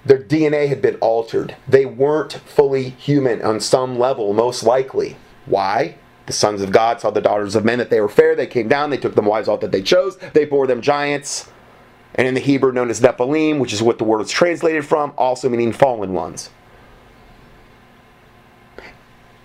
Their 0.06 0.24
DNA 0.24 0.68
had 0.68 0.82
been 0.82 0.96
altered. 0.96 1.56
They 1.68 1.86
weren't 1.86 2.34
fully 2.34 2.90
human 2.90 3.42
on 3.42 3.60
some 3.60 4.00
level, 4.00 4.34
most 4.34 4.64
likely. 4.64 5.18
Why? 5.46 5.96
The 6.26 6.34
sons 6.34 6.62
of 6.62 6.72
God 6.72 7.02
saw 7.02 7.12
the 7.12 7.22
daughters 7.22 7.56
of 7.56 7.66
men 7.66 7.78
that 7.80 7.90
they 7.90 8.02
were 8.02 8.10
fair. 8.10 8.36
They 8.36 8.48
came 8.48 8.68
down. 8.68 8.90
They 8.90 8.98
took 8.98 9.16
them 9.16 9.26
wives 9.26 9.50
out 9.50 9.62
that 9.62 9.72
they 9.72 9.82
chose. 9.82 10.18
They 10.34 10.46
bore 10.46 10.66
them 10.66 10.82
giants 10.82 11.50
and 12.16 12.28
in 12.28 12.34
the 12.34 12.40
Hebrew 12.40 12.72
known 12.72 12.90
as 12.90 13.00
Nephilim, 13.00 13.60
which 13.60 13.74
is 13.74 13.82
what 13.82 13.98
the 13.98 14.04
word 14.04 14.22
is 14.22 14.32
translated 14.32 14.86
from, 14.86 15.14
also 15.18 15.50
meaning 15.50 15.72
fallen 15.72 16.14
ones. 16.14 16.50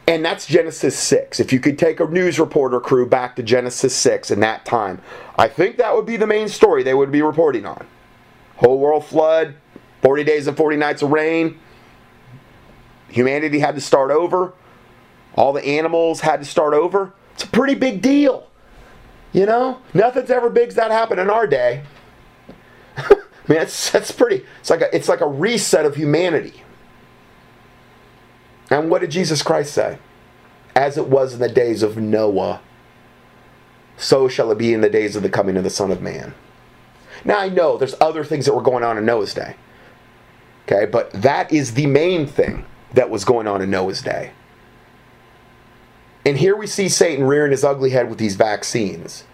And 0.08 0.24
that's 0.24 0.46
Genesis 0.46 0.96
6. 0.98 1.40
If 1.40 1.52
you 1.52 1.58
could 1.58 1.78
take 1.78 1.98
a 1.98 2.06
news 2.06 2.38
reporter 2.38 2.78
crew 2.78 3.08
back 3.08 3.34
to 3.36 3.42
Genesis 3.42 3.94
6 3.96 4.30
in 4.30 4.40
that 4.40 4.64
time, 4.64 5.00
I 5.36 5.48
think 5.48 5.78
that 5.78 5.94
would 5.94 6.06
be 6.06 6.16
the 6.16 6.28
main 6.28 6.48
story 6.48 6.82
they 6.84 6.94
would 6.94 7.10
be 7.10 7.22
reporting 7.22 7.66
on. 7.66 7.86
Whole 8.56 8.78
world 8.78 9.04
flood, 9.04 9.56
40 10.02 10.24
days 10.24 10.46
and 10.46 10.56
40 10.56 10.76
nights 10.76 11.02
of 11.02 11.10
rain. 11.10 11.58
Humanity 13.08 13.58
had 13.58 13.74
to 13.74 13.80
start 13.80 14.10
over. 14.10 14.52
All 15.34 15.52
the 15.52 15.64
animals 15.64 16.20
had 16.20 16.40
to 16.40 16.46
start 16.46 16.72
over. 16.72 17.12
It's 17.34 17.42
a 17.42 17.48
pretty 17.48 17.74
big 17.74 18.00
deal. 18.00 18.46
You 19.32 19.46
know? 19.46 19.80
Nothing's 19.92 20.30
ever 20.30 20.48
big 20.50 20.68
as 20.68 20.76
that 20.76 20.92
happened 20.92 21.20
in 21.20 21.28
our 21.28 21.46
day. 21.46 21.82
I 23.46 23.52
mean, 23.52 23.58
that's, 23.60 23.90
that's 23.90 24.10
pretty, 24.10 24.44
it's 24.60 24.70
like, 24.70 24.80
a, 24.80 24.94
it's 24.94 25.08
like 25.08 25.20
a 25.20 25.26
reset 25.26 25.86
of 25.86 25.94
humanity. 25.94 26.62
And 28.70 28.90
what 28.90 29.00
did 29.00 29.12
Jesus 29.12 29.42
Christ 29.42 29.72
say? 29.72 29.98
As 30.74 30.98
it 30.98 31.06
was 31.06 31.34
in 31.34 31.38
the 31.38 31.48
days 31.48 31.82
of 31.82 31.96
Noah, 31.96 32.60
so 33.96 34.28
shall 34.28 34.50
it 34.50 34.58
be 34.58 34.74
in 34.74 34.80
the 34.80 34.90
days 34.90 35.16
of 35.16 35.22
the 35.22 35.28
coming 35.28 35.56
of 35.56 35.64
the 35.64 35.70
Son 35.70 35.90
of 35.90 36.02
Man. 36.02 36.34
Now, 37.24 37.38
I 37.38 37.48
know 37.48 37.76
there's 37.76 37.94
other 38.00 38.24
things 38.24 38.44
that 38.46 38.54
were 38.54 38.62
going 38.62 38.84
on 38.84 38.98
in 38.98 39.06
Noah's 39.06 39.32
day. 39.32 39.56
Okay, 40.64 40.84
but 40.84 41.12
that 41.12 41.52
is 41.52 41.74
the 41.74 41.86
main 41.86 42.26
thing 42.26 42.66
that 42.92 43.08
was 43.08 43.24
going 43.24 43.46
on 43.46 43.62
in 43.62 43.70
Noah's 43.70 44.02
day. 44.02 44.32
And 46.24 46.36
here 46.36 46.56
we 46.56 46.66
see 46.66 46.88
Satan 46.88 47.24
rearing 47.24 47.52
his 47.52 47.62
ugly 47.62 47.90
head 47.90 48.10
with 48.10 48.18
these 48.18 48.34
vaccines. 48.34 49.24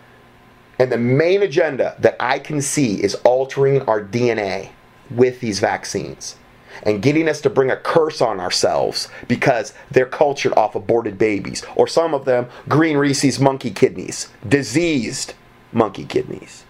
And 0.79 0.91
the 0.91 0.99
main 0.99 1.43
agenda 1.43 1.97
that 1.99 2.16
I 2.18 2.39
can 2.39 2.61
see 2.61 3.03
is 3.03 3.14
altering 3.16 3.83
our 3.83 4.03
DNA 4.03 4.70
with 5.11 5.41
these 5.41 5.61
vaccines 5.61 6.37
and 6.83 7.03
getting 7.03 7.29
us 7.29 7.41
to 7.43 7.51
bring 7.51 7.70
a 7.70 7.77
curse 7.77 8.20
on 8.20 8.41
ourselves 8.41 9.09
because 9.29 9.75
they're 9.91 10.07
cultured 10.07 10.53
off 10.55 10.75
aborted 10.75 11.18
babies, 11.18 11.64
or 11.77 11.87
some 11.87 12.14
of 12.14 12.25
them 12.25 12.49
green 12.68 12.97
rhesus 12.97 13.39
monkey 13.39 13.70
kidneys, 13.70 14.29
diseased 14.49 15.35
monkey 15.73 16.05
kidneys, 16.05 16.64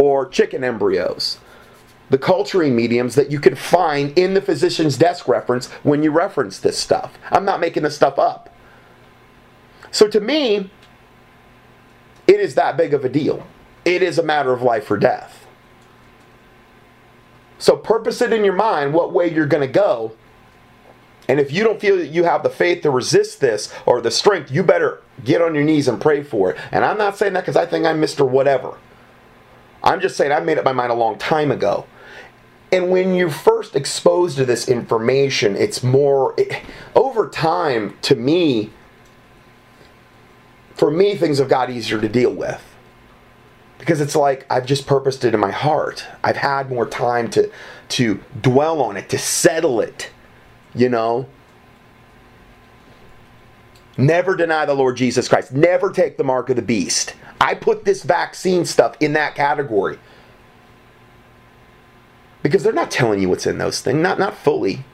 or 0.00 0.26
chicken 0.26 0.64
embryos. 0.64 1.38
The 2.10 2.18
culturing 2.18 2.74
mediums 2.74 3.14
that 3.16 3.30
you 3.30 3.38
can 3.38 3.54
find 3.54 4.16
in 4.18 4.32
the 4.32 4.40
physician's 4.40 4.96
desk 4.96 5.28
reference 5.28 5.66
when 5.82 6.02
you 6.02 6.10
reference 6.10 6.58
this 6.58 6.78
stuff. 6.78 7.18
I'm 7.30 7.44
not 7.44 7.60
making 7.60 7.82
this 7.82 7.96
stuff 7.96 8.18
up. 8.18 8.54
So 9.90 10.08
to 10.08 10.20
me, 10.20 10.70
it 12.28 12.38
is 12.40 12.54
that 12.54 12.76
big 12.76 12.94
of 12.94 13.04
a 13.04 13.08
deal. 13.08 13.44
It 13.84 14.02
is 14.02 14.18
a 14.18 14.22
matter 14.22 14.52
of 14.52 14.62
life 14.62 14.90
or 14.90 14.98
death. 14.98 15.46
So 17.58 17.76
purpose 17.76 18.22
it 18.22 18.32
in 18.32 18.44
your 18.44 18.54
mind 18.54 18.94
what 18.94 19.12
way 19.12 19.32
you're 19.32 19.46
going 19.46 19.66
to 19.66 19.72
go. 19.72 20.12
And 21.26 21.40
if 21.40 21.52
you 21.52 21.64
don't 21.64 21.80
feel 21.80 21.96
that 21.96 22.08
you 22.08 22.24
have 22.24 22.42
the 22.42 22.50
faith 22.50 22.82
to 22.82 22.90
resist 22.90 23.40
this 23.40 23.72
or 23.84 24.00
the 24.00 24.10
strength, 24.10 24.50
you 24.50 24.62
better 24.62 25.02
get 25.24 25.42
on 25.42 25.54
your 25.54 25.64
knees 25.64 25.88
and 25.88 26.00
pray 26.00 26.22
for 26.22 26.52
it. 26.52 26.58
And 26.70 26.84
I'm 26.84 26.96
not 26.96 27.18
saying 27.18 27.32
that 27.34 27.40
because 27.40 27.56
I 27.56 27.66
think 27.66 27.84
I'm 27.84 28.00
Mr. 28.00 28.28
Whatever. 28.28 28.78
I'm 29.82 30.00
just 30.00 30.16
saying 30.16 30.32
I 30.32 30.40
made 30.40 30.58
up 30.58 30.64
my 30.64 30.72
mind 30.72 30.92
a 30.92 30.94
long 30.94 31.18
time 31.18 31.50
ago. 31.50 31.86
And 32.70 32.90
when 32.90 33.14
you're 33.14 33.30
first 33.30 33.74
exposed 33.74 34.36
to 34.36 34.44
this 34.44 34.68
information, 34.68 35.56
it's 35.56 35.82
more, 35.82 36.34
it, 36.36 36.62
over 36.94 37.28
time, 37.28 37.96
to 38.02 38.14
me, 38.14 38.70
for 40.78 40.90
me, 40.90 41.16
things 41.16 41.38
have 41.38 41.48
got 41.48 41.70
easier 41.70 42.00
to 42.00 42.08
deal 42.08 42.32
with. 42.32 42.62
Because 43.78 44.00
it's 44.00 44.16
like 44.16 44.46
I've 44.50 44.66
just 44.66 44.86
purposed 44.86 45.24
it 45.24 45.34
in 45.34 45.40
my 45.40 45.50
heart. 45.50 46.06
I've 46.24 46.36
had 46.36 46.70
more 46.70 46.86
time 46.86 47.30
to 47.30 47.50
to 47.90 48.20
dwell 48.40 48.82
on 48.82 48.96
it, 48.96 49.08
to 49.08 49.18
settle 49.18 49.80
it, 49.80 50.10
you 50.74 50.88
know. 50.88 51.26
Never 53.96 54.36
deny 54.36 54.64
the 54.64 54.74
Lord 54.74 54.96
Jesus 54.96 55.28
Christ. 55.28 55.52
Never 55.52 55.90
take 55.90 56.16
the 56.16 56.24
mark 56.24 56.50
of 56.50 56.56
the 56.56 56.62
beast. 56.62 57.14
I 57.40 57.54
put 57.54 57.84
this 57.84 58.02
vaccine 58.02 58.64
stuff 58.64 58.96
in 59.00 59.12
that 59.14 59.34
category. 59.34 59.98
Because 62.42 62.62
they're 62.62 62.72
not 62.72 62.90
telling 62.90 63.20
you 63.20 63.28
what's 63.28 63.46
in 63.46 63.58
those 63.58 63.80
things, 63.80 63.98
not 63.98 64.18
not 64.18 64.36
fully. 64.36 64.84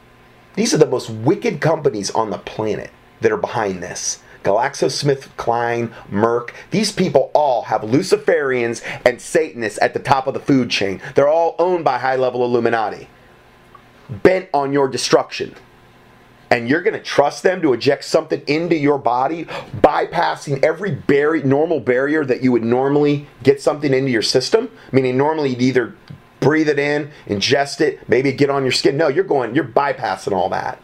These 0.55 0.73
are 0.73 0.79
the 0.79 0.87
most 0.87 1.11
wicked 1.11 1.61
companies 1.61 2.11
on 2.13 2.31
the 2.31 2.39
planet 2.39 2.91
that 3.21 3.33
are 3.33 3.37
behind 3.37 3.83
this. 3.83 4.23
GlaxoSmithKline, 4.45 5.93
Merck, 6.11 6.51
these 6.71 6.93
people 6.93 7.31
all 7.35 7.63
have 7.63 7.81
Luciferians 7.81 8.83
and 9.05 9.21
Satanists 9.21 9.79
at 9.83 9.95
the 9.95 10.01
top 10.01 10.27
of 10.27 10.35
the 10.35 10.41
food 10.41 10.71
chain. 10.71 11.01
They're 11.15 11.29
all 11.29 11.57
owned 11.59 11.85
by 11.85 11.99
high 11.99 12.17
level 12.17 12.45
Illuminati, 12.45 13.09
bent 14.09 14.49
on 14.55 14.73
your 14.73 14.89
destruction. 14.89 15.55
And 16.51 16.69
you're 16.69 16.83
going 16.83 16.95
to 16.95 17.03
trust 17.03 17.43
them 17.43 17.63
to 17.63 17.73
inject 17.73 18.05
something 18.05 18.43
into 18.47 18.77
your 18.77 18.99
body, 18.99 19.47
bypassing 19.81 20.63
every 20.63 21.43
normal 21.43 21.81
barrier 21.81 22.25
that 22.25 22.45
you 22.45 22.53
would 22.53 22.63
normally 22.63 23.27
get 23.43 23.61
something 23.61 23.93
into 23.93 24.13
your 24.13 24.23
system. 24.23 24.71
Meaning, 24.93 25.17
normally 25.17 25.51
you'd 25.51 25.63
either 25.63 25.97
breathe 26.39 26.69
it 26.69 26.79
in, 26.79 27.11
ingest 27.27 27.81
it, 27.81 28.09
maybe 28.09 28.31
get 28.31 28.51
on 28.51 28.63
your 28.63 28.73
skin. 28.73 28.97
No, 28.97 29.09
you're 29.09 29.25
going, 29.25 29.55
you're 29.55 29.65
bypassing 29.65 30.33
all 30.33 30.51
that. 30.51 30.81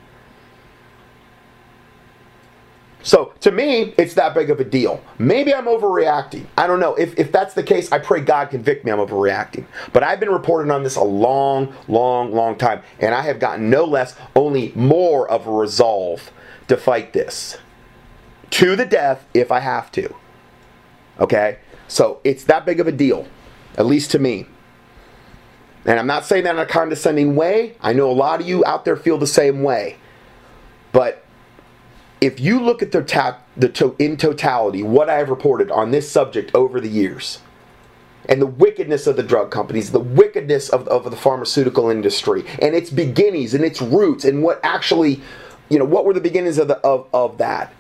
So 3.03 3.33
to 3.41 3.51
me, 3.51 3.95
it's 3.97 4.15
that 4.15 4.35
big 4.35 4.51
of 4.51 4.61
a 4.61 4.65
deal. 4.65 5.03
Maybe 5.19 5.55
I'm 5.55 5.65
overreacting. 5.65 6.47
I 6.57 6.67
don't 6.67 6.81
know. 6.81 6.95
If, 6.95 7.19
if 7.19 7.33
that's 7.33 7.55
the 7.55 7.63
case, 7.63 7.91
I 7.93 7.99
pray 7.99 8.21
God 8.21 8.51
convict 8.51 8.85
me 8.85 8.93
I'm 8.93 8.99
overreacting. 8.99 9.65
But 9.93 10.03
I've 10.03 10.21
been 10.21 10.31
reporting 10.31 10.71
on 10.71 10.83
this 10.83 10.97
a 10.97 11.03
long, 11.03 11.75
long, 11.89 12.33
long 12.33 12.57
time. 12.57 12.83
And 12.99 13.15
I 13.15 13.23
have 13.23 13.39
gotten 13.39 13.71
no 13.71 13.85
less, 13.85 14.17
only 14.37 14.73
more 14.75 15.29
of 15.31 15.47
a 15.47 15.51
resolve 15.51 16.31
to 16.69 16.77
fight 16.77 17.13
this. 17.13 17.57
To 18.51 18.77
the 18.77 18.85
death 18.85 19.27
if 19.33 19.51
I 19.51 19.61
have 19.61 19.91
to. 19.93 20.15
Okay? 21.19 21.59
So 21.89 22.21
it's 22.23 22.45
that 22.45 22.67
big 22.67 22.81
of 22.81 22.87
a 22.87 22.93
deal, 22.93 23.27
at 23.77 23.87
least 23.87 24.11
to 24.13 24.19
me. 24.19 24.47
And 25.87 25.99
I'm 25.99 26.07
not 26.07 26.27
saying 26.27 26.45
that 26.45 26.55
in 26.55 26.61
a 26.61 26.67
condescending 26.67 27.35
way. 27.35 27.77
I 27.81 27.95
know 27.95 28.11
a 28.11 28.13
lot 28.13 28.41
of 28.41 28.47
you 28.47 28.65
out 28.67 28.85
there 28.85 28.97
feel 28.97 29.17
the 29.17 29.27
same 29.27 29.63
way. 29.63 29.97
But 30.93 31.25
if 32.21 32.39
you 32.39 32.61
look 32.61 32.83
at 32.83 32.93
the, 32.93 33.03
ta- 33.03 33.39
the 33.57 33.69
to- 33.71 33.97
in 33.99 34.17
totality 34.17 34.83
what 34.83 35.09
I 35.09 35.17
have 35.17 35.31
reported 35.31 35.71
on 35.71 35.91
this 35.91 36.11
subject 36.11 36.51
over 36.55 36.81
the 36.81 36.89
years, 36.89 37.41
and 38.29 38.41
the 38.41 38.47
wickedness 38.47 39.07
of 39.07 39.17
the 39.17 39.23
drug 39.23 39.51
companies, 39.51 39.91
the 39.91 39.99
wickedness 39.99 40.69
of, 40.69 40.87
of 40.89 41.11
the 41.11 41.17
pharmaceutical 41.17 41.89
industry, 41.91 42.45
and 42.61 42.75
its 42.75 42.91
beginnings 42.91 43.55
and 43.55 43.65
its 43.65 43.81
roots, 43.81 44.25
and 44.25 44.43
what 44.43 44.61
actually, 44.63 45.21
you 45.69 45.79
know, 45.79 45.85
what 45.85 46.05
were 46.05 46.13
the 46.13 46.21
beginnings 46.21 46.59
of, 46.59 46.69
the, 46.69 46.77
of, 46.79 47.09
of 47.13 47.39
that, 47.39 47.73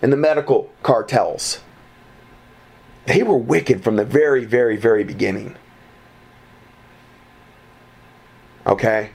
and 0.00 0.12
the 0.12 0.16
medical 0.16 0.72
cartels. 0.82 1.60
They 3.06 3.22
were 3.22 3.36
wicked 3.36 3.84
from 3.84 3.96
the 3.96 4.04
very, 4.04 4.44
very, 4.44 4.76
very 4.76 5.04
beginning. 5.04 5.56
Okay? 8.66 9.10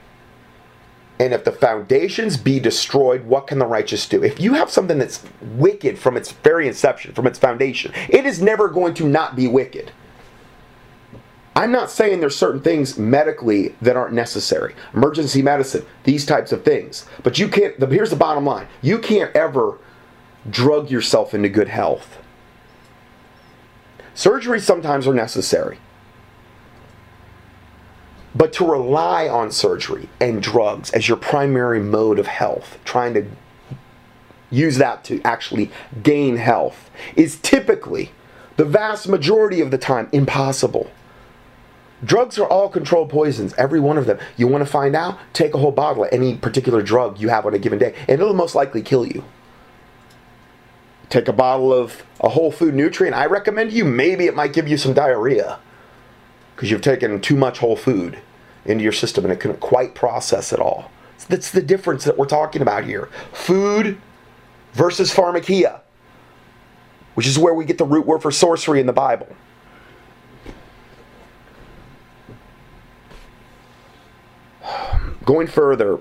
And 1.20 1.34
if 1.34 1.44
the 1.44 1.52
foundations 1.52 2.36
be 2.36 2.60
destroyed, 2.60 3.24
what 3.24 3.48
can 3.48 3.58
the 3.58 3.66
righteous 3.66 4.08
do? 4.08 4.22
If 4.22 4.40
you 4.40 4.54
have 4.54 4.70
something 4.70 4.98
that's 4.98 5.24
wicked 5.40 5.98
from 5.98 6.16
its 6.16 6.30
very 6.30 6.68
inception, 6.68 7.12
from 7.12 7.26
its 7.26 7.38
foundation, 7.38 7.92
it 8.08 8.24
is 8.24 8.40
never 8.40 8.68
going 8.68 8.94
to 8.94 9.08
not 9.08 9.34
be 9.34 9.48
wicked. 9.48 9.90
I'm 11.56 11.72
not 11.72 11.90
saying 11.90 12.20
there's 12.20 12.36
certain 12.36 12.60
things 12.60 12.96
medically 12.96 13.74
that 13.82 13.96
aren't 13.96 14.14
necessary. 14.14 14.76
Emergency 14.94 15.42
medicine, 15.42 15.84
these 16.04 16.24
types 16.24 16.52
of 16.52 16.64
things. 16.64 17.04
But 17.24 17.40
you 17.40 17.48
can't, 17.48 17.78
the, 17.80 17.86
here's 17.86 18.10
the 18.10 18.16
bottom 18.16 18.44
line 18.44 18.68
you 18.80 19.00
can't 19.00 19.34
ever 19.34 19.78
drug 20.48 20.88
yourself 20.88 21.34
into 21.34 21.48
good 21.48 21.66
health. 21.66 22.18
Surgeries 24.14 24.60
sometimes 24.60 25.08
are 25.08 25.14
necessary. 25.14 25.78
But 28.34 28.52
to 28.54 28.70
rely 28.70 29.28
on 29.28 29.50
surgery 29.50 30.08
and 30.20 30.42
drugs 30.42 30.90
as 30.90 31.08
your 31.08 31.16
primary 31.16 31.80
mode 31.80 32.18
of 32.18 32.26
health, 32.26 32.78
trying 32.84 33.14
to 33.14 33.26
use 34.50 34.78
that 34.78 35.04
to 35.04 35.20
actually 35.22 35.70
gain 36.02 36.36
health, 36.36 36.90
is 37.16 37.38
typically, 37.38 38.12
the 38.56 38.64
vast 38.64 39.08
majority 39.08 39.60
of 39.60 39.70
the 39.70 39.78
time, 39.78 40.08
impossible. 40.12 40.90
Drugs 42.04 42.38
are 42.38 42.48
all 42.48 42.68
controlled 42.68 43.10
poisons, 43.10 43.54
every 43.54 43.80
one 43.80 43.98
of 43.98 44.06
them. 44.06 44.18
You 44.36 44.46
want 44.46 44.64
to 44.64 44.70
find 44.70 44.94
out? 44.94 45.18
Take 45.32 45.54
a 45.54 45.58
whole 45.58 45.72
bottle 45.72 46.04
of 46.04 46.12
any 46.12 46.36
particular 46.36 46.82
drug 46.82 47.18
you 47.18 47.28
have 47.28 47.44
on 47.44 47.54
a 47.54 47.58
given 47.58 47.78
day, 47.78 47.94
and 48.08 48.20
it'll 48.20 48.34
most 48.34 48.54
likely 48.54 48.82
kill 48.82 49.06
you. 49.06 49.24
Take 51.08 51.26
a 51.26 51.32
bottle 51.32 51.72
of 51.72 52.04
a 52.20 52.28
whole 52.28 52.52
food 52.52 52.74
nutrient 52.74 53.16
I 53.16 53.26
recommend 53.26 53.72
you, 53.72 53.84
maybe 53.84 54.26
it 54.26 54.36
might 54.36 54.52
give 54.52 54.68
you 54.68 54.76
some 54.76 54.92
diarrhea 54.92 55.58
because 56.58 56.72
you've 56.72 56.82
taken 56.82 57.20
too 57.20 57.36
much 57.36 57.60
whole 57.60 57.76
food 57.76 58.18
into 58.64 58.82
your 58.82 58.90
system 58.90 59.24
and 59.24 59.32
it 59.32 59.38
couldn't 59.38 59.60
quite 59.60 59.94
process 59.94 60.52
it 60.52 60.58
all. 60.58 60.90
That's 61.28 61.52
the 61.52 61.62
difference 61.62 62.02
that 62.02 62.18
we're 62.18 62.26
talking 62.26 62.62
about 62.62 62.82
here. 62.82 63.10
Food 63.32 63.96
versus 64.72 65.14
pharmakia, 65.14 65.82
which 67.14 67.28
is 67.28 67.38
where 67.38 67.54
we 67.54 67.64
get 67.64 67.78
the 67.78 67.84
root 67.84 68.04
word 68.06 68.22
for 68.22 68.32
sorcery 68.32 68.80
in 68.80 68.86
the 68.86 68.92
Bible. 68.92 69.28
Going 75.24 75.46
further, 75.46 76.00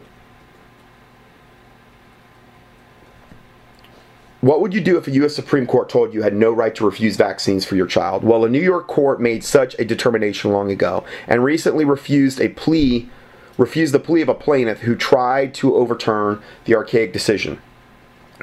What 4.41 4.61
would 4.61 4.73
you 4.73 4.81
do 4.81 4.97
if 4.97 5.07
a 5.07 5.11
U.S. 5.11 5.35
Supreme 5.35 5.65
Court 5.65 5.89
told 5.89 6.13
you 6.13 6.21
had 6.21 6.35
no 6.35 6.51
right 6.51 6.73
to 6.75 6.85
refuse 6.85 7.17
vaccines 7.17 7.65
for 7.65 7.75
your 7.75 7.87
child? 7.87 8.23
Well, 8.23 8.45
a 8.45 8.49
New 8.49 8.61
York 8.61 8.85
court 8.85 9.19
made 9.19 9.43
such 9.43 9.75
a 9.79 9.85
determination 9.85 10.51
long 10.51 10.71
ago 10.71 11.03
and 11.27 11.43
recently 11.43 11.85
refused 11.85 12.39
a 12.39 12.49
plea, 12.49 13.09
refused 13.57 13.95
the 13.95 13.99
plea 13.99 14.21
of 14.21 14.29
a 14.29 14.35
plaintiff 14.35 14.81
who 14.81 14.95
tried 14.95 15.55
to 15.55 15.75
overturn 15.75 16.41
the 16.65 16.75
archaic 16.75 17.13
decision. 17.13 17.59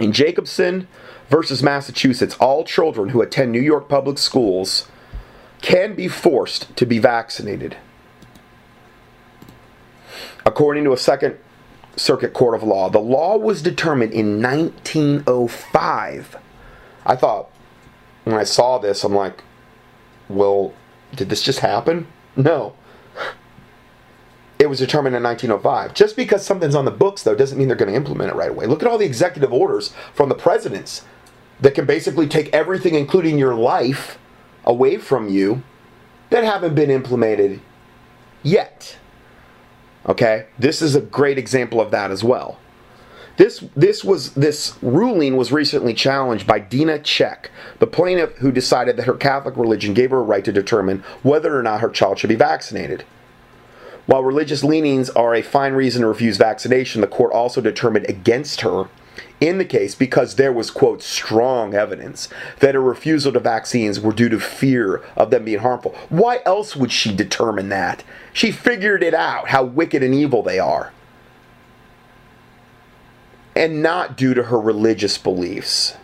In 0.00 0.10
Jacobson 0.10 0.88
versus 1.28 1.62
Massachusetts, 1.62 2.36
all 2.40 2.64
children 2.64 3.10
who 3.10 3.22
attend 3.22 3.52
New 3.52 3.60
York 3.60 3.88
public 3.88 4.18
schools 4.18 4.88
can 5.62 5.94
be 5.94 6.08
forced 6.08 6.76
to 6.76 6.84
be 6.84 6.98
vaccinated. 6.98 7.76
According 10.44 10.82
to 10.84 10.92
a 10.92 10.98
second 10.98 11.38
Circuit 11.96 12.32
Court 12.32 12.54
of 12.54 12.62
Law. 12.62 12.88
The 12.88 12.98
law 12.98 13.36
was 13.36 13.62
determined 13.62 14.12
in 14.12 14.42
1905. 14.42 16.36
I 17.06 17.16
thought, 17.16 17.50
when 18.24 18.36
I 18.36 18.44
saw 18.44 18.78
this, 18.78 19.04
I'm 19.04 19.14
like, 19.14 19.42
well, 20.28 20.72
did 21.14 21.28
this 21.28 21.42
just 21.42 21.60
happen? 21.60 22.06
No. 22.36 22.74
It 24.58 24.66
was 24.66 24.78
determined 24.78 25.14
in 25.14 25.22
1905. 25.22 25.94
Just 25.94 26.16
because 26.16 26.44
something's 26.44 26.74
on 26.74 26.84
the 26.84 26.90
books, 26.90 27.22
though, 27.22 27.34
doesn't 27.34 27.58
mean 27.58 27.68
they're 27.68 27.76
going 27.76 27.90
to 27.90 27.96
implement 27.96 28.30
it 28.30 28.34
right 28.34 28.50
away. 28.50 28.66
Look 28.66 28.82
at 28.82 28.88
all 28.88 28.98
the 28.98 29.04
executive 29.04 29.52
orders 29.52 29.92
from 30.14 30.28
the 30.28 30.34
presidents 30.34 31.04
that 31.60 31.74
can 31.74 31.86
basically 31.86 32.26
take 32.26 32.52
everything, 32.54 32.94
including 32.94 33.38
your 33.38 33.54
life, 33.54 34.18
away 34.64 34.96
from 34.96 35.28
you 35.28 35.62
that 36.30 36.44
haven't 36.44 36.74
been 36.74 36.90
implemented 36.90 37.60
yet. 38.42 38.96
Okay? 40.06 40.46
This 40.58 40.82
is 40.82 40.94
a 40.94 41.00
great 41.00 41.38
example 41.38 41.80
of 41.80 41.90
that 41.90 42.10
as 42.10 42.22
well. 42.22 42.58
This 43.36 43.64
this 43.74 44.04
was 44.04 44.32
this 44.34 44.78
ruling 44.80 45.36
was 45.36 45.50
recently 45.50 45.92
challenged 45.92 46.46
by 46.46 46.60
Dina 46.60 47.00
Check, 47.00 47.50
the 47.80 47.86
plaintiff 47.86 48.36
who 48.36 48.52
decided 48.52 48.96
that 48.96 49.06
her 49.06 49.14
Catholic 49.14 49.56
religion 49.56 49.92
gave 49.92 50.12
her 50.12 50.18
a 50.18 50.22
right 50.22 50.44
to 50.44 50.52
determine 50.52 51.02
whether 51.22 51.58
or 51.58 51.62
not 51.62 51.80
her 51.80 51.88
child 51.88 52.18
should 52.18 52.28
be 52.28 52.36
vaccinated. 52.36 53.04
While 54.06 54.22
religious 54.22 54.62
leanings 54.62 55.10
are 55.10 55.34
a 55.34 55.42
fine 55.42 55.72
reason 55.72 56.02
to 56.02 56.08
refuse 56.08 56.36
vaccination, 56.36 57.00
the 57.00 57.06
court 57.06 57.32
also 57.32 57.60
determined 57.60 58.08
against 58.08 58.60
her 58.60 58.88
in 59.44 59.58
the 59.58 59.64
case 59.64 59.94
because 59.94 60.36
there 60.36 60.52
was, 60.52 60.70
quote, 60.70 61.02
strong 61.02 61.74
evidence 61.74 62.28
that 62.60 62.74
her 62.74 62.80
refusal 62.80 63.30
to 63.32 63.40
vaccines 63.40 64.00
were 64.00 64.12
due 64.12 64.30
to 64.30 64.40
fear 64.40 65.02
of 65.16 65.30
them 65.30 65.44
being 65.44 65.58
harmful. 65.58 65.94
Why 66.08 66.40
else 66.46 66.74
would 66.74 66.90
she 66.90 67.14
determine 67.14 67.68
that? 67.68 68.02
She 68.32 68.50
figured 68.50 69.02
it 69.02 69.12
out 69.12 69.48
how 69.48 69.64
wicked 69.64 70.02
and 70.02 70.14
evil 70.14 70.42
they 70.42 70.58
are. 70.58 70.92
And 73.54 73.82
not 73.82 74.16
due 74.16 74.32
to 74.32 74.44
her 74.44 74.58
religious 74.58 75.18
beliefs. 75.18 75.96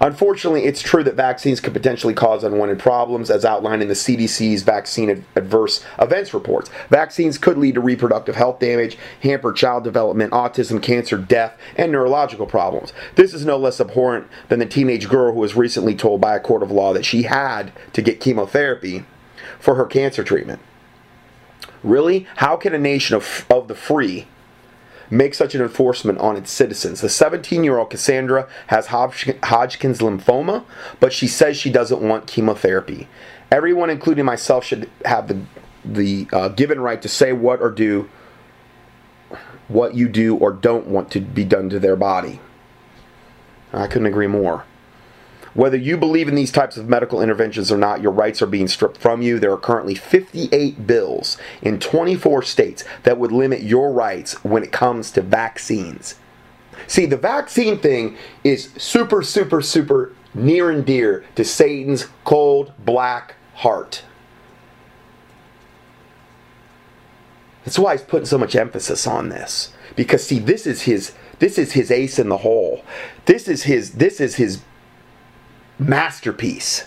Unfortunately, 0.00 0.64
it's 0.64 0.82
true 0.82 1.02
that 1.04 1.14
vaccines 1.14 1.58
could 1.58 1.72
potentially 1.72 2.12
cause 2.12 2.44
unwanted 2.44 2.78
problems, 2.78 3.30
as 3.30 3.44
outlined 3.46 3.80
in 3.80 3.88
the 3.88 3.94
CDC's 3.94 4.62
Vaccine 4.62 5.24
Adverse 5.34 5.82
Events 5.98 6.34
reports. 6.34 6.70
Vaccines 6.90 7.38
could 7.38 7.56
lead 7.56 7.76
to 7.76 7.80
reproductive 7.80 8.34
health 8.34 8.58
damage, 8.58 8.98
hamper 9.22 9.52
child 9.52 9.84
development, 9.84 10.32
autism, 10.32 10.82
cancer, 10.82 11.16
death, 11.16 11.58
and 11.76 11.90
neurological 11.90 12.46
problems. 12.46 12.92
This 13.14 13.32
is 13.32 13.46
no 13.46 13.56
less 13.56 13.80
abhorrent 13.80 14.26
than 14.48 14.58
the 14.58 14.66
teenage 14.66 15.08
girl 15.08 15.32
who 15.32 15.40
was 15.40 15.56
recently 15.56 15.94
told 15.94 16.20
by 16.20 16.36
a 16.36 16.40
court 16.40 16.62
of 16.62 16.70
law 16.70 16.92
that 16.92 17.06
she 17.06 17.22
had 17.22 17.72
to 17.94 18.02
get 18.02 18.20
chemotherapy 18.20 19.04
for 19.58 19.76
her 19.76 19.86
cancer 19.86 20.22
treatment. 20.22 20.60
Really? 21.82 22.26
How 22.36 22.56
can 22.56 22.74
a 22.74 22.78
nation 22.78 23.16
of, 23.16 23.46
of 23.48 23.68
the 23.68 23.74
free 23.74 24.26
make 25.10 25.34
such 25.34 25.54
an 25.54 25.62
enforcement 25.62 26.18
on 26.18 26.36
its 26.36 26.50
citizens. 26.50 27.00
The 27.00 27.08
17 27.08 27.64
year 27.64 27.78
old 27.78 27.90
Cassandra 27.90 28.48
has 28.68 28.86
Hodgkin's 28.88 29.98
lymphoma, 29.98 30.64
but 31.00 31.12
she 31.12 31.26
says 31.26 31.56
she 31.56 31.70
doesn't 31.70 32.00
want 32.00 32.26
chemotherapy. 32.26 33.08
Everyone, 33.50 33.90
including 33.90 34.24
myself, 34.24 34.64
should 34.64 34.90
have 35.04 35.28
the, 35.28 35.40
the 35.84 36.28
uh, 36.32 36.48
given 36.48 36.80
right 36.80 37.00
to 37.00 37.08
say 37.08 37.32
what 37.32 37.60
or 37.60 37.70
do 37.70 38.08
what 39.68 39.94
you 39.94 40.08
do 40.08 40.36
or 40.36 40.52
don't 40.52 40.86
want 40.86 41.10
to 41.10 41.20
be 41.20 41.44
done 41.44 41.68
to 41.70 41.78
their 41.78 41.96
body. 41.96 42.40
I 43.72 43.86
couldn't 43.86 44.06
agree 44.06 44.28
more. 44.28 44.64
Whether 45.56 45.78
you 45.78 45.96
believe 45.96 46.28
in 46.28 46.34
these 46.34 46.52
types 46.52 46.76
of 46.76 46.86
medical 46.86 47.22
interventions 47.22 47.72
or 47.72 47.78
not, 47.78 48.02
your 48.02 48.12
rights 48.12 48.42
are 48.42 48.46
being 48.46 48.68
stripped 48.68 48.98
from 48.98 49.22
you. 49.22 49.38
There 49.38 49.52
are 49.52 49.56
currently 49.56 49.94
58 49.94 50.86
bills 50.86 51.38
in 51.62 51.80
24 51.80 52.42
states 52.42 52.84
that 53.04 53.16
would 53.16 53.32
limit 53.32 53.62
your 53.62 53.90
rights 53.90 54.44
when 54.44 54.62
it 54.62 54.70
comes 54.70 55.10
to 55.12 55.22
vaccines. 55.22 56.16
See, 56.86 57.06
the 57.06 57.16
vaccine 57.16 57.78
thing 57.78 58.18
is 58.44 58.68
super, 58.76 59.22
super, 59.22 59.62
super 59.62 60.12
near 60.34 60.70
and 60.70 60.84
dear 60.84 61.24
to 61.36 61.44
Satan's 61.44 62.08
cold, 62.24 62.74
black 62.84 63.36
heart. 63.54 64.02
That's 67.64 67.78
why 67.78 67.96
he's 67.96 68.04
putting 68.04 68.26
so 68.26 68.36
much 68.36 68.54
emphasis 68.54 69.06
on 69.06 69.30
this. 69.30 69.72
Because 69.96 70.26
see, 70.26 70.38
this 70.38 70.66
is 70.66 70.82
his 70.82 71.14
this 71.38 71.58
is 71.58 71.72
his 71.72 71.90
ace 71.90 72.18
in 72.18 72.28
the 72.28 72.38
hole. 72.38 72.84
This 73.24 73.48
is 73.48 73.62
his 73.62 73.92
this 73.92 74.20
is 74.20 74.36
his 74.36 74.60
masterpiece. 75.78 76.86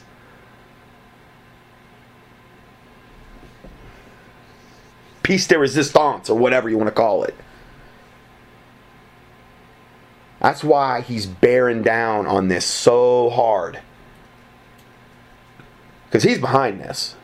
Piece 5.23 5.47
de 5.47 5.59
resistance, 5.59 6.29
or 6.29 6.37
whatever 6.37 6.69
you 6.69 6.77
want 6.77 6.87
to 6.87 6.95
call 6.95 7.23
it. 7.23 7.35
That's 10.39 10.63
why 10.63 11.01
he's 11.01 11.25
bearing 11.25 11.83
down 11.83 12.25
on 12.25 12.47
this 12.47 12.65
so 12.65 13.29
hard. 13.29 13.81
Because 16.05 16.23
he's 16.23 16.39
behind 16.39 16.79
this. 16.79 17.15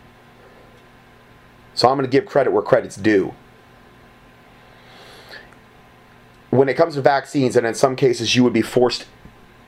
So 1.74 1.90
I'm 1.90 1.98
going 1.98 2.10
to 2.10 2.12
give 2.12 2.26
credit 2.26 2.52
where 2.52 2.62
credit's 2.62 2.96
due. 2.96 3.34
When 6.52 6.70
it 6.70 6.76
comes 6.76 6.96
to 6.96 7.02
vaccines, 7.02 7.56
and 7.56 7.66
in 7.66 7.74
some 7.74 7.96
cases 7.96 8.36
you 8.36 8.44
would 8.44 8.54
be 8.54 8.62
forced 8.62 9.06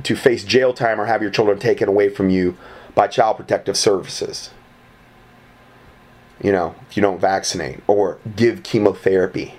to 0.07 0.15
face 0.15 0.45
jail 0.45 0.71
time 0.71 1.01
or 1.01 1.05
have 1.05 1.21
your 1.21 1.29
children 1.29 1.59
taken 1.59 1.89
away 1.89 2.07
from 2.07 2.29
you 2.29 2.57
by 2.95 3.07
child 3.07 3.35
protective 3.35 3.75
services. 3.75 4.51
You 6.41 6.53
know, 6.53 6.75
if 6.89 6.95
you 6.95 7.01
don't 7.01 7.19
vaccinate 7.19 7.81
or 7.87 8.17
give 8.37 8.63
chemotherapy. 8.63 9.55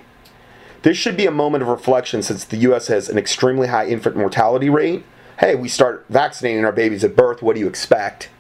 This 0.83 0.97
should 0.97 1.19
be 1.19 1.27
a 1.27 1.31
moment 1.31 1.63
of 1.63 1.69
reflection 1.69 2.23
since 2.23 2.47
the 2.47 2.57
U.S. 2.59 2.87
has 2.87 3.11
an 3.11 3.19
extremely 3.19 3.69
high 3.69 3.89
infant 3.89 4.17
mortality 4.17 4.71
rate. 4.71 5.05
Hey, 5.39 5.55
we 5.55 5.69
start 5.69 6.07
vaccinating 6.09 6.65
our 6.65 6.73
babies 6.73 7.05
at 7.05 7.15
birth. 7.15 7.43
What 7.43 7.55
do 7.55 7.61
you 7.61 7.69
expect? 7.69 8.31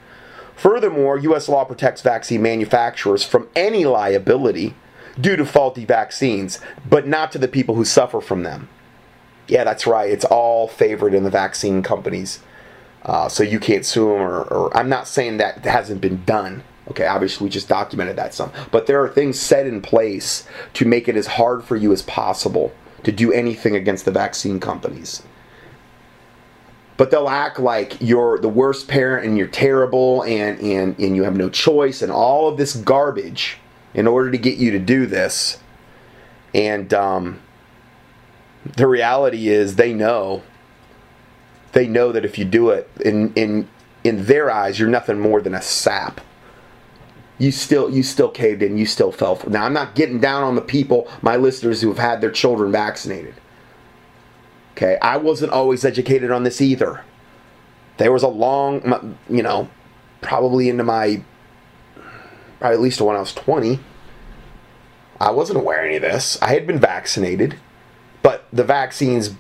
Furthermore, 0.57 1.19
U.S. 1.19 1.47
law 1.47 1.65
protects 1.65 2.01
vaccine 2.01 2.41
manufacturers 2.41 3.23
from 3.23 3.49
any 3.55 3.85
liability 3.85 4.75
due 5.21 5.37
to 5.37 5.45
faulty 5.45 5.85
vaccines, 5.85 6.59
but 6.89 7.07
not 7.07 7.31
to 7.33 7.39
the 7.39 7.49
people 7.49 7.75
who 7.75 7.85
suffer 7.85 8.23
from 8.23 8.45
them. 8.45 8.71
Yeah, 9.49 9.65
that's 9.65 9.87
right. 9.87 10.11
It's 10.11 10.25
all 10.25 10.69
favored 10.69 11.15
in 11.15 11.25
the 11.25 11.31
vaccine 11.31 11.83
companies. 11.83 12.41
Uh, 13.03 13.29
so 13.29 13.43
you 13.43 13.59
can't 13.59 13.87
sue 13.87 14.09
them, 14.09 14.21
or, 14.21 14.43
or, 14.43 14.77
I'm 14.77 14.89
not 14.89 15.09
saying 15.09 15.39
that 15.39 15.65
hasn't 15.65 16.01
been 16.01 16.25
done. 16.25 16.63
Okay, 16.91 17.07
obviously 17.07 17.45
we 17.45 17.51
just 17.51 17.69
documented 17.69 18.17
that 18.17 18.35
some. 18.35 18.53
But 18.71 18.87
there 18.87 19.03
are 19.03 19.09
things 19.09 19.39
set 19.41 19.67
in 19.67 19.81
place 19.81 20.47
to 20.75 20.85
make 20.85 21.09
it 21.09 21.17
as 21.17 21.27
hard 21.27 21.65
for 21.65 21.77
you 21.77 21.93
as 21.93 22.03
possible 22.03 22.73
to 23.05 23.13
do 23.13 23.33
anything 23.33 23.77
against 23.77 24.05
the 24.05 24.11
vaccine 24.11 24.59
companies. 24.61 25.23
But 26.97 27.11
they'll 27.11 27.29
act 27.29 27.61
like 27.61 28.01
you're 28.01 28.41
the 28.41 28.49
worst 28.49 28.89
parent 28.89 29.25
and 29.25 29.39
you're 29.39 29.47
terrible 29.47 30.23
and, 30.25 30.59
and, 30.61 30.99
and 30.99 31.15
you 31.15 31.23
have 31.23 31.37
no 31.37 31.49
choice 31.49 32.03
and 32.03 32.11
all 32.11 32.49
of 32.49 32.57
this 32.57 32.75
garbage 32.75 33.59
in 33.95 34.07
order 34.07 34.31
to 34.31 34.39
get 34.39 34.59
you 34.59 34.73
to 34.73 34.79
do 34.79 35.07
this. 35.07 35.61
And 36.53 36.93
um, 36.93 37.41
the 38.77 38.87
reality 38.87 39.49
is 39.49 39.77
they 39.77 39.93
know. 39.93 40.43
They 41.73 41.87
know 41.87 42.13
that 42.13 42.25
if 42.25 42.39
you 42.39 42.45
do 42.45 42.71
it 42.71 42.91
in, 43.05 43.33
in, 43.35 43.69
in 44.05 44.25
their 44.27 44.51
eyes, 44.51 44.79
you're 44.79 44.89
nothing 44.89 45.19
more 45.19 45.41
than 45.41 45.55
a 45.55 45.63
sap. 45.63 46.21
You 47.39 47.53
still 47.53 47.89
you 47.89 48.03
still 48.03 48.31
caved 48.31 48.63
in 48.63 48.77
you 48.77 48.85
still 48.85 49.13
fell 49.13 49.37
for 49.37 49.49
now 49.49 49.65
i'm 49.65 49.73
not 49.73 49.95
getting 49.95 50.19
down 50.19 50.43
on 50.43 50.57
the 50.57 50.61
people 50.61 51.09
my 51.23 51.37
listeners 51.37 51.81
who 51.81 51.87
have 51.87 51.99
had 51.99 52.21
their 52.21 52.33
children 52.33 52.73
vaccinated. 52.73 53.35
Okay 54.73 54.99
i 55.01 55.17
wasn't 55.17 55.53
always 55.53 55.85
educated 55.85 56.33
on 56.33 56.43
this 56.43 56.61
either. 56.61 57.05
There 57.99 58.11
was 58.11 58.25
a 58.25 58.29
long 58.29 59.17
you 59.31 59.45
know 59.45 59.69
probably 60.21 60.69
into 60.69 60.83
my 60.83 61.23
probably 62.59 62.75
at 62.75 62.81
least 62.81 63.01
when 63.01 63.15
i 63.15 63.21
was 63.21 63.33
20 63.33 63.79
i 65.21 65.31
wasn't 65.31 65.61
aware 65.61 65.79
of 65.79 65.87
any 65.87 65.95
of 65.95 66.03
this. 66.03 66.43
I 66.43 66.55
had 66.55 66.67
been 66.67 66.81
vaccinated 66.81 67.57
the 68.53 68.65
vaccines 68.65 69.35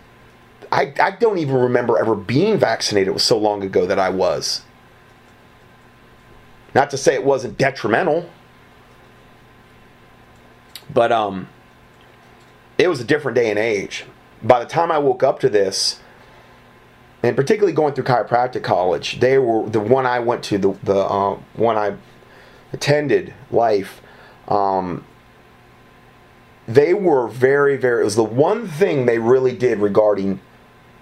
I, 0.70 0.92
I 1.00 1.12
don't 1.12 1.38
even 1.38 1.54
remember 1.54 1.98
ever 1.98 2.14
being 2.14 2.58
vaccinated 2.58 3.08
it 3.08 3.12
was 3.12 3.22
so 3.22 3.38
long 3.38 3.62
ago 3.62 3.86
that 3.86 3.98
i 3.98 4.10
was 4.10 4.62
not 6.74 6.90
to 6.90 6.96
say 6.96 7.14
it 7.14 7.24
wasn't 7.24 7.58
detrimental, 7.58 8.28
but 10.92 11.10
um, 11.12 11.48
it 12.76 12.88
was 12.88 13.00
a 13.00 13.04
different 13.04 13.34
day 13.34 13.50
and 13.50 13.58
age. 13.58 14.04
By 14.42 14.60
the 14.60 14.66
time 14.66 14.92
I 14.92 14.98
woke 14.98 15.22
up 15.22 15.40
to 15.40 15.48
this, 15.48 16.00
and 17.22 17.34
particularly 17.34 17.72
going 17.72 17.94
through 17.94 18.04
chiropractic 18.04 18.62
college, 18.62 19.18
they 19.20 19.38
were 19.38 19.68
the 19.68 19.80
one 19.80 20.06
I 20.06 20.20
went 20.20 20.44
to, 20.44 20.58
the 20.58 20.72
the 20.84 20.98
uh, 20.98 21.38
one 21.54 21.76
I 21.76 21.96
attended, 22.72 23.34
life. 23.50 24.00
Um, 24.46 25.04
they 26.68 26.94
were 26.94 27.26
very, 27.26 27.76
very. 27.76 28.02
It 28.02 28.04
was 28.04 28.16
the 28.16 28.22
one 28.22 28.68
thing 28.68 29.06
they 29.06 29.18
really 29.18 29.56
did 29.56 29.78
regarding 29.78 30.40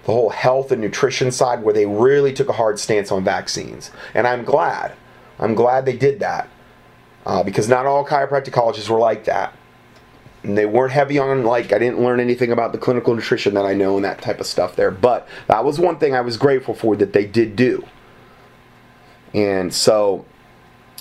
the 0.05 0.13
whole 0.13 0.29
health 0.29 0.71
and 0.71 0.81
nutrition 0.81 1.31
side, 1.31 1.61
where 1.61 1.73
they 1.73 1.85
really 1.85 2.33
took 2.33 2.47
a 2.47 2.53
hard 2.53 2.79
stance 2.79 3.11
on 3.11 3.23
vaccines, 3.25 3.91
and 4.13 4.25
I'm 4.25 4.45
glad. 4.45 4.93
I'm 5.37 5.53
glad 5.53 5.85
they 5.85 5.95
did 5.95 6.21
that 6.21 6.49
uh, 7.25 7.43
because 7.43 7.67
not 7.67 7.85
all 7.85 8.05
chiropractic 8.05 8.53
colleges 8.53 8.89
were 8.89 8.97
like 8.97 9.25
that. 9.25 9.53
And 10.43 10.57
they 10.57 10.65
weren't 10.65 10.93
heavy 10.93 11.19
on, 11.19 11.43
like, 11.43 11.73
I 11.73 11.79
didn't 11.79 11.99
learn 11.99 12.19
anything 12.19 12.51
about 12.51 12.71
the 12.71 12.77
clinical 12.77 13.13
nutrition 13.13 13.53
that 13.55 13.65
I 13.65 13.73
know 13.73 13.97
and 13.97 14.05
that 14.05 14.21
type 14.21 14.39
of 14.39 14.45
stuff 14.45 14.75
there. 14.75 14.91
But 14.91 15.27
that 15.47 15.65
was 15.65 15.77
one 15.77 15.99
thing 15.99 16.15
I 16.15 16.21
was 16.21 16.37
grateful 16.37 16.73
for 16.73 16.95
that 16.95 17.11
they 17.13 17.25
did 17.25 17.55
do. 17.55 17.85
And 19.33 19.73
so 19.73 20.25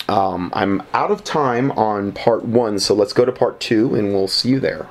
um, 0.09 0.51
I'm 0.55 0.83
out 0.95 1.11
of 1.11 1.25
time 1.25 1.73
on 1.73 2.13
part 2.13 2.45
one, 2.45 2.79
so 2.79 2.95
let's 2.95 3.13
go 3.13 3.25
to 3.25 3.33
part 3.33 3.61
two 3.61 3.95
and 3.95 4.13
we'll 4.13 4.29
see 4.29 4.51
you 4.51 4.61
there. 4.61 4.89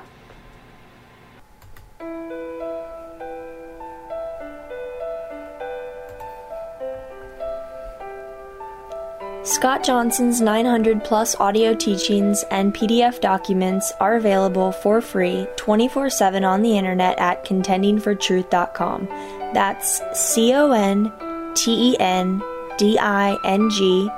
Scott 9.45 9.83
Johnson's 9.83 10.41
900 10.41 11.03
plus 11.03 11.35
audio 11.35 11.75
teachings 11.75 12.43
and 12.49 12.73
PDF 12.73 13.21
documents 13.21 13.93
are 13.99 14.15
available 14.15 14.71
for 14.71 15.01
free 15.01 15.47
24 15.55 16.09
7 16.09 16.43
on 16.43 16.63
the 16.63 16.75
internet 16.75 17.17
at 17.19 17.45
contendingfortruth.com. 17.45 19.05
That's 19.53 20.01
C 20.13 20.51
O 20.53 20.71
N 20.71 21.11
T 21.53 21.91
E 21.91 21.97
N 21.99 22.41
D 22.77 22.97
I 22.99 23.37
N 23.45 23.69
G 23.69 24.09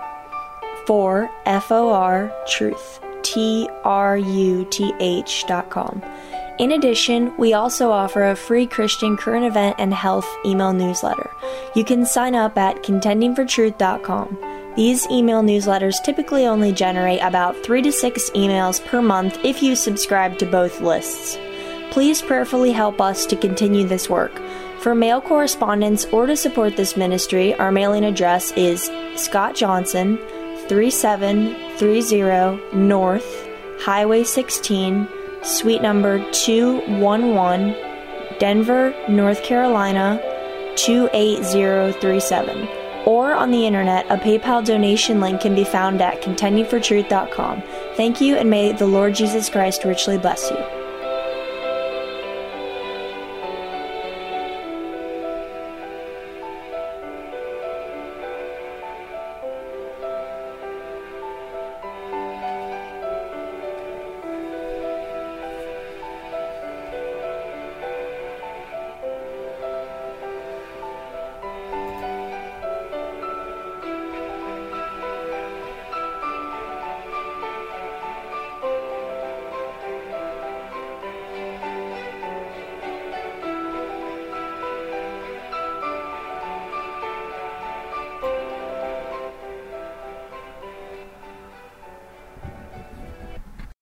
for 0.88 1.30
F 1.46 1.72
O 1.72 1.90
R 1.90 2.34
truth. 2.48 3.00
T 3.22 3.70
R 3.84 4.18
U 4.18 4.66
T 4.72 4.94
H 5.00 5.46
dot 5.48 5.70
com. 5.70 6.02
In 6.60 6.72
addition, 6.72 7.36
we 7.38 7.54
also 7.54 7.92
offer 7.92 8.24
a 8.24 8.36
free 8.36 8.66
Christian 8.66 9.16
current 9.16 9.46
event 9.46 9.76
and 9.78 9.94
health 9.94 10.28
email 10.44 10.74
newsletter. 10.74 11.30
You 11.76 11.84
can 11.84 12.04
sign 12.04 12.34
up 12.34 12.58
at 12.58 12.82
contendingfortruth.com. 12.84 14.74
These 14.76 15.08
email 15.12 15.44
newsletters 15.44 16.02
typically 16.04 16.48
only 16.48 16.72
generate 16.72 17.22
about 17.22 17.56
3 17.64 17.82
to 17.84 17.92
6 17.92 18.30
emails 18.32 18.84
per 18.86 19.02
month 19.02 19.38
if 19.44 19.62
you 19.62 19.76
subscribe 19.76 20.38
to 20.40 20.46
both 20.46 20.82
lists. 20.82 21.38
Please 21.92 22.22
prayerfully 22.22 22.72
help 22.72 23.02
us 23.02 23.26
to 23.28 23.36
continue 23.36 23.88
this 23.88 24.10
work. 24.10 24.42
For 24.82 24.96
mail 24.96 25.20
correspondence 25.20 26.06
or 26.06 26.26
to 26.28 26.38
support 26.38 26.78
this 26.78 26.96
ministry, 26.96 27.56
our 27.56 27.72
mailing 27.72 28.06
address 28.06 28.52
is 28.54 28.92
Scott 29.16 29.56
Johnson, 29.56 30.20
3730 30.70 32.78
North, 32.78 33.48
Highway 33.80 34.24
16, 34.24 35.08
Suite 35.44 35.82
number 35.82 36.20
211, 36.32 37.76
Denver, 38.40 38.94
North 39.08 39.44
Carolina 39.44 40.20
28037 40.76 42.68
or 43.08 43.34
on 43.34 43.52
the 43.52 43.66
internet, 43.66 44.06
a 44.10 44.18
PayPal 44.18 44.66
donation 44.66 45.22
link 45.22 45.40
can 45.40 45.56
be 45.56 45.64
found 45.64 46.02
at 46.02 46.22
contendingfortruth.com. 46.22 47.64
Thank 47.96 48.20
you, 48.20 48.36
and 48.36 48.50
may 48.50 48.74
the 48.74 48.86
Lord 48.86 49.16
Jesus 49.16 49.50
Christ 49.50 49.86
richly 49.86 50.18
bless 50.18 50.52
you. 50.52 50.77